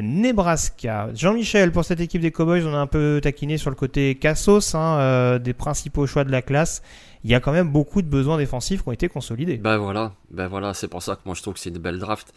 [0.00, 1.10] Nebraska.
[1.14, 4.74] Jean-Michel, pour cette équipe des Cowboys, on a un peu taquiné sur le côté Cassos,
[4.74, 6.82] hein, euh, des principaux choix de la classe.
[7.24, 9.58] Il y a quand même beaucoup de besoins défensifs qui ont été consolidés.
[9.58, 11.98] Ben voilà, ben voilà, c'est pour ça que moi je trouve que c'est une belle
[11.98, 12.32] draft.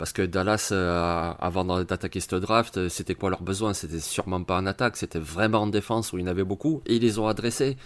[0.00, 3.74] Parce que Dallas, euh, avant d'attaquer ce draft, euh, c'était quoi leur besoin?
[3.74, 6.80] C'était sûrement pas en attaque, c'était vraiment en défense où il y en avait beaucoup.
[6.86, 7.76] Et ils les ont adressés.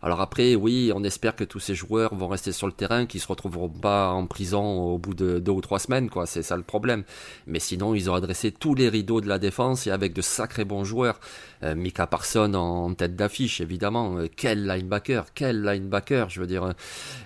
[0.00, 3.20] Alors après, oui, on espère que tous ces joueurs vont rester sur le terrain, qu'ils
[3.20, 6.26] se retrouveront pas en prison au bout de deux ou trois semaines, quoi.
[6.26, 7.02] C'est ça le problème.
[7.48, 10.64] Mais sinon, ils ont adressé tous les rideaux de la défense et avec de sacrés
[10.64, 11.18] bons joueurs.
[11.62, 14.18] Euh, Mika Parson en, tête d'affiche, évidemment.
[14.18, 16.28] Euh, quel linebacker, quel linebacker.
[16.30, 16.72] Je veux dire, euh,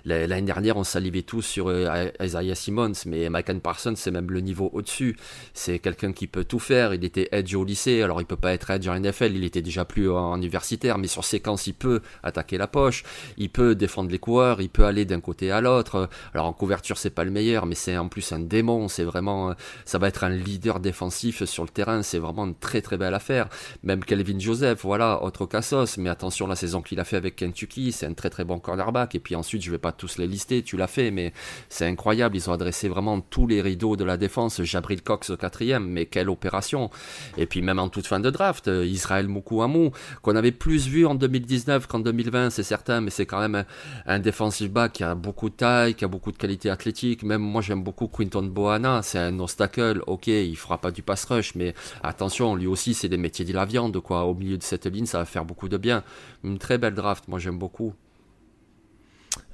[0.05, 1.73] l'année dernière, on salivait tous sur
[2.21, 5.17] Isaiah Simmons, mais Mike Parsons, c'est même le niveau au-dessus.
[5.55, 6.95] C'est quelqu'un qui peut tout faire.
[6.95, 9.35] Il était edge au lycée, alors il peut pas être edge en NFL.
[9.35, 13.03] Il était déjà plus en universitaire, mais sur séquence, il peut attaquer la poche.
[13.37, 14.61] Il peut défendre les coureurs.
[14.61, 16.09] Il peut aller d'un côté à l'autre.
[16.35, 18.89] Alors en couverture, c'est pas le meilleur, mais c'est en plus un démon.
[18.89, 19.55] C'est vraiment,
[19.85, 22.03] ça va être un leader défensif sur le terrain.
[22.03, 23.49] C'est vraiment une très très belle affaire.
[23.83, 27.91] Même Kelvin Joseph, voilà, autre Cassos, mais attention la saison qu'il a fait avec Kentucky,
[27.91, 29.15] c'est un très très bon cornerback.
[29.15, 31.33] Et puis ensuite, je vais pas tous les lister, tu l'as fait, mais
[31.71, 32.37] c'est incroyable.
[32.37, 34.63] Ils ont adressé vraiment tous les rideaux de la défense.
[34.63, 36.91] Jabril Cox au quatrième, mais quelle opération
[37.39, 41.07] Et puis même en toute fin de draft, euh, Israël Mukouamou, qu'on avait plus vu
[41.07, 43.65] en 2019 qu'en 2020, c'est certain, mais c'est quand même un,
[44.05, 47.23] un defensive back qui a beaucoup de taille, qui a beaucoup de qualité athlétique.
[47.23, 50.03] Même moi, j'aime beaucoup Quinton Boana, c'est un obstacle.
[50.07, 53.55] Ok, il fera pas du pass rush, mais attention, lui aussi, c'est des métiers de
[53.55, 56.03] la viande, quoi au milieu de cette ligne, ça va faire beaucoup de bien.
[56.43, 57.95] Une très belle draft, moi j'aime beaucoup.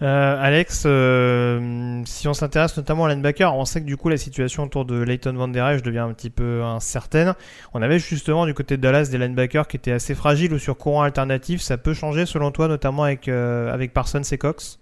[0.01, 4.17] Euh, Alex, euh, si on s'intéresse notamment à linebacker, on sait que du coup la
[4.17, 7.35] situation autour de Leighton Van Der Esch devient un petit peu incertaine.
[7.75, 10.79] On avait justement du côté de Dallas des linebackers qui étaient assez fragiles ou sur
[10.79, 11.61] courant alternatif.
[11.61, 14.79] Ça peut changer selon toi, notamment avec, euh, avec Parsons et Cox?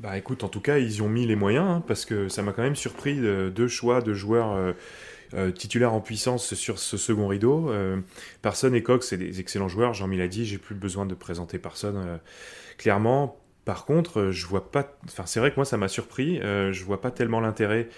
[0.00, 2.52] Bah écoute, en tout cas, ils ont mis les moyens hein, parce que ça m'a
[2.52, 4.74] quand même surpris de, deux choix de joueurs
[5.34, 7.70] euh, titulaire en puissance sur ce second rideau.
[7.70, 7.98] Euh,
[8.42, 9.94] Parson et Cox, c'est des excellents joueurs.
[9.94, 12.16] Jean-Mi l'a dit, j'ai plus besoin de présenter Parson euh,
[12.78, 13.40] clairement.
[13.64, 14.96] Par contre, je vois pas.
[15.04, 16.38] Enfin, c'est vrai que moi, ça m'a surpris.
[16.40, 17.88] je vois pas tellement l'intérêt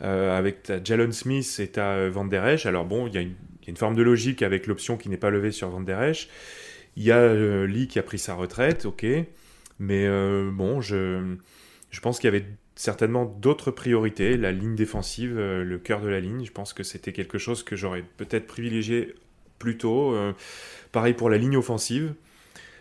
[0.00, 2.64] avec Jalen Smith et ta Van Der Esch.
[2.64, 5.52] Alors bon, il y, a une forme de logique avec l'option qui n'est pas levée
[5.52, 6.30] sur Van Der Esch.
[6.96, 7.34] Il y a
[7.66, 9.04] Lee qui a pris sa retraite, ok.
[9.78, 10.08] Mais
[10.50, 11.36] bon, je,
[11.90, 12.46] je pense qu'il y avait
[12.78, 14.36] certainement d'autres priorités.
[14.36, 17.62] La ligne défensive, euh, le cœur de la ligne, je pense que c'était quelque chose
[17.62, 19.14] que j'aurais peut-être privilégié
[19.58, 20.14] plus tôt.
[20.14, 20.32] Euh,
[20.92, 22.14] pareil pour la ligne offensive.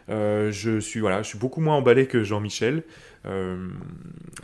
[0.07, 2.83] je suis voilà, je suis beaucoup moins emballé que Jean-Michel.
[3.27, 3.69] Euh,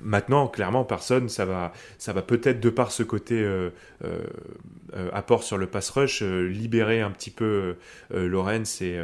[0.01, 3.69] maintenant, clairement, personne, ça va, ça va peut-être de par ce côté euh,
[4.03, 7.75] euh, apport sur le pass rush libérer un petit peu
[8.11, 8.99] Lorenz et,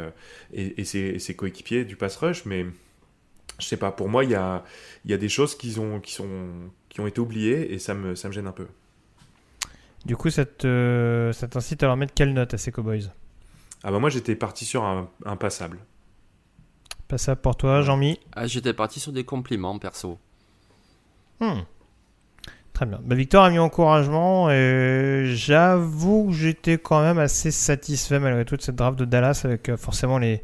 [0.52, 2.66] et, ses, coéquipiers du pass rush, mais
[3.58, 3.92] je sais pas.
[3.92, 4.64] Pour moi, il y a,
[5.06, 6.48] y a des choses qui ont, qui sont,
[6.88, 8.66] qui ont été oubliées et ça me, ça me gêne un peu.
[10.04, 13.10] Du coup, ça t'incite à leur mettre quelle note à ces Cowboys
[13.82, 15.78] Ah bah moi, j'étais parti sur un, un passable.
[17.08, 20.18] Pas ça pour toi, Jean-Mi ah, J'étais parti sur des compliments perso.
[21.40, 21.62] Hmm.
[22.72, 23.00] Très bien.
[23.02, 28.62] Bah, Victor a mis encouragement et j'avoue que j'étais quand même assez satisfait malgré toute
[28.62, 30.42] cette draft de Dallas avec euh, forcément les,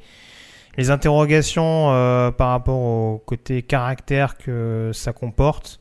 [0.77, 5.81] les interrogations euh, par rapport au côté caractère que ça comporte.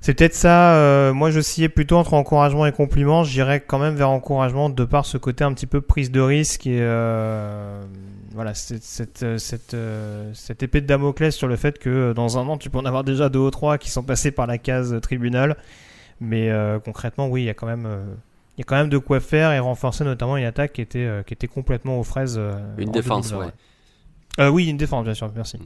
[0.00, 0.76] C'est peut-être ça.
[0.76, 3.22] Euh, moi, je sciais plutôt entre encouragement et compliment.
[3.22, 6.66] J'irais quand même vers encouragement de par ce côté un petit peu prise de risque
[6.66, 7.82] et euh,
[8.32, 9.76] voilà cette, cette, cette,
[10.32, 13.04] cette, épée de Damoclès sur le fait que dans un an, tu peux en avoir
[13.04, 15.56] déjà deux ou trois qui sont passés par la case tribunal.
[16.18, 16.50] Mais
[16.82, 17.86] concrètement, oui, il y a quand même.
[18.56, 21.08] Il y a quand même de quoi faire et renforcer notamment une attaque qui était,
[21.26, 22.40] qui était complètement aux fraises.
[22.78, 24.48] une défense, ouais.
[24.48, 25.56] oui, une défense, bien sûr, merci.
[25.56, 25.64] Mm.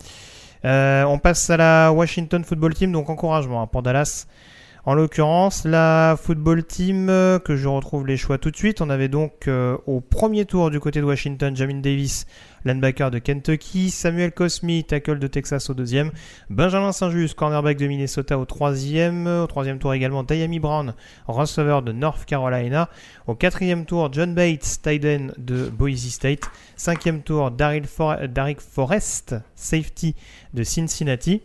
[0.65, 4.27] Euh, on passe à la Washington Football Team, donc encouragement hein, pour Dallas.
[4.87, 8.83] En l'occurrence, la football team, euh, que je retrouve les choix tout de suite.
[8.83, 12.27] On avait donc euh, au premier tour du côté de Washington, Jamin Davis,
[12.65, 16.11] linebacker de Kentucky, Samuel Cosmi, tackle de Texas au deuxième,
[16.51, 20.95] Benjamin Saint-Just, cornerback de Minnesota au troisième, au troisième tour également Tayami Brown,
[21.27, 22.89] receveur de North Carolina,
[23.27, 30.15] au quatrième tour John Bates, tight de Boise State, cinquième tour Daryl Forrest, safety
[30.55, 31.43] de Cincinnati.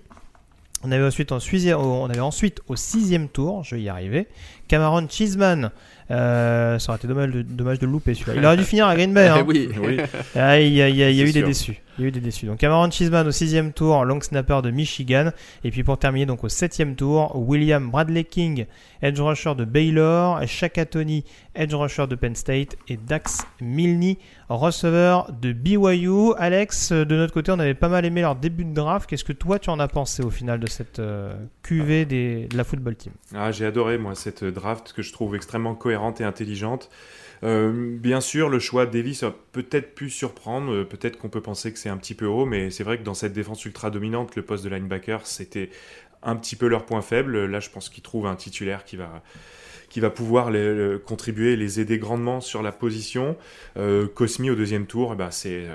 [0.83, 4.27] On avait ensuite, on avait ensuite au sixième tour, je vais y arriver,
[4.69, 5.71] Cameron Cheeseman,
[6.09, 8.37] euh, ça aurait été dommage de, dommage de louper celui-là.
[8.37, 9.27] Il aurait dû finir à Green Bay.
[9.29, 9.43] Hein.
[9.45, 9.97] oui, oui.
[10.35, 11.81] Ah, il y a, eu des déçus.
[11.99, 12.45] Il y a eu des déçus.
[12.45, 15.31] Donc Cameron Cheeseman au sixième tour, long snapper de Michigan.
[15.65, 18.67] Et puis pour terminer donc au septième tour, William Bradley King,
[19.01, 24.15] edge rusher de Baylor, Shaka Tony, edge rusher de Penn State et Dax Milne,
[24.47, 26.33] receveur de BYU.
[26.37, 29.09] Alex, de notre côté, on avait pas mal aimé leur début de draft.
[29.09, 32.55] Qu'est-ce que toi tu en as pensé au final de cette euh, QV des, de
[32.55, 33.11] la football team?
[33.35, 36.89] Ah, J'ai adoré moi cette draft que je trouve extrêmement cohérente et intelligente.
[37.43, 41.41] Euh, bien sûr, le choix de Davis a peut-être pu surprendre, euh, peut-être qu'on peut
[41.41, 43.89] penser que c'est un petit peu haut, mais c'est vrai que dans cette défense ultra
[43.89, 45.69] dominante, le poste de linebacker, c'était
[46.21, 47.45] un petit peu leur point faible.
[47.45, 49.23] Là, je pense qu'ils trouvent un titulaire qui va,
[49.89, 53.35] qui va pouvoir les, contribuer et les aider grandement sur la position.
[53.77, 55.67] Euh, Cosmi au deuxième tour, eh ben c'est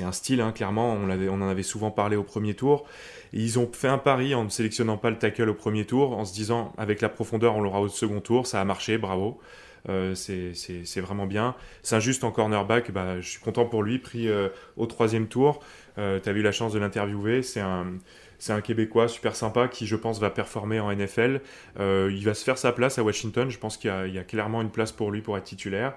[0.00, 2.86] un, style, hein, clairement, on en avait souvent parlé au premier tour.
[3.32, 6.24] ils ont fait un pari en ne sélectionnant pas le tackle au premier tour, en
[6.24, 9.40] se disant avec la profondeur on l'aura au second tour, ça a marché, bravo.
[9.88, 11.54] Euh, c'est vraiment bien.
[11.82, 15.62] Saint-Just en cornerback, bah, je suis content pour lui, pris euh, au troisième tour.
[15.98, 17.42] Euh, tu as eu la chance de l'interviewer.
[17.42, 17.98] C'est un,
[18.62, 21.40] Québécois super sympa qui, je pense, va performer en NFL.
[21.78, 23.50] Il va se faire sa place à Washington.
[23.50, 25.94] Je pense qu'il y, a clairement une place pour lui pour être titulaire.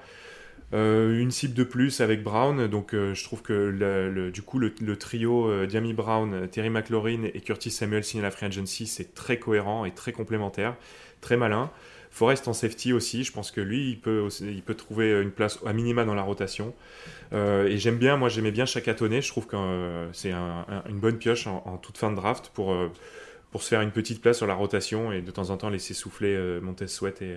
[0.71, 5.65] Une cible de plus avec Brown, donc je trouve que le, du coup le, trio
[5.65, 9.91] Diami Brown, Terry McLaurin et Curtis Samuel signé la Free Agency, c'est très cohérent et
[9.91, 10.75] très complémentaire,
[11.19, 11.69] très malin.
[12.17, 16.03] Forrest en safety aussi, je pense que lui, il peut, trouver une place à minima
[16.03, 16.73] dans la rotation.
[17.31, 21.19] Euh, et j'aime bien, moi j'aimais bien Chakatonné, je trouve que euh, c'est une bonne
[21.19, 22.91] pioche en, toute fin de draft pour, euh,
[23.51, 25.93] pour se faire une petite place sur la rotation et de temps en temps laisser
[25.93, 27.35] souffler Montez Sweat et,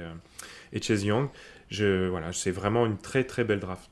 [0.73, 1.29] et Chase Young.
[1.71, 3.91] Voilà, c'est vraiment une très très belle draft.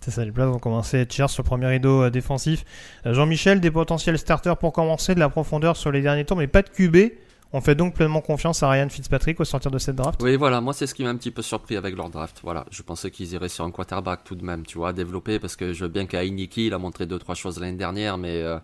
[0.00, 2.64] C'est ça, les places vont commencer à être sur le premier rideau défensif.
[3.04, 6.62] Jean-Michel, des potentiels starters pour commencer, de la profondeur sur les derniers tours, mais pas
[6.62, 7.12] de QB.
[7.52, 10.20] On fait donc pleinement confiance à Ryan Fitzpatrick au sortir de cette draft?
[10.22, 12.40] Oui, voilà, moi c'est ce qui m'a un petit peu surpris avec leur draft.
[12.42, 15.54] Voilà, je pensais qu'ils iraient sur un quarterback tout de même, tu vois, développer parce
[15.54, 18.58] que je veux bien qu'Ainiki, il a montré deux trois choses l'année dernière, mais euh,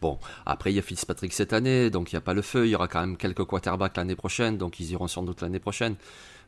[0.00, 2.66] bon, après il y a Fitzpatrick cette année, donc il n'y a pas le feu,
[2.66, 5.58] il y aura quand même quelques quarterbacks l'année prochaine, donc ils iront sans doute l'année
[5.58, 5.96] prochaine.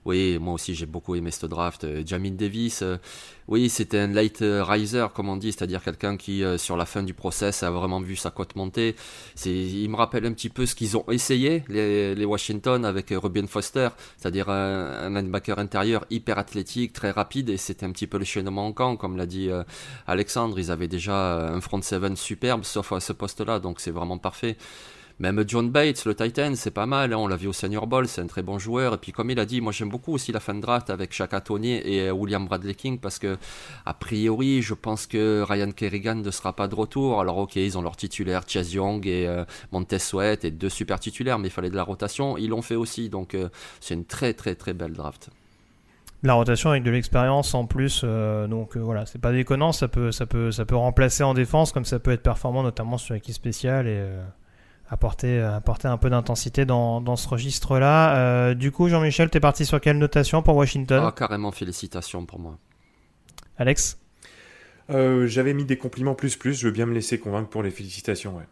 [0.07, 1.85] Oui, moi aussi j'ai beaucoup aimé ce draft.
[1.85, 2.97] Euh, Jamin Davis, euh,
[3.49, 7.03] oui, c'était un late euh, riser, comme on dit, c'est-à-dire quelqu'un qui, sur la fin
[7.03, 8.97] du process, a vraiment vu sa cote monter.
[9.45, 13.89] Il me rappelle un petit peu ce qu'ils ont essayé, les, Washington, avec Ruben Foster,
[14.17, 18.51] c'est-à-dire un, linebacker intérieur hyper athlétique, très rapide, et c'était un petit peu le chaînement
[18.63, 19.51] manquant, comme l'a dit
[20.07, 20.59] Alexandre.
[20.59, 24.57] Ils avaient déjà un front seven superbe, sauf à ce poste-là, donc c'est vraiment parfait.
[25.21, 27.13] Même John Bates, le Titan, c'est pas mal.
[27.13, 27.19] Hein.
[27.19, 28.95] On l'a vu au Senior Bowl, c'est un très bon joueur.
[28.95, 31.13] Et puis, comme il a dit, moi j'aime beaucoup aussi la fin de draft avec
[31.13, 33.37] Shaka Tony et euh, William Bradley King parce que,
[33.85, 37.21] a priori, je pense que Ryan Kerrigan ne sera pas de retour.
[37.21, 40.99] Alors, ok, ils ont leur titulaire, Chase Young et euh, Montez Sweat et deux super
[40.99, 42.39] titulaires, mais il fallait de la rotation.
[42.39, 43.11] Ils l'ont fait aussi.
[43.11, 45.29] Donc, euh, c'est une très, très, très belle draft.
[46.23, 48.01] la rotation avec de l'expérience en plus.
[48.05, 49.73] euh, donc voilà, c'est pas déconnant.
[49.73, 52.97] Ça peut, ça, peut, ça peut remplacer en défense comme ça peut être performant, notamment
[52.97, 54.03] sur l'équipe spéciale et
[54.91, 58.17] apporter, apporter un peu d'intensité dans, dans ce registre-là.
[58.17, 62.41] Euh, du coup, Jean-Michel, t'es parti sur quelle notation pour Washington Ah, carrément, félicitations pour
[62.41, 62.59] moi.
[63.57, 63.99] Alex
[64.91, 67.71] Euh, J'avais mis des compliments plus plus, je veux bien me laisser convaincre pour les
[67.71, 68.37] félicitations.
[68.37, 68.45] Ouais.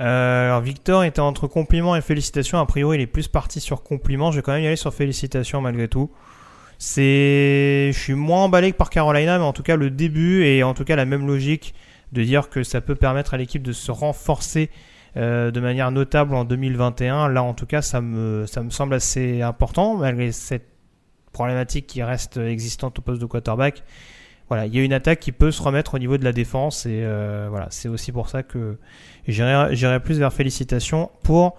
[0.00, 2.58] Euh, alors Victor était entre compliments et félicitations.
[2.58, 4.32] A priori, il est plus parti sur compliments.
[4.32, 6.10] Je vais quand même y aller sur félicitations malgré tout.
[6.78, 10.64] C'est, je suis moins emballé que par Carolina, mais en tout cas le début et
[10.64, 11.74] en tout cas la même logique
[12.12, 14.70] de dire que ça peut permettre à l'équipe de se renforcer
[15.16, 17.28] euh, de manière notable en 2021.
[17.28, 20.68] Là, en tout cas, ça me, ça me semble assez important malgré cette
[21.32, 23.82] problématique qui reste existante au poste de quarterback.
[24.48, 26.84] Voilà, il y a une attaque qui peut se remettre au niveau de la défense
[26.84, 28.76] et euh, voilà, c'est aussi pour ça que
[29.26, 31.56] j'irai plus vers félicitations pour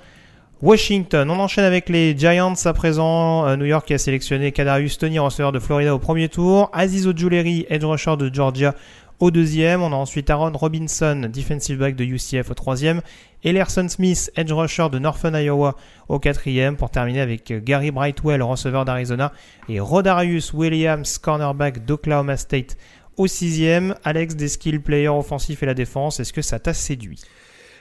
[0.61, 1.30] Washington.
[1.30, 3.45] On enchaîne avec les Giants à présent.
[3.47, 6.69] Euh, New York qui a sélectionné Kadarius Tony, receveur de Florida au premier tour.
[6.71, 8.73] Aziz Ojulari, edge rusher de Georgia
[9.19, 9.81] au deuxième.
[9.81, 13.02] On a ensuite Aaron Robinson, defensive back de UCF au troisième.
[13.44, 15.76] Elerson Smith, edge rusher de Northern Iowa
[16.07, 16.77] au quatrième.
[16.77, 19.34] Pour terminer avec euh, Gary Brightwell, receveur d'Arizona.
[19.69, 22.77] Et Rodarius Williams, cornerback d'Oklahoma State
[23.18, 23.95] au sixième.
[24.03, 25.19] Alex, des skill players
[25.61, 27.22] et la défense, est-ce que ça t'a séduit?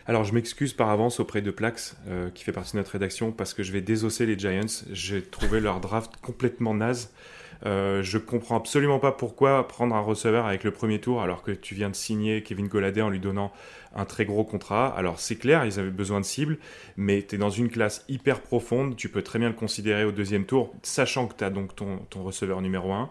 [0.06, 3.30] Alors je m'excuse par avance auprès de Plax, euh, qui fait partie de notre rédaction,
[3.30, 4.84] parce que je vais désosser les Giants.
[4.90, 7.12] J'ai trouvé leur draft complètement naze.
[7.64, 11.52] Euh, je comprends absolument pas pourquoi prendre un receveur avec le premier tour alors que
[11.52, 13.52] tu viens de signer Kevin Golladay en lui donnant
[13.94, 14.88] un très gros contrat.
[14.96, 16.58] Alors c'est clair, ils avaient besoin de cibles,
[16.96, 20.12] mais tu es dans une classe hyper profonde, tu peux très bien le considérer au
[20.12, 23.10] deuxième tour, sachant que tu as donc ton, receveur numéro 1.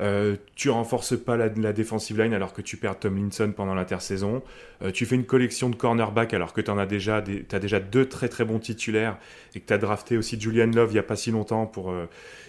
[0.00, 4.42] Euh, tu renforces pas la, la, defensive line alors que tu perds Tomlinson pendant l'intersaison.
[4.82, 8.28] Euh, tu fais une collection de cornerbacks alors que tu as déjà déjà deux très
[8.28, 9.18] très bons titulaires
[9.54, 11.94] et que tu as drafté aussi Julian Love il y a pas si longtemps pour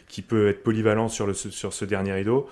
[0.07, 2.49] qui peut être polyvalent sur le sur ce dernier rideau.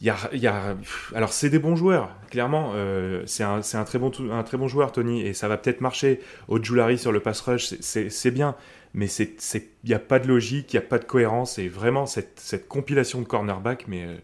[0.00, 0.76] Il y a, il y a,
[1.12, 2.70] alors c'est des bons joueurs, clairement.
[2.74, 5.80] Euh, c'est un, un, très bon, un très bon joueur, Tony, et ça va peut-être
[5.80, 6.20] marcher.
[6.46, 8.54] Ojulari sur le pass rush, c'est bien,
[8.94, 12.06] mais il n'y a pas de logique, il n'y a pas de cohérence, et vraiment
[12.06, 14.16] cette, cette compilation de cornerback, mais euh,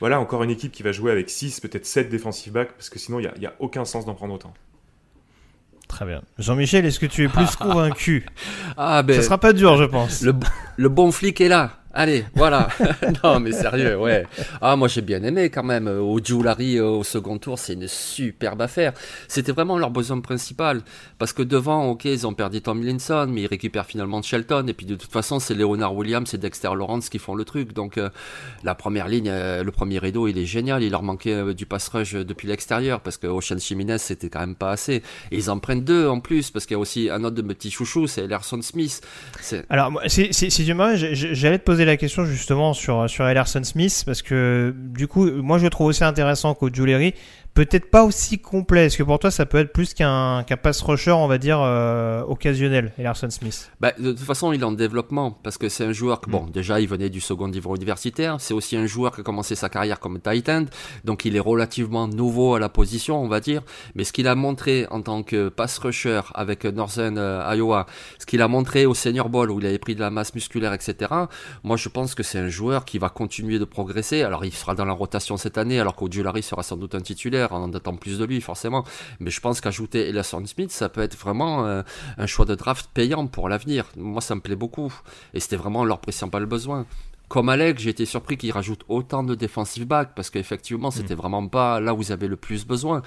[0.00, 2.98] voilà, encore une équipe qui va jouer avec 6, peut-être 7 defensive backs, parce que
[2.98, 4.52] sinon il n'y a, a, aucun sens d'en prendre autant.
[5.88, 6.22] Très bien.
[6.38, 8.26] Jean-Michel, est-ce que tu es plus convaincu?
[8.76, 10.22] Ah ben, ça sera pas dur, je pense.
[10.22, 10.34] Le,
[10.76, 11.81] le bon flic est là.
[11.94, 12.68] Allez, voilà.
[13.24, 14.26] non, mais sérieux, ouais.
[14.60, 15.86] Ah, moi j'ai bien aimé quand même.
[15.86, 18.92] Au Larry au second tour, c'est une superbe affaire.
[19.28, 20.80] C'était vraiment leur besoin principal.
[21.18, 24.66] Parce que devant, ok, ils ont perdu Tom Linson, mais ils récupèrent finalement Shelton.
[24.68, 27.72] Et puis de toute façon, c'est Leonard Williams et Dexter Lawrence qui font le truc.
[27.74, 28.08] Donc euh,
[28.64, 30.82] la première ligne, euh, le premier rideau, il est génial.
[30.82, 33.00] Il leur manquait euh, du pass rush depuis l'extérieur.
[33.00, 35.02] Parce que Ocean Jimenez, c'était quand même pas assez.
[35.30, 36.50] Et ils en prennent deux en plus.
[36.50, 39.02] Parce qu'il y a aussi un autre de mes petits chouchous, c'est Elerson Smith.
[39.68, 44.74] Alors, si, si, j'allais te poser la question justement sur, sur Elerson Smith parce que
[44.76, 47.14] du coup, moi je trouve aussi intéressant qu'au Jewelry,
[47.54, 48.86] peut-être pas aussi complet.
[48.86, 51.60] Est-ce que pour toi ça peut être plus qu'un qu'un pass rusher, on va dire,
[51.60, 53.70] euh, occasionnel, Elerson Smith?
[53.80, 56.46] Bah, De toute façon, il est en développement parce que c'est un joueur que, bon,
[56.46, 58.36] déjà il venait du second niveau universitaire.
[58.40, 60.64] C'est aussi un joueur qui a commencé sa carrière comme tight end,
[61.04, 63.62] donc il est relativement nouveau à la position, on va dire.
[63.94, 67.86] Mais ce qu'il a montré en tant que pass rusher avec Northern euh, Iowa,
[68.18, 70.72] ce qu'il a montré au Senior Bowl où il avait pris de la masse musculaire,
[70.72, 71.10] etc.
[71.64, 74.22] Moi, je pense que c'est un joueur qui va continuer de progresser.
[74.22, 77.41] Alors, il sera dans la rotation cette année, alors qu'Ojulari sera sans doute un titulaire
[77.50, 78.84] en attend plus de lui forcément.
[79.20, 81.82] Mais je pense qu'ajouter Ellison Smith, ça peut être vraiment euh,
[82.18, 83.86] un choix de draft payant pour l'avenir.
[83.96, 84.92] Moi, ça me plaît beaucoup.
[85.34, 86.86] Et c'était vraiment leur principal besoin.
[87.32, 91.48] Comme Alex, j'ai été surpris qu'il rajoute autant de defensive back parce qu'effectivement, c'était vraiment
[91.48, 93.00] pas là où ils avaient le plus besoin.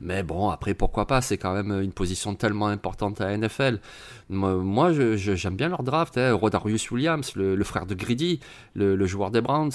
[0.00, 1.20] Mais bon, après, pourquoi pas?
[1.20, 3.80] C'est quand même une position tellement importante à NFL.
[4.28, 6.18] Moi, j'aime je, je, bien leur draft.
[6.18, 6.34] Hein.
[6.34, 8.40] Rodarius Williams, le, le, frère de Greedy,
[8.74, 9.70] le, le joueur des Browns.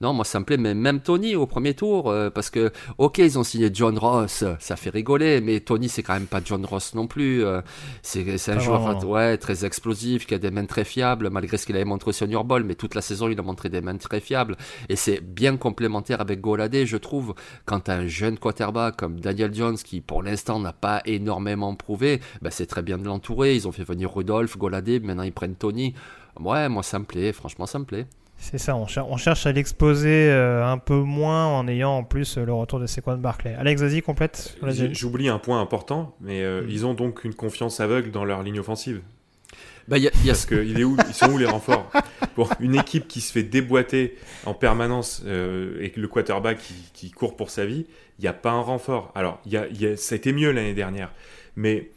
[0.00, 0.56] Non, moi, ça me plaît.
[0.56, 4.44] Mais même Tony au premier tour, euh, parce que, ok, ils ont signé John Ross,
[4.58, 5.40] ça fait rigoler.
[5.40, 7.44] Mais Tony, c'est quand même pas John Ross non plus.
[7.44, 7.60] Euh,
[8.02, 11.66] c'est un ah, joueur ouais, très explosif, qui a des mains très fiables, malgré ce
[11.66, 12.64] qu'il avait montré au Senior Bowl.
[12.64, 14.56] Mais toute la saison, il a montré des mains très fiables.
[14.88, 17.34] Et c'est bien complémentaire avec Goladé, je trouve.
[17.66, 22.50] Quand un jeune quarterback comme Daniel Jones, qui pour l'instant n'a pas énormément prouvé, ben
[22.50, 23.54] c'est très bien de l'entourer.
[23.54, 25.94] Ils ont fait venir Rudolph, Goladé, maintenant ils prennent Tony.
[26.38, 28.06] Ouais, moi ça me plaît, franchement ça me plaît.
[28.40, 32.04] C'est ça, on, cher on, cherche à l'exposer euh, un peu moins en ayant en
[32.04, 33.54] plus euh, le retour de Sequan Barclay.
[33.54, 34.56] Alex, vas-y, complète.
[34.92, 36.70] J'oublie un point important, mais euh, mmh.
[36.70, 39.02] ils ont donc une confiance aveugle dans leur ligne offensive.
[39.88, 40.32] Bah, y a, y a...
[40.32, 41.90] Parce que il est où, ils sont où les renforts?
[42.34, 44.16] Pour une équipe qui se fait déboîter
[44.46, 47.86] en permanence euh, et le quarterback qui, qui, court pour sa vie,
[48.18, 49.12] il n'y a pas un renfort.
[49.14, 51.12] Alors, y a, y a, ça a été mieux l'année dernière,
[51.56, 51.90] mais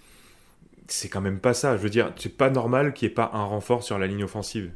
[0.88, 1.77] c'est quand même pas ça.
[1.77, 4.23] Je veux dire, c'est pas normal qu'il n'y ait pas un renfort sur la ligne
[4.23, 4.72] offensive.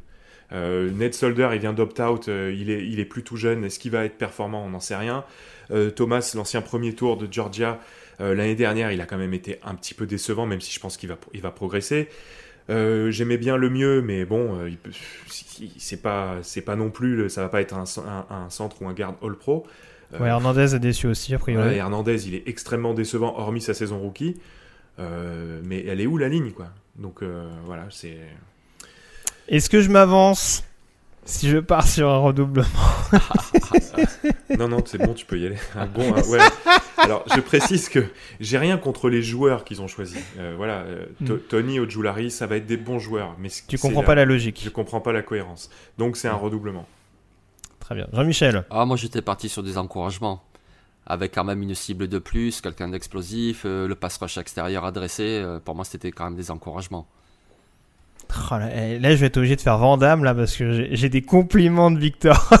[0.52, 3.64] Euh, Ned Solder, il vient d'opt-out, euh, il, est, il est plus tout jeune.
[3.64, 4.64] Est-ce qu'il va être performant?
[4.64, 5.24] On n'en sait rien.
[5.70, 7.80] Euh, Thomas, l'ancien premier tour de Georgia,
[8.20, 10.96] l'année dernière, il a quand même été un petit peu décevant, même si je pense
[10.96, 12.08] qu'il va, il va progresser.
[12.68, 14.58] J'aimais bien le mieux, mais bon,
[15.78, 17.84] c'est pas, c'est pas non plus, ça va pas être un,
[18.30, 19.66] un, centre ou un garde All-Pro.
[20.12, 21.76] ouais, Hernandez est déçu aussi, a priori.
[21.76, 24.36] Hernandez, il est extrêmement décevant, hormis sa saison rookie.
[24.98, 26.68] mais elle est où la ligne, quoi?
[26.96, 27.22] Donc
[27.64, 28.18] voilà, c'est.
[29.48, 30.67] Est-ce que je m'avance?
[31.28, 32.66] Si je pars sur un redoublement
[34.58, 35.58] Non, non, c'est bon, tu peux y aller.
[35.76, 36.38] Un bon, ouais.
[36.96, 38.04] Alors, je précise que
[38.40, 40.18] j'ai rien contre les joueurs qu'ils ont choisis.
[40.38, 41.38] Euh, voilà, euh, hmm.
[41.48, 43.36] Tony Ojulari, ça va être des bons joueurs.
[43.38, 44.62] Mais tu comprends pas la logique.
[44.64, 45.70] Je comprends pas la cohérence.
[45.98, 46.40] Donc, c'est un hmm.
[46.40, 46.86] redoublement.
[47.78, 48.08] Très bien.
[48.12, 50.42] Jean-Michel Ah, moi, j'étais parti sur des encouragements.
[51.06, 55.44] Avec quand même une cible de plus, quelqu'un d'explosif, euh, le pass rush extérieur adressé.
[55.64, 57.06] pour moi, c'était quand même des encouragements.
[58.30, 61.22] Oh eh, là, je vais être obligé de faire Vandame là parce que j'ai des
[61.22, 62.50] compliments de Victor.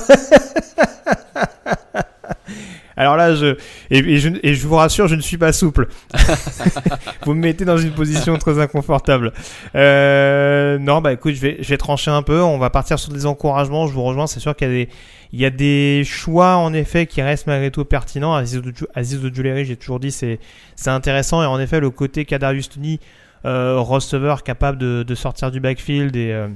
[2.96, 3.54] Alors là, je
[3.90, 5.86] et, je vous rassure, je ne suis pas souple.
[7.24, 9.32] vous me mettez dans une position très inconfortable.
[9.76, 12.42] Euh, non, bah écoute, je vais, je vais trancher un peu.
[12.42, 13.86] On va partir sur des encouragements.
[13.86, 14.26] Je vous rejoins.
[14.26, 14.88] C'est sûr qu'il y a des,
[15.32, 18.34] il y a des choix en effet qui restent malgré tout pertinents.
[18.34, 20.40] Aziz Ojulari, j'ai toujours dit, c'est,
[20.74, 21.40] c'est intéressant.
[21.40, 22.98] Et en effet, le côté Kadarius Tony
[23.44, 26.48] receveur capable de, sortir du backfield et, euh,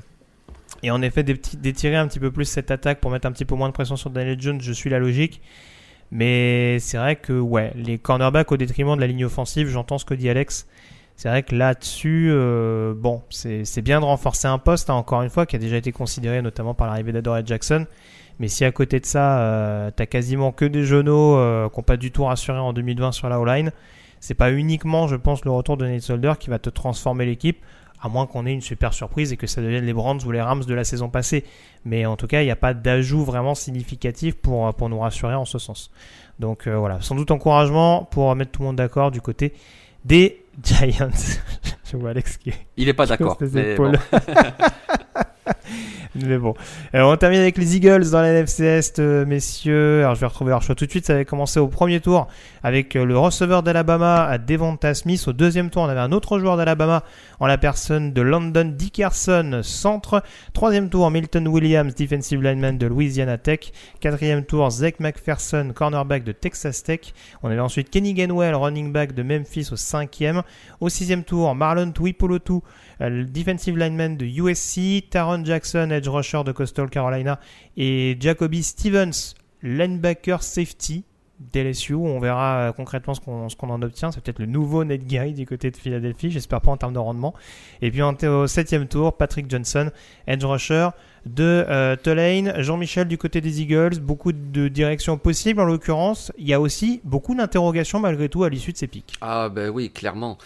[0.90, 3.68] en effet d'étirer un petit peu plus cette attaque pour mettre un petit peu moins
[3.68, 5.40] de pression sur Daniel Jones, je suis la logique.
[6.10, 10.04] Mais c'est vrai que ouais, les cornerbacks au détriment de la ligne offensive, j'entends ce
[10.04, 10.66] que dit Alex.
[11.16, 15.30] C'est vrai que là-dessus, euh, bon, c'est bien de renforcer un poste, hein, encore une
[15.30, 17.86] fois, qui a déjà été considéré notamment par l'arrivée d'Adore Jackson.
[18.40, 21.36] Mais si à côté de ça, t'as quasiment que des genoux
[21.70, 23.72] qui n'ont pas du tout rassuré en 2020 sur la O-line,
[24.22, 27.58] c'est pas uniquement, je pense, le retour de Nate Solder qui va te transformer l'équipe,
[28.00, 30.40] à moins qu'on ait une super surprise et que ça devienne les Brands ou les
[30.40, 31.42] Rams de la saison passée.
[31.84, 35.34] Mais en tout cas, il n'y a pas d'ajout vraiment significatif pour, pour nous rassurer
[35.34, 35.90] en ce sens.
[36.38, 39.54] Donc euh, voilà, sans doute encouragement pour mettre tout le monde d'accord du côté
[40.04, 41.10] des Giants.
[41.90, 43.38] je vois Alex qui Il n'est pas d'accord.
[46.14, 46.54] Mais bon.
[46.92, 50.00] Alors, on termine avec les Eagles dans la NFC Est, euh, messieurs.
[50.00, 51.06] Alors, je vais retrouver leur choix tout de suite.
[51.06, 52.28] Ça avait commencé au premier tour
[52.62, 55.24] avec euh, le receveur d'Alabama à Devonta Smith.
[55.26, 57.02] Au deuxième tour, on avait un autre joueur d'Alabama
[57.40, 60.22] en la personne de London Dickerson, centre.
[60.52, 63.72] Troisième tour, Milton Williams, defensive lineman de Louisiana Tech.
[64.00, 67.00] Quatrième tour, Zach McPherson, cornerback de Texas Tech.
[67.42, 70.42] On avait ensuite Kenny Gainwell, running back de Memphis au cinquième.
[70.80, 72.60] Au sixième tour, Marlon Tuipolotu,
[73.02, 75.08] euh, defensive lineman de USC.
[75.10, 77.40] Taron Jackson, edge rusher de Coastal Carolina.
[77.76, 81.04] Et Jacoby Stevens, linebacker safety
[81.52, 81.94] d'LSU.
[81.94, 83.20] On verra euh, concrètement ce
[83.56, 84.12] qu'on en obtient.
[84.12, 86.30] C'est peut-être le nouveau Ned Gary du côté de Philadelphie.
[86.30, 87.34] J'espère pas en termes de rendement.
[87.80, 89.90] Et puis au septième tour, Patrick Johnson,
[90.26, 90.88] edge rusher
[91.26, 92.54] de euh, Tulane.
[92.58, 93.98] Jean-Michel du côté des Eagles.
[94.00, 96.32] Beaucoup de directions possibles en l'occurrence.
[96.38, 99.14] Il y a aussi beaucoup d'interrogations malgré tout à l'issue de ces pics.
[99.20, 100.38] Ah ben oui, clairement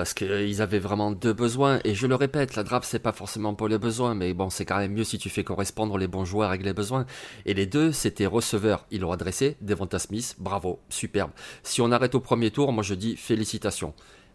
[0.00, 1.78] parce qu'ils avaient vraiment deux besoins.
[1.84, 4.64] Et je le répète, la draft, c'est pas forcément pour les besoins, mais bon, c'est
[4.64, 7.04] quand même mieux si tu fais correspondre les bons joueurs avec les besoins.
[7.44, 8.86] Et les deux, c'était receveur.
[8.90, 11.32] Ils l'ont adressé, Devonta Smith, bravo, superbe.
[11.62, 13.92] Si on arrête au premier tour, moi je dis félicitations.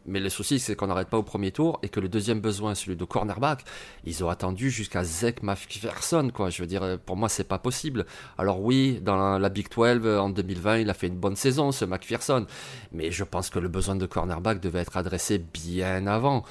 [0.07, 2.75] Mais le souci, c'est qu'on n'arrête pas au premier tour et que le deuxième besoin,
[2.75, 3.63] celui de cornerback,
[4.05, 6.49] ils ont attendu jusqu'à Zach McPherson, quoi.
[6.49, 8.05] Je veux dire, pour moi, c'est pas possible.
[8.37, 11.85] Alors oui, dans la Big 12 en 2020, il a fait une bonne saison, ce
[11.85, 12.45] McPherson.
[12.91, 16.43] Mais je pense que le besoin de cornerback devait être adressé bien avant.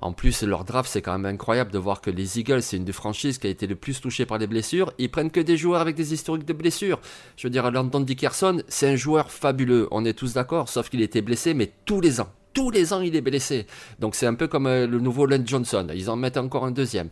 [0.00, 2.84] En plus, leur draft, c'est quand même incroyable de voir que les Eagles, c'est une
[2.84, 4.92] des franchises qui a été le plus touchée par les blessures.
[4.98, 7.00] Ils prennent que des joueurs avec des historiques de blessures.
[7.36, 9.86] Je veux dire, Landon Dickerson, c'est un joueur fabuleux.
[9.92, 13.00] On est tous d'accord, sauf qu'il était blessé, mais tous les ans tous les ans
[13.00, 13.66] il est blessé.
[13.98, 15.86] Donc c'est un peu comme euh, le nouveau Len Johnson.
[15.94, 17.08] Ils en mettent encore un deuxième.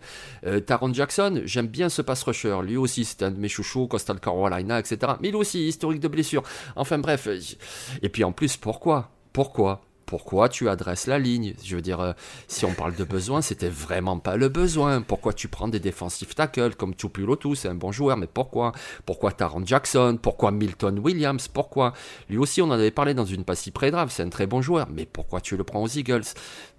[0.47, 2.59] Euh, Taron Jackson, j'aime bien ce pass rusher.
[2.63, 5.13] Lui aussi c'est un de mes chouchous, Coastal Carolina, etc.
[5.21, 6.43] Mais il aussi historique de blessure.
[6.77, 7.29] Enfin bref.
[8.03, 9.11] Et puis en plus, pourquoi?
[9.33, 9.83] Pourquoi?
[10.11, 12.13] Pourquoi tu adresses la ligne Je veux dire, euh,
[12.49, 15.03] si on parle de besoin, c'était vraiment pas le besoin.
[15.03, 18.73] Pourquoi tu prends des défensifs tackles comme Tupulotu, c'est un bon joueur, mais pourquoi?
[19.07, 20.19] Pourquoi Taron Jackson?
[20.21, 21.47] Pourquoi Milton Williams?
[21.47, 21.93] Pourquoi?
[22.29, 24.89] Lui aussi, on en avait parlé dans une passée pré-draft, c'est un très bon joueur,
[24.93, 26.27] mais pourquoi tu le prends aux Eagles?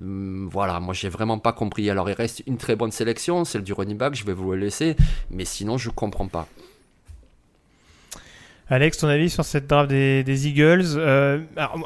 [0.01, 1.89] Hum, Voilà, moi j'ai vraiment pas compris.
[1.89, 4.57] Alors il reste une très bonne sélection, celle du running back, je vais vous le
[4.57, 4.97] laisser,
[5.29, 6.49] mais sinon je comprends pas.
[8.72, 11.41] Alex, ton avis sur cette draft des, Eagles euh,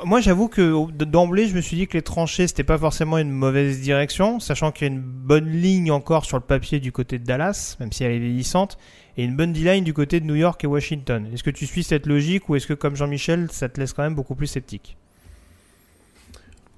[0.06, 3.32] Moi, j'avoue que d'emblée, je me suis dit que les tranchées, c'était pas forcément une
[3.32, 7.18] mauvaise direction, sachant qu'il y a une bonne ligne encore sur le papier du côté
[7.18, 8.78] de Dallas, même si elle est vieillissante,
[9.18, 11.28] et une bonne D-line du côté de New York et Washington.
[11.34, 14.04] Est-ce que tu suis cette logique ou est-ce que, comme Jean-Michel, ça te laisse quand
[14.04, 14.96] même beaucoup plus sceptique?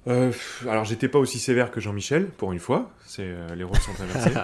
[0.08, 0.32] Euh,
[0.68, 4.00] alors j'étais pas aussi sévère que Jean-Michel pour une fois, c'est euh, les rôles sont
[4.02, 4.30] inversés.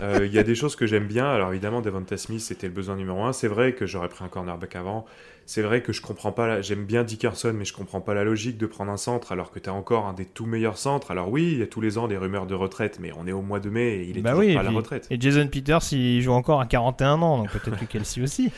[0.00, 1.26] Euh, Il y a des choses que j'aime bien.
[1.26, 3.32] Alors évidemment, Devonta Smith, c'était le besoin numéro un.
[3.32, 5.06] C'est vrai que j'aurais pris un cornerback avant.
[5.46, 6.48] C'est vrai que je comprends pas.
[6.48, 6.60] La...
[6.60, 9.60] J'aime bien Dickerson, mais je comprends pas la logique de prendre un centre alors que
[9.60, 11.12] tu as encore un des tout meilleurs centres.
[11.12, 13.32] Alors oui, il y a tous les ans des rumeurs de retraite, mais on est
[13.32, 15.06] au mois de mai et il est bah toujours oui, pas à la retraite.
[15.08, 18.50] Et Jason Peters, il joue encore à 41 ans, donc peut-être que Kelsey aussi.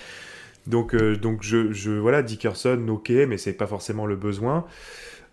[0.67, 4.65] Donc, donc je, je, voilà, Dickerson, ok, mais c'est pas forcément le besoin.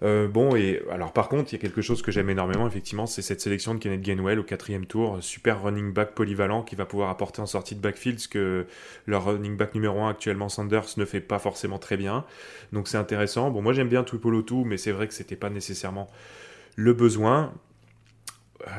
[0.04, 3.06] Euh, bon, et alors par contre, il y a quelque chose que j'aime énormément, effectivement,
[3.06, 6.86] c'est cette sélection de Kenneth Gainwell au quatrième tour, super running back polyvalent qui va
[6.86, 8.66] pouvoir apporter en sortie de backfield ce que
[9.06, 12.26] leur running back numéro 1 actuellement, Sanders, ne fait pas forcément très bien.
[12.74, 13.52] Donc c'est intéressant.
[13.52, 16.08] Bon, moi j'aime bien Tuipolotu, mais c'est vrai que c'était pas nécessairement
[16.76, 17.54] le besoin.
[18.68, 18.72] Euh,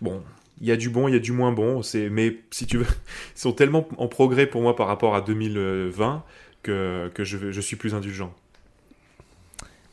[0.00, 0.22] bon,
[0.60, 1.82] il y a du bon, il y a du moins bon.
[1.82, 2.86] C'est, mais si tu veux,
[3.36, 6.24] ils sont tellement en progrès pour moi par rapport à 2020
[6.62, 8.32] que, que je, je suis plus indulgent.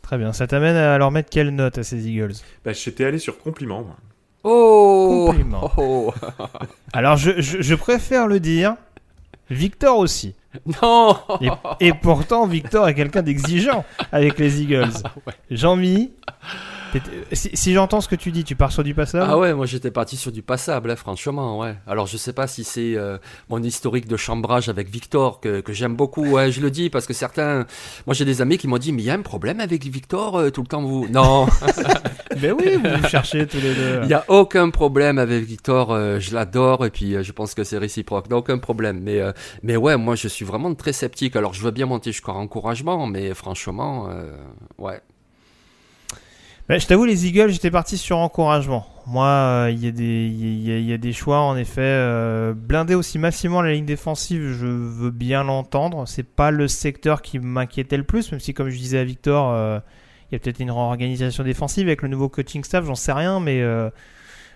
[0.06, 0.34] Très bien.
[0.34, 2.34] Ça t'amène à leur mettre quelle note à ces Eagles?
[2.64, 3.82] Bah, j'étais allé sur compliment.
[3.82, 3.96] moi.
[4.44, 5.72] Oh, Compliment.
[5.78, 6.14] Oh.
[6.94, 8.76] Alors, je, je- je préfère le dire.
[9.50, 10.36] Victor aussi.
[10.82, 14.94] Non Et, et pourtant, Victor est quelqu'un d'exigeant avec les Eagles.
[15.52, 16.75] Jean-Mi, t'étais-
[17.32, 19.66] si, si j'entends ce que tu dis, tu pars sur du passage Ah ouais, moi
[19.66, 21.76] j'étais parti sur du passable, hein, franchement, ouais.
[21.88, 23.18] Alors je sais pas si c'est euh,
[23.50, 27.06] mon historique de chambrage avec Victor que, que j'aime beaucoup, ouais, je le dis parce
[27.06, 27.66] que certains,
[28.06, 30.38] moi j'ai des amis qui m'ont dit mais il y a un problème avec Victor
[30.38, 31.08] euh, tout le temps vous.
[31.10, 31.48] Non,
[32.42, 34.02] Ben oui, vous vous cherchez tous les deux.
[34.04, 37.54] il y a aucun problème avec Victor, euh, je l'adore et puis euh, je pense
[37.54, 39.00] que c'est réciproque, non, aucun problème.
[39.02, 39.32] Mais euh,
[39.64, 41.36] mais ouais, moi je suis vraiment très sceptique.
[41.36, 44.36] Alors je veux bien monter jusqu'à encouragement, mais franchement, euh,
[44.78, 45.00] ouais.
[46.68, 48.88] Je t'avoue, les Eagles, j'étais parti sur encouragement.
[49.06, 49.92] Moi, il y, a
[50.98, 51.82] des- choix, en effet.
[51.82, 56.08] euh, blinder aussi massivement la ligne défensive, je veux bien l'entendre.
[56.08, 59.52] C'est pas le secteur qui m'inquiétait le plus, même si, comme je disais à Victor,
[59.52, 59.80] euh,
[60.32, 63.40] il y a peut-être une réorganisation défensive avec le nouveau coaching staff, j'en sais rien,
[63.40, 63.92] mais euh,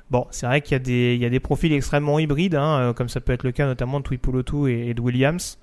[0.10, 3.44] bon, c'est vrai qu'il y, a des- profils extrêmement hybrides, hein, comme ça peut être
[3.44, 5.60] le cas notamment de Tuipolotu et, et de Williams.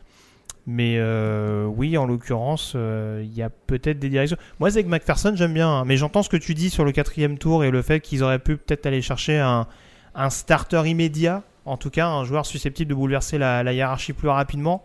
[0.69, 4.37] Mais euh, oui, en l'occurrence, euh, il y a peut-être des directions.
[4.59, 7.39] Moi, Zeg McPherson, j'aime bien, hein, mais j'entends ce que tu dis sur le quatrième
[7.39, 9.69] tour et le fait qu'ils auraient pu peut-être aller chercher un,
[10.17, 14.83] un starter immédiat, en tout cas un joueur susceptible de bouleverser la, hiérarchie plus rapidement.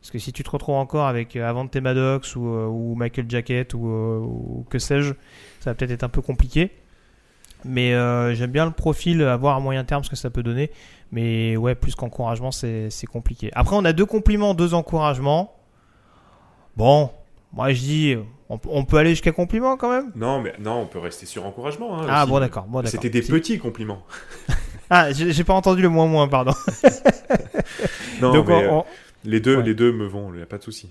[0.00, 3.74] Parce que si tu te retrouves encore avec euh, Avante Maddox ou, euh, Michael Jacket
[3.74, 5.14] euh, ou que sais-je,
[5.60, 6.70] ça va peut-être être un peu compliqué.
[7.64, 10.42] Mais euh, j'aime bien le profil, à voir à moyen terme ce que ça peut
[10.42, 10.70] donner.
[11.12, 13.50] Mais ouais, plus qu'encouragement, c'est compliqué.
[13.54, 15.54] Après, on a deux compliments, deux encouragements.
[16.76, 17.10] Bon,
[17.52, 18.16] moi je dis,
[18.48, 20.10] on, on peut aller jusqu'à compliment quand même?
[20.16, 22.00] Non, mais non, on peut rester sur encouragement.
[22.00, 22.32] hein, Ah aussi.
[22.32, 22.64] bon, d'accord.
[22.64, 22.82] Bon.
[22.84, 24.02] C'était des Si- petits compliments.
[24.90, 26.52] Ah, j'ai pas entendu le moins moins, pardon.
[28.20, 28.82] Non, Donc, mais, on- euh,
[29.24, 29.62] les deux, Ouais.
[29.62, 30.30] les deux me vont.
[30.32, 30.90] Il n'y a pas de souci.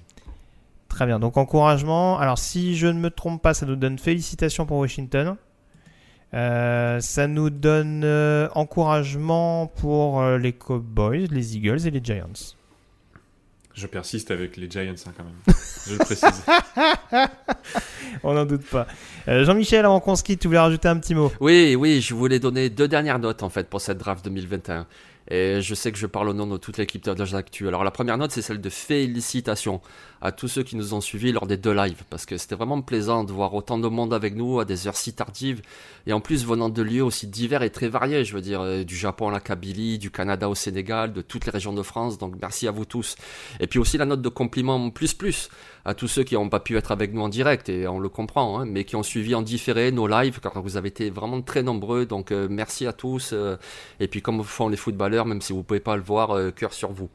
[0.90, 2.18] Très bien, donc encouragement.
[2.18, 5.36] Alors si je ne me trompe pas, ça nous donne félicitations pour Washington.
[6.34, 12.56] Euh, ça nous donne euh, encouragement pour euh, les Cowboys, les Eagles et les Giants.
[13.74, 15.56] Je persiste avec les Giants hein, quand même.
[15.88, 16.44] Je le précise.
[18.24, 18.88] On n'en doute pas.
[19.28, 21.32] Euh, Jean-Michel, avant qu'on se quitte, tu voulais rajouter un petit mot?
[21.40, 24.86] Oui, oui, je voulais donner deux dernières notes en fait pour cette draft 2021.
[25.30, 27.68] Et je sais que je parle au nom de toute l'équipe de Actu.
[27.68, 29.82] Alors la première note, c'est celle de félicitations
[30.22, 32.82] à tous ceux qui nous ont suivis lors des deux lives, parce que c'était vraiment
[32.82, 35.62] plaisant de voir autant de monde avec nous à des heures si tardives,
[36.08, 38.84] et en plus venant de lieux aussi divers et très variés, je veux dire, euh,
[38.84, 42.18] du Japon à la Kabylie, du Canada au Sénégal, de toutes les régions de France,
[42.18, 43.16] donc merci à vous tous.
[43.60, 45.50] Et puis aussi la note de compliment plus plus
[45.86, 48.08] à tous ceux qui n'ont pas pu être avec nous en direct, et on le
[48.10, 51.42] comprend, hein, mais qui ont suivi en différé nos lives, car vous avez été vraiment
[51.42, 53.32] très nombreux, donc euh, merci à tous.
[53.34, 53.58] euh,
[54.00, 56.72] et puis comme font les footballeurs, même si vous pouvez pas le voir, euh, cœur
[56.74, 57.10] sur vous.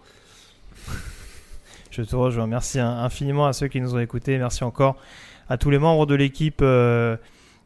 [1.90, 2.46] Je te rejoins.
[2.46, 4.36] Merci in- infiniment à ceux qui nous ont écoutés.
[4.38, 4.96] Merci encore
[5.48, 6.62] à tous les membres de l'équipe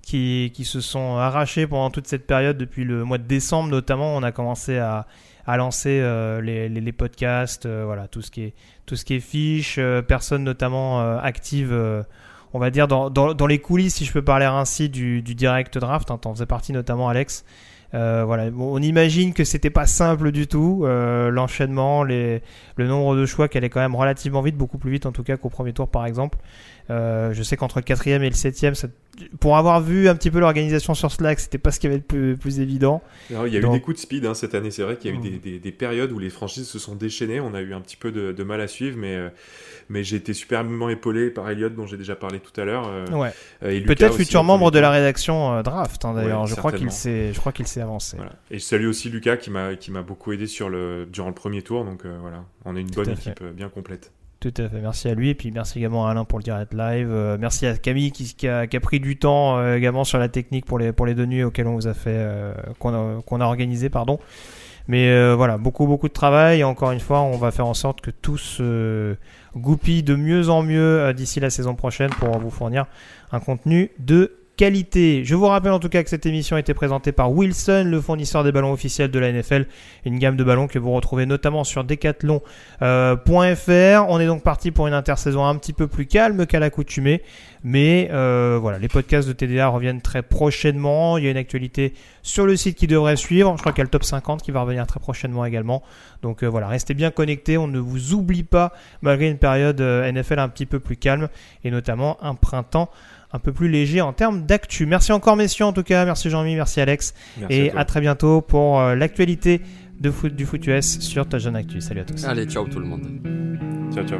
[0.03, 2.57] qui, qui se sont arrachés pendant toute cette période.
[2.57, 5.07] Depuis le mois de décembre notamment, on a commencé à,
[5.47, 8.55] à lancer euh, les, podcasts, euh, voilà, tout ce qui est,
[8.87, 12.03] tout ce qui est fiche, euh, personnes notamment euh,
[12.55, 16.11] on va dire dans, dans, les coulisses, si je peux parler ainsi, du, direct draft.
[16.11, 17.45] Hein, T'en faisais partie notamment, Alex.
[17.93, 20.85] Voilà, on imagine que c'était pas simple du tout.
[20.87, 22.41] L'enchaînement, le
[22.79, 25.39] nombre de choix qui allait quand même relativement vite, beaucoup plus vite en tout cas
[25.39, 26.39] qu'au premier tour par exemple.
[26.91, 28.89] Euh, je sais qu'entre le quatrième et le septième, ça-
[29.41, 32.03] pour avoir vu un petit peu l'organisation sur Slack, c'était pas ce qui avait le
[32.03, 33.03] plus, plus évident.
[33.31, 34.71] Alors, il y a Donc- eu des coups de speed hein, cette année.
[34.71, 35.23] C'est vrai qu'il y a eu Mm.
[35.23, 37.39] des, des- des périodes où les franchises se sont déchaînées.
[37.39, 39.29] On a eu un petit peu de, de mal à suivre, mais, euh,
[39.91, 42.89] mais j'ai été superbement épaulé par Elliot, dont j'ai déjà parlé tout à l'heure.
[42.89, 43.83] euh, Ouais.
[43.85, 46.43] Peut-être futur membre de la rédaction draft hein, d'ailleurs.
[46.43, 48.17] Ouais, je crois qu'il s'est, je crois qu'il s'est avancé.
[48.17, 48.33] Voilà.
[48.51, 51.35] Et je salue aussi Lucas qui m'a qui m'a beaucoup aidé sur le durant le
[51.35, 51.85] premier tour.
[51.85, 54.11] Donc voilà, on est une bonne équipe bien complète.
[54.43, 56.75] Tout à fait, merci à lui et puis merci également à Alain pour le direct
[56.75, 57.09] live.
[57.13, 60.81] Euh, merci à Camille qui, a, pris du temps euh, également sur la technique pour
[60.81, 63.89] les, pour les deux nuits auxquelles on vous a fait, euh, qu'on a, a organisé,
[63.89, 64.19] pardon.
[64.89, 66.59] Mais voilà, beaucoup, beaucoup de travail.
[66.59, 69.15] Et encore une fois, on va faire en sorte que tout se
[69.55, 72.87] goupille de mieux en mieux d'ici la saison prochaine pour vous fournir
[73.31, 77.11] un contenu de Je vous rappelle en tout cas que cette émission a été présentée
[77.11, 79.67] par Wilson, le fournisseur des ballons officiels de la NFL,
[80.05, 82.45] une gamme de ballons que vous retrouvez notamment sur decathlon.fr.
[82.81, 87.23] On est donc parti pour une intersaison un petit peu plus calme qu'à l'accoutumée,
[87.65, 91.19] mais euh, voilà, les podcasts de TDA reviennent très prochainement.
[91.19, 93.57] Il y a une actualité sur le site qui devrait suivre.
[93.57, 95.83] Je crois qu'il y a le top 50 qui va revenir très prochainement également.
[96.23, 97.59] Donc euh, voilà, restez bien connectés.
[97.59, 101.29] On ne vous oublie pas malgré une période euh, NFL un petit peu plus calme
[101.65, 102.91] et notamment un printemps
[103.33, 104.87] un peu plus léger en termes d'actu.
[104.87, 108.01] Merci encore messieurs en tout cas, merci Jean-Mi, merci Alex Merci et à à, très
[108.01, 109.61] bientôt pour euh, l'actualité
[110.01, 111.81] de foot, du foot US sur Touchdown Actu.
[111.81, 112.25] Salut à tous.
[112.25, 113.03] Allez, ciao tout le monde.
[113.95, 114.19] Ciao, ciao.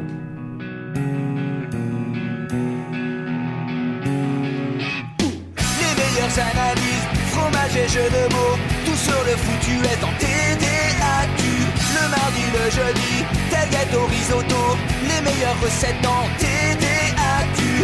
[5.79, 11.43] Les meilleures analyses, fromage et jeux de mots, tout sur le foutu est en TDAQ.
[11.95, 13.13] Le mardi, le jeudi,
[13.49, 17.83] tel gâteau risotto, les meilleures recettes en TDAQ.